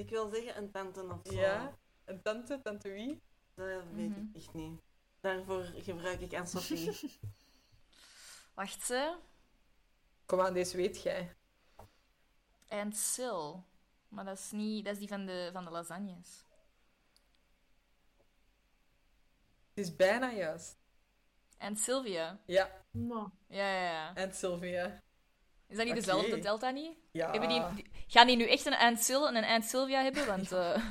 [0.00, 1.32] Ik wil zeggen een tante of zo.
[1.40, 1.78] Ja.
[2.04, 3.22] Een tante, tante wie?
[3.54, 4.20] Dat weet Mhm.
[4.20, 4.80] ik echt niet.
[5.20, 7.18] Daarvoor gebruik ik aan Sophie.
[8.54, 9.16] Wacht, ze.
[10.26, 11.34] Kom aan, deze weet jij.
[12.68, 13.64] And Sil.
[14.08, 16.44] Maar dat is, niet, dat is die van de, van de lasagnes.
[19.68, 20.78] Het is bijna juist.
[21.58, 22.40] En Sylvia.
[22.46, 24.14] Ja, Ja, ja, ja.
[24.14, 25.02] en Sylvia.
[25.70, 26.96] Is dat niet dezelfde Delta niet?
[27.12, 27.30] Ja.
[27.30, 30.26] Hebben die, die- gaan die nu echt een Aunt Sil en een Aunt Sylvia hebben?
[30.26, 30.82] Want eh,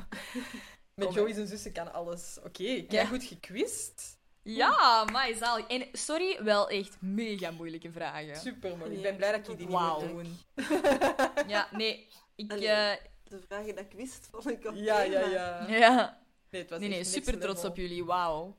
[0.96, 2.38] Met Joey zijn zussen kan alles.
[2.40, 3.06] Oké, kijk Ja.
[3.06, 4.18] goed gekwist.
[4.42, 5.68] ja, maar zalig.
[5.68, 8.36] En sorry, wel echt mega moeilijke vragen.
[8.36, 8.92] Super mooi.
[8.96, 10.38] Ik ben blij dat je die niet moet doen.
[11.48, 12.08] Ja, nee.
[12.36, 12.68] Ik, Allee.
[12.68, 14.78] eh, De vragen dat ik wist, vond ik oké.
[14.80, 15.66] Ja, ja, ja.
[15.68, 16.22] ja.
[16.50, 17.70] Nee, het was Nee, super trots level.
[17.70, 18.06] op jullie.
[18.06, 18.58] Wauw.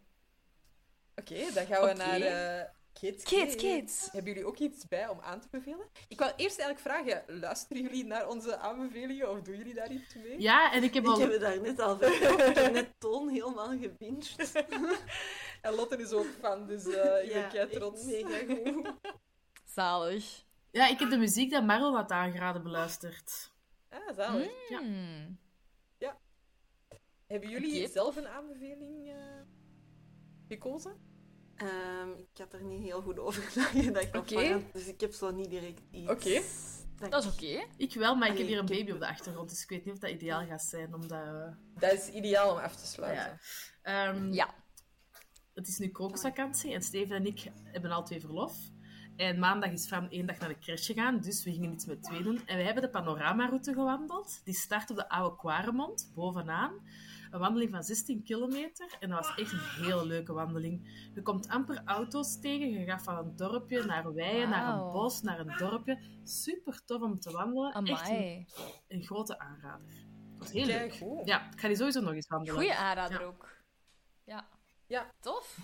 [1.17, 4.09] Oké, dan gaan we naar eh, Kids, Kids, kids.
[4.13, 5.87] Hebben jullie ook iets bij om aan te bevelen?
[6.09, 10.15] Ik wou eerst eigenlijk vragen, luisteren jullie naar onze aanbevelingen of doen jullie daar iets
[10.15, 10.41] mee?
[10.41, 11.19] Ja, en ik heb Ik al...
[11.21, 12.41] heb het daar net al verteld.
[12.41, 14.37] Ik heb net Toon helemaal gebinged.
[15.61, 18.05] En Lotte is ook fan, dus eh, ik ben kei trots.
[18.05, 18.93] mega goed.
[19.75, 20.45] Zalig.
[20.71, 23.53] Ja, ik heb de muziek dat Marl had aangeraden beluisterd.
[23.89, 24.69] Ah, zalig.
[24.69, 25.39] Hmm.
[27.31, 29.41] Hebben jullie zelf een aanbeveling eh,
[30.49, 31.10] gekozen?
[31.61, 34.09] Ehm, ik had er niet heel goed over nagedacht.
[34.33, 36.11] voorhand, Dus ik heb zo niet direct iets.
[36.11, 36.41] Oké.
[37.11, 37.65] Dat is oké.
[37.77, 39.95] Ik wel, maar ik heb hier een baby op de achtergrond, dus ik weet niet
[39.95, 41.11] of dat ideaal gaat zijn, omdat...
[41.11, 43.39] eh, Dat is ideaal om af te sluiten.
[43.83, 44.09] ja.
[44.13, 44.55] Ehm, Ja.
[45.55, 48.57] Het is nu krokusvakantie en Steven en ik hebben al twee verlof.
[49.17, 52.03] En maandag is Fran één dag naar de crash gegaan, dus we gingen iets met
[52.03, 52.47] twee doen.
[52.47, 54.41] En we hebben de panoramaroute gewandeld.
[54.45, 56.73] Die start op de Oude Quaremont, bovenaan.
[57.31, 58.97] Een wandeling van 16 kilometer.
[59.01, 61.09] En dat was echt een heel leuke wandeling.
[61.15, 62.71] Je komt amper auto's tegen.
[62.71, 65.99] Je gaat van een dorpje naar weien, naar een bos, naar een dorpje.
[66.25, 67.73] Super tof om te wandelen.
[67.85, 68.09] Echt
[68.89, 69.87] een, grote aanrader.
[69.87, 70.95] Dat was heel Kijk, leuk.
[71.01, 71.27] goed.
[71.27, 72.55] Ja, ik ga die sowieso nog eens wandelen.
[72.55, 73.27] Goeie aanrader Ja.
[73.27, 73.49] ook.
[74.25, 74.49] Ja.
[74.87, 75.11] Ja.
[75.21, 75.59] Tof.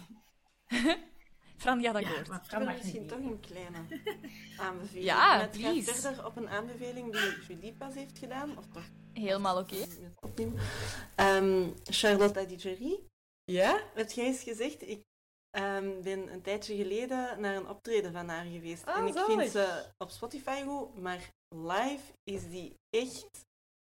[1.56, 2.28] Fran, ja, dat Ja, hoort.
[2.46, 3.78] Fran mag misschien niet toch een kleine
[4.66, 5.04] aanbeveling.
[5.04, 5.94] Ja, het gaat please.
[5.94, 8.58] verder op een aanbeveling die Julie pas heeft gedaan.
[8.58, 9.76] Of toch Helemaal oké.
[11.16, 13.06] Ehm, Charlotte Digeri.
[13.44, 13.80] Ja?
[13.94, 15.02] Heb jij eens gezegd, ik
[15.50, 18.86] ehm, ben een tijdje geleden naar een optreden van haar geweest.
[18.86, 19.38] Ah, en ik zalig.
[19.38, 23.44] vind ze op Spotify goed, maar live is die echt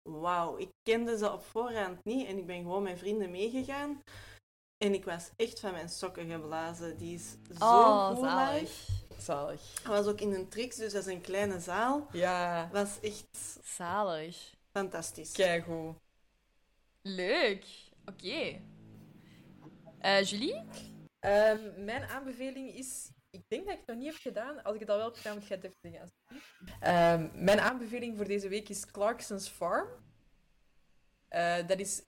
[0.02, 0.58] wauw.
[0.58, 4.02] Ik kende ze op voorhand niet en ik ben gewoon met vrienden meegegaan.
[4.82, 6.96] En ik was echt van mijn sokken geblazen.
[6.98, 8.60] Die is zo Oh, zalig.
[8.60, 8.92] live.
[9.18, 9.82] Zalig.
[9.82, 12.06] Hij was ook in een trix, dus dat is een kleine zaal.
[12.12, 14.54] Ja, was echt Zalig.
[14.70, 15.32] fantastisch.
[15.32, 15.96] keigoed.
[17.02, 17.64] Leuk.
[18.04, 18.60] Oké.
[19.98, 20.64] Eh, Julie?
[21.18, 23.10] Ehm, mijn aanbeveling is...
[23.30, 24.62] Ik denk dat ik het nog niet heb gedaan.
[24.62, 26.12] Als ik het al wel heb gedaan, moet je het even zeggen.
[26.80, 29.88] Ehm, mijn aanbeveling voor deze week is Clarkson's Farm.
[31.28, 32.02] Eh, dat, is,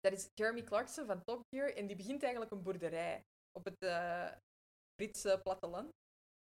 [0.00, 1.68] dat is Jeremy Clarkson van Top Gear.
[1.74, 3.24] En die begint eigenlijk een boerderij
[3.58, 4.28] op het eh,
[4.94, 5.90] Britse platteland.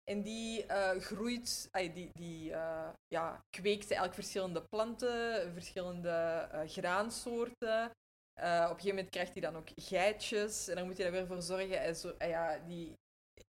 [0.04, 7.92] En die eh, groeit, die, die eh, ja, kweekt eigenlijk verschillende planten, verschillende graansoorten.
[8.36, 11.28] Op een gegeven moment krijgt hij dan ook geitjes en dan moet hij er weer
[11.28, 11.78] voor zorgen.
[11.78, 12.94] Hij, zo, ah ja, die,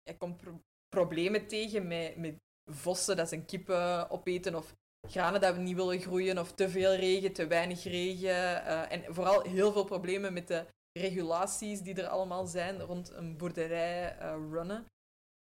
[0.03, 2.37] hij komt pro- problemen tegen met, met
[2.71, 4.75] vossen dat zijn kippen opeten of
[5.07, 8.65] granen dat we niet willen groeien of te veel regen, te weinig regen.
[8.65, 10.67] eh, en vooral heel veel problemen met de
[10.99, 14.87] regulaties die er allemaal zijn rond een boerderij eh, runnen.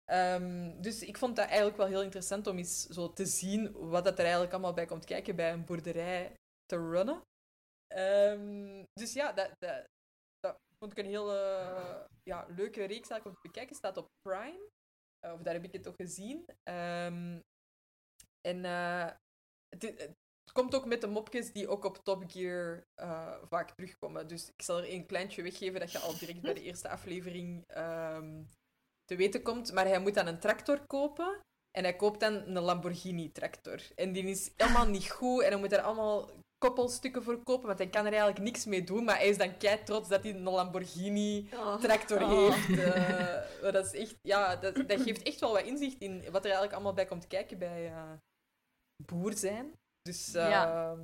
[0.06, 4.04] Ehm, dus ik vond dat eigenlijk wel heel interessant om eens zo te zien wat
[4.04, 6.34] dat er eigenlijk allemaal bij komt kijken bij een boerderij
[6.66, 7.22] te runnen.
[7.88, 9.88] Ehm, dus ja, dat, dat,
[10.78, 13.76] vond ik een heel eh, ja, leuke reeks eigenlijk om te bekijken.
[13.76, 14.70] staat op Prime.
[15.20, 16.46] Eh, of daar heb ik het ook gezien.
[16.64, 17.40] Ehm,
[18.42, 18.66] en
[19.70, 20.16] het,
[20.54, 24.28] komt ook met de mopjes die ook op Top Gear eh, vaak terugkomen.
[24.28, 27.64] Dus ik zal er een kleintje weggeven dat je al direct bij de eerste aflevering
[27.68, 28.44] ehm,
[29.06, 29.72] te weten komt.
[29.74, 31.40] Maar hij moet dan een tractor kopen.
[31.72, 33.82] En hij koopt dan een Lamborghini-tractor.
[33.96, 35.42] En die is helemaal niet goed.
[35.42, 38.84] En hij moet er allemaal koppelstukken voor kopen, want hij kan er eigenlijk niks mee
[38.84, 39.04] doen.
[39.04, 42.30] Maar hij is dan kei trots dat hij een Lamborghini-tractor Oh.
[42.30, 42.80] heeft.
[42.80, 46.44] Eh, dat, is echt, ja, dat, dat geeft echt wel wat inzicht in wat er
[46.44, 48.12] eigenlijk allemaal bij komt kijken bij eh,
[49.06, 49.74] boer zijn.
[50.02, 50.96] Dus eh, Ja.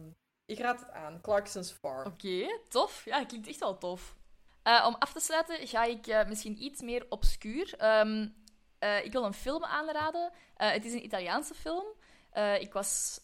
[0.46, 1.22] ik raad het aan.
[1.22, 2.08] Clarkson's Farm.
[2.08, 3.06] Oké, tof.
[3.06, 4.16] Ja, klinkt echt wel tof.
[4.64, 7.74] Eh, om af te sluiten ga ik eh, misschien iets meer obscuur.
[7.78, 8.28] Ehm,
[8.80, 10.32] eh, ik wil een film aanraden.
[10.56, 11.86] Het is een Italiaanse film.
[12.60, 13.22] Ik was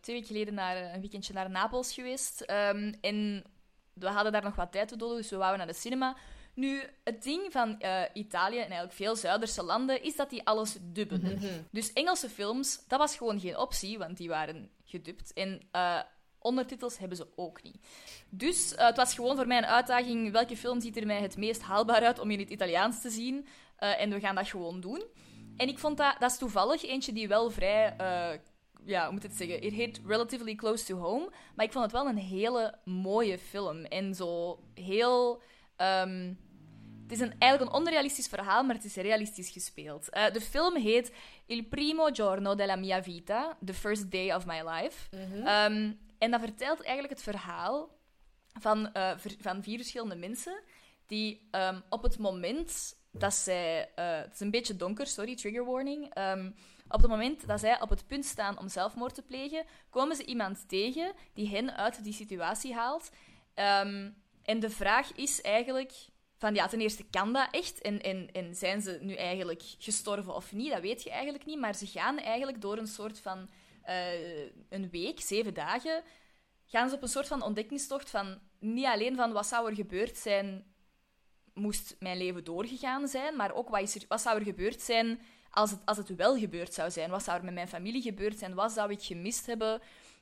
[0.00, 2.40] twee weken geleden naar een weekendje naar Napels geweest.
[2.40, 3.44] Ehm, en
[3.92, 6.16] we hadden daar nog wat tijd te doden, dus we wouden naar de cinema.
[6.60, 10.76] Nu, het ding van eh, Italië en eigenlijk veel Zuiderse landen is dat die alles
[10.80, 11.20] dubben.
[11.20, 11.46] Mhm.
[11.70, 15.32] Dus Engelse films, dat was gewoon geen optie, want die waren gedubt.
[15.32, 16.00] En eh,
[16.38, 17.86] ondertitels hebben ze ook niet.
[18.28, 20.32] Dus eh, het was gewoon voor mij een uitdaging.
[20.32, 23.46] Welke film ziet er mij het meest haalbaar uit om in het Italiaans te zien?
[23.76, 25.04] En we gaan dat gewoon doen.
[25.56, 27.96] En ik vond dat, dat is toevallig eentje die wel vrij,
[28.84, 29.62] ja, hoe moet ik het zeggen?
[29.62, 31.30] It hit relatively close to home.
[31.54, 33.84] Maar ik vond het wel een hele mooie film.
[33.84, 35.42] En zo heel.
[35.76, 36.32] ehm,
[37.10, 40.08] het is een, eigenlijk een onrealistisch verhaal, maar het is realistisch gespeeld.
[40.08, 41.12] Eh, de film heet
[41.46, 45.16] Il primo giorno della mia vita, The First Day of My Life.
[45.44, 47.88] Ehm, en dat vertelt eigenlijk het verhaal
[48.60, 50.60] van, eh, ver- van vier verschillende mensen
[51.06, 53.90] die ehm, op het moment dat zij...
[53.94, 56.14] eh, het is een beetje donker, sorry, trigger warning.
[56.14, 56.50] Ehm,
[56.88, 60.24] op het moment dat zij op het punt staan om zelfmoord te plegen, komen ze
[60.24, 63.10] iemand tegen die hen uit die situatie haalt.
[64.42, 65.92] En de vraag is eigenlijk
[66.40, 67.80] van, ja, ten eerste, kan dat echt?
[67.80, 70.72] En, en, en zijn ze nu eigenlijk gestorven of niet?
[70.72, 73.48] Dat weet je eigenlijk niet, maar ze gaan eigenlijk door een soort van
[73.82, 76.02] eh, een week, zeven dagen,
[76.66, 80.16] gaan ze op een soort van ontdekkingstocht van niet alleen van wat zou er gebeurd
[80.16, 80.64] zijn
[81.54, 85.20] moest mijn leven doorgegaan zijn, maar ook wat, is er, wat zou er gebeurd zijn
[85.50, 87.10] als het, als het wel gebeurd zou zijn?
[87.10, 88.54] Wat zou er met mijn familie gebeurd zijn?
[88.54, 89.80] Wat zou ik gemist hebben?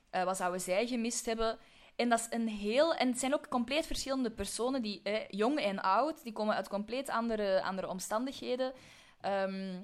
[0.09, 1.59] Eh, wat zouden zij gemist hebben?
[1.99, 2.95] En dat is een heel...
[2.95, 6.67] En het zijn ook compleet verschillende personen, die, eh, jong en oud, die komen uit
[6.67, 8.73] compleet andere, andere omstandigheden.
[9.21, 9.79] Ehm,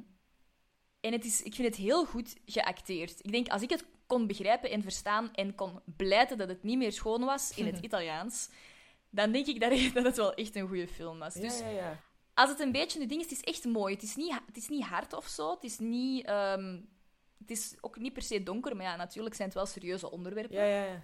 [0.99, 3.19] en het is, ik vind het heel goed geacteerd.
[3.25, 6.77] Ik denk, als ik het kon begrijpen en verstaan en kon blijten dat het niet
[6.77, 8.49] meer schoon was in het Italiaans,
[9.09, 11.33] dan denk ik dat, dat het wel echt een goede film was.
[11.33, 11.99] Dus ja, ja, ja.
[12.33, 13.93] als het een beetje nu ding is, het is echt mooi.
[13.93, 15.51] Het is niet, het is niet hard of zo.
[15.53, 16.25] Het is niet...
[16.25, 16.79] ehm,
[17.39, 20.55] het is ook niet per se donker, maar ja, natuurlijk zijn het wel serieuze onderwerpen.
[20.55, 21.03] Ja, ja, ja.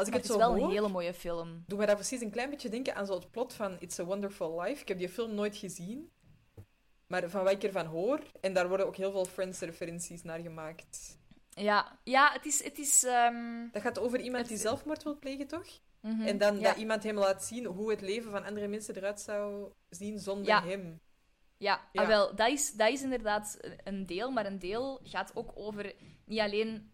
[0.00, 1.64] Als ik Maar het, is wel hoor, een hele mooie film.
[1.66, 4.04] doet mij dat precies een klein beetje denken aan zo het plot van It's a
[4.04, 4.80] Wonderful Life.
[4.82, 6.10] Ik heb die film nooit gezien.
[7.06, 11.18] Maar van wat ik ervan hoor, en daar worden ook heel veel Friends-referenties naar gemaakt.
[11.50, 12.64] Ja, ja het is...
[12.64, 15.66] Het is ehm, Dat gaat over iemand die zelfmoord wil plegen, toch?
[16.00, 16.62] mhm, En dan ja.
[16.68, 20.46] dat iemand hem laat zien hoe het leven van andere mensen eruit zou zien zonder
[20.46, 20.62] Ja.
[20.64, 21.00] hem.
[21.56, 22.02] Ja, Ja.
[22.02, 25.94] ah, wel, dat is, dat is inderdaad een deel, maar een deel gaat ook over
[26.24, 26.92] niet alleen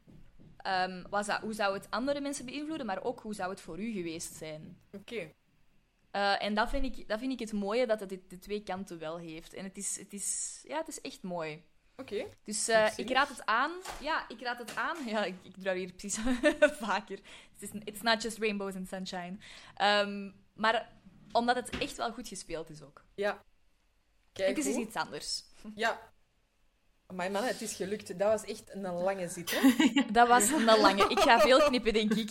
[0.67, 3.81] ehm, wat zou, hoe zou het andere mensen beïnvloeden, maar ook hoe zou het voor
[3.81, 4.79] u geweest zijn.
[4.93, 5.33] Oké.
[6.11, 8.99] Eh, en dat vind, ik, dat vind ik het mooie, dat het de, twee kanten
[8.99, 9.55] wel heeft.
[9.55, 11.65] En het is, het is, ja, het is echt mooi.
[11.97, 12.27] Oké.
[12.45, 13.71] Dus eh, ik raad het aan.
[14.01, 14.97] Ja, ik raad het aan.
[15.13, 16.19] Ja, ik, ik doe dat hier precies
[16.87, 17.21] vaker.
[17.85, 19.39] It's not just rainbows and sunshine.
[19.75, 20.93] Ehm, maar
[21.33, 23.05] omdat het echt wel goed gespeeld is ook.
[23.15, 23.45] Ja.
[24.33, 25.45] Kijk, het is iets anders.
[25.75, 26.13] Ja.
[27.15, 28.19] Maar man, het is gelukt.
[28.19, 29.91] Dat was echt een lange zit, hè?
[30.13, 31.09] Dat was een lange.
[31.09, 32.31] Ik ga veel knippen, denk ik.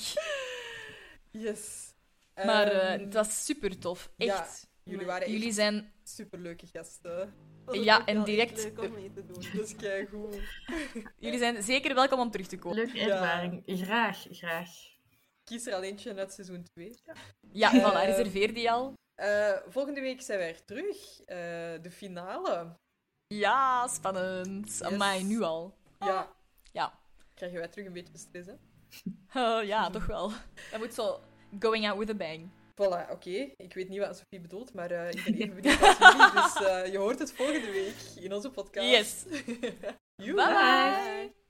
[1.31, 1.93] Yes.
[2.35, 4.09] Maar eh, Ehm, het was super tof.
[4.17, 4.67] ja, Echt.
[4.83, 5.91] jullie waren Jullie echt zijn...
[6.03, 7.33] superleuke gasten.
[7.71, 8.63] Ja, en direct...
[8.63, 9.43] Leuk om mee te doen.
[9.53, 10.35] Dat is keigoed.
[11.19, 12.77] Jullie zijn zeker welkom om terug te komen.
[12.77, 13.63] Leuke ervaring.
[13.65, 14.69] Graag, graag.
[15.43, 16.91] Kies er al eentje uit seizoen 2.
[17.51, 18.93] Ja, Eh, voilà, reserveer die al.
[19.15, 21.19] Eh, volgende week zijn we er terug.
[21.25, 21.37] Eh,
[21.81, 22.77] de finale.
[23.35, 24.83] Ja, spannend.
[24.83, 25.73] Amai, nu al.
[25.99, 26.35] Ja.
[26.71, 26.99] Ja.
[27.33, 28.53] Krijgen wij terug een beetje stress, hè?
[29.41, 30.31] Oh, ja, toch wel.
[30.71, 31.19] Dat moet zo
[31.59, 32.49] going out with a bang.
[32.71, 33.49] Voilà, oké.
[33.57, 36.31] Ik weet niet wat Sophie bedoelt, maar eh, ik ben even benieuwd als jullie.
[36.31, 38.87] Dus eh, je hoort het volgende week in onze podcast.
[38.87, 39.23] Yes.
[40.15, 41.44] Bye bye.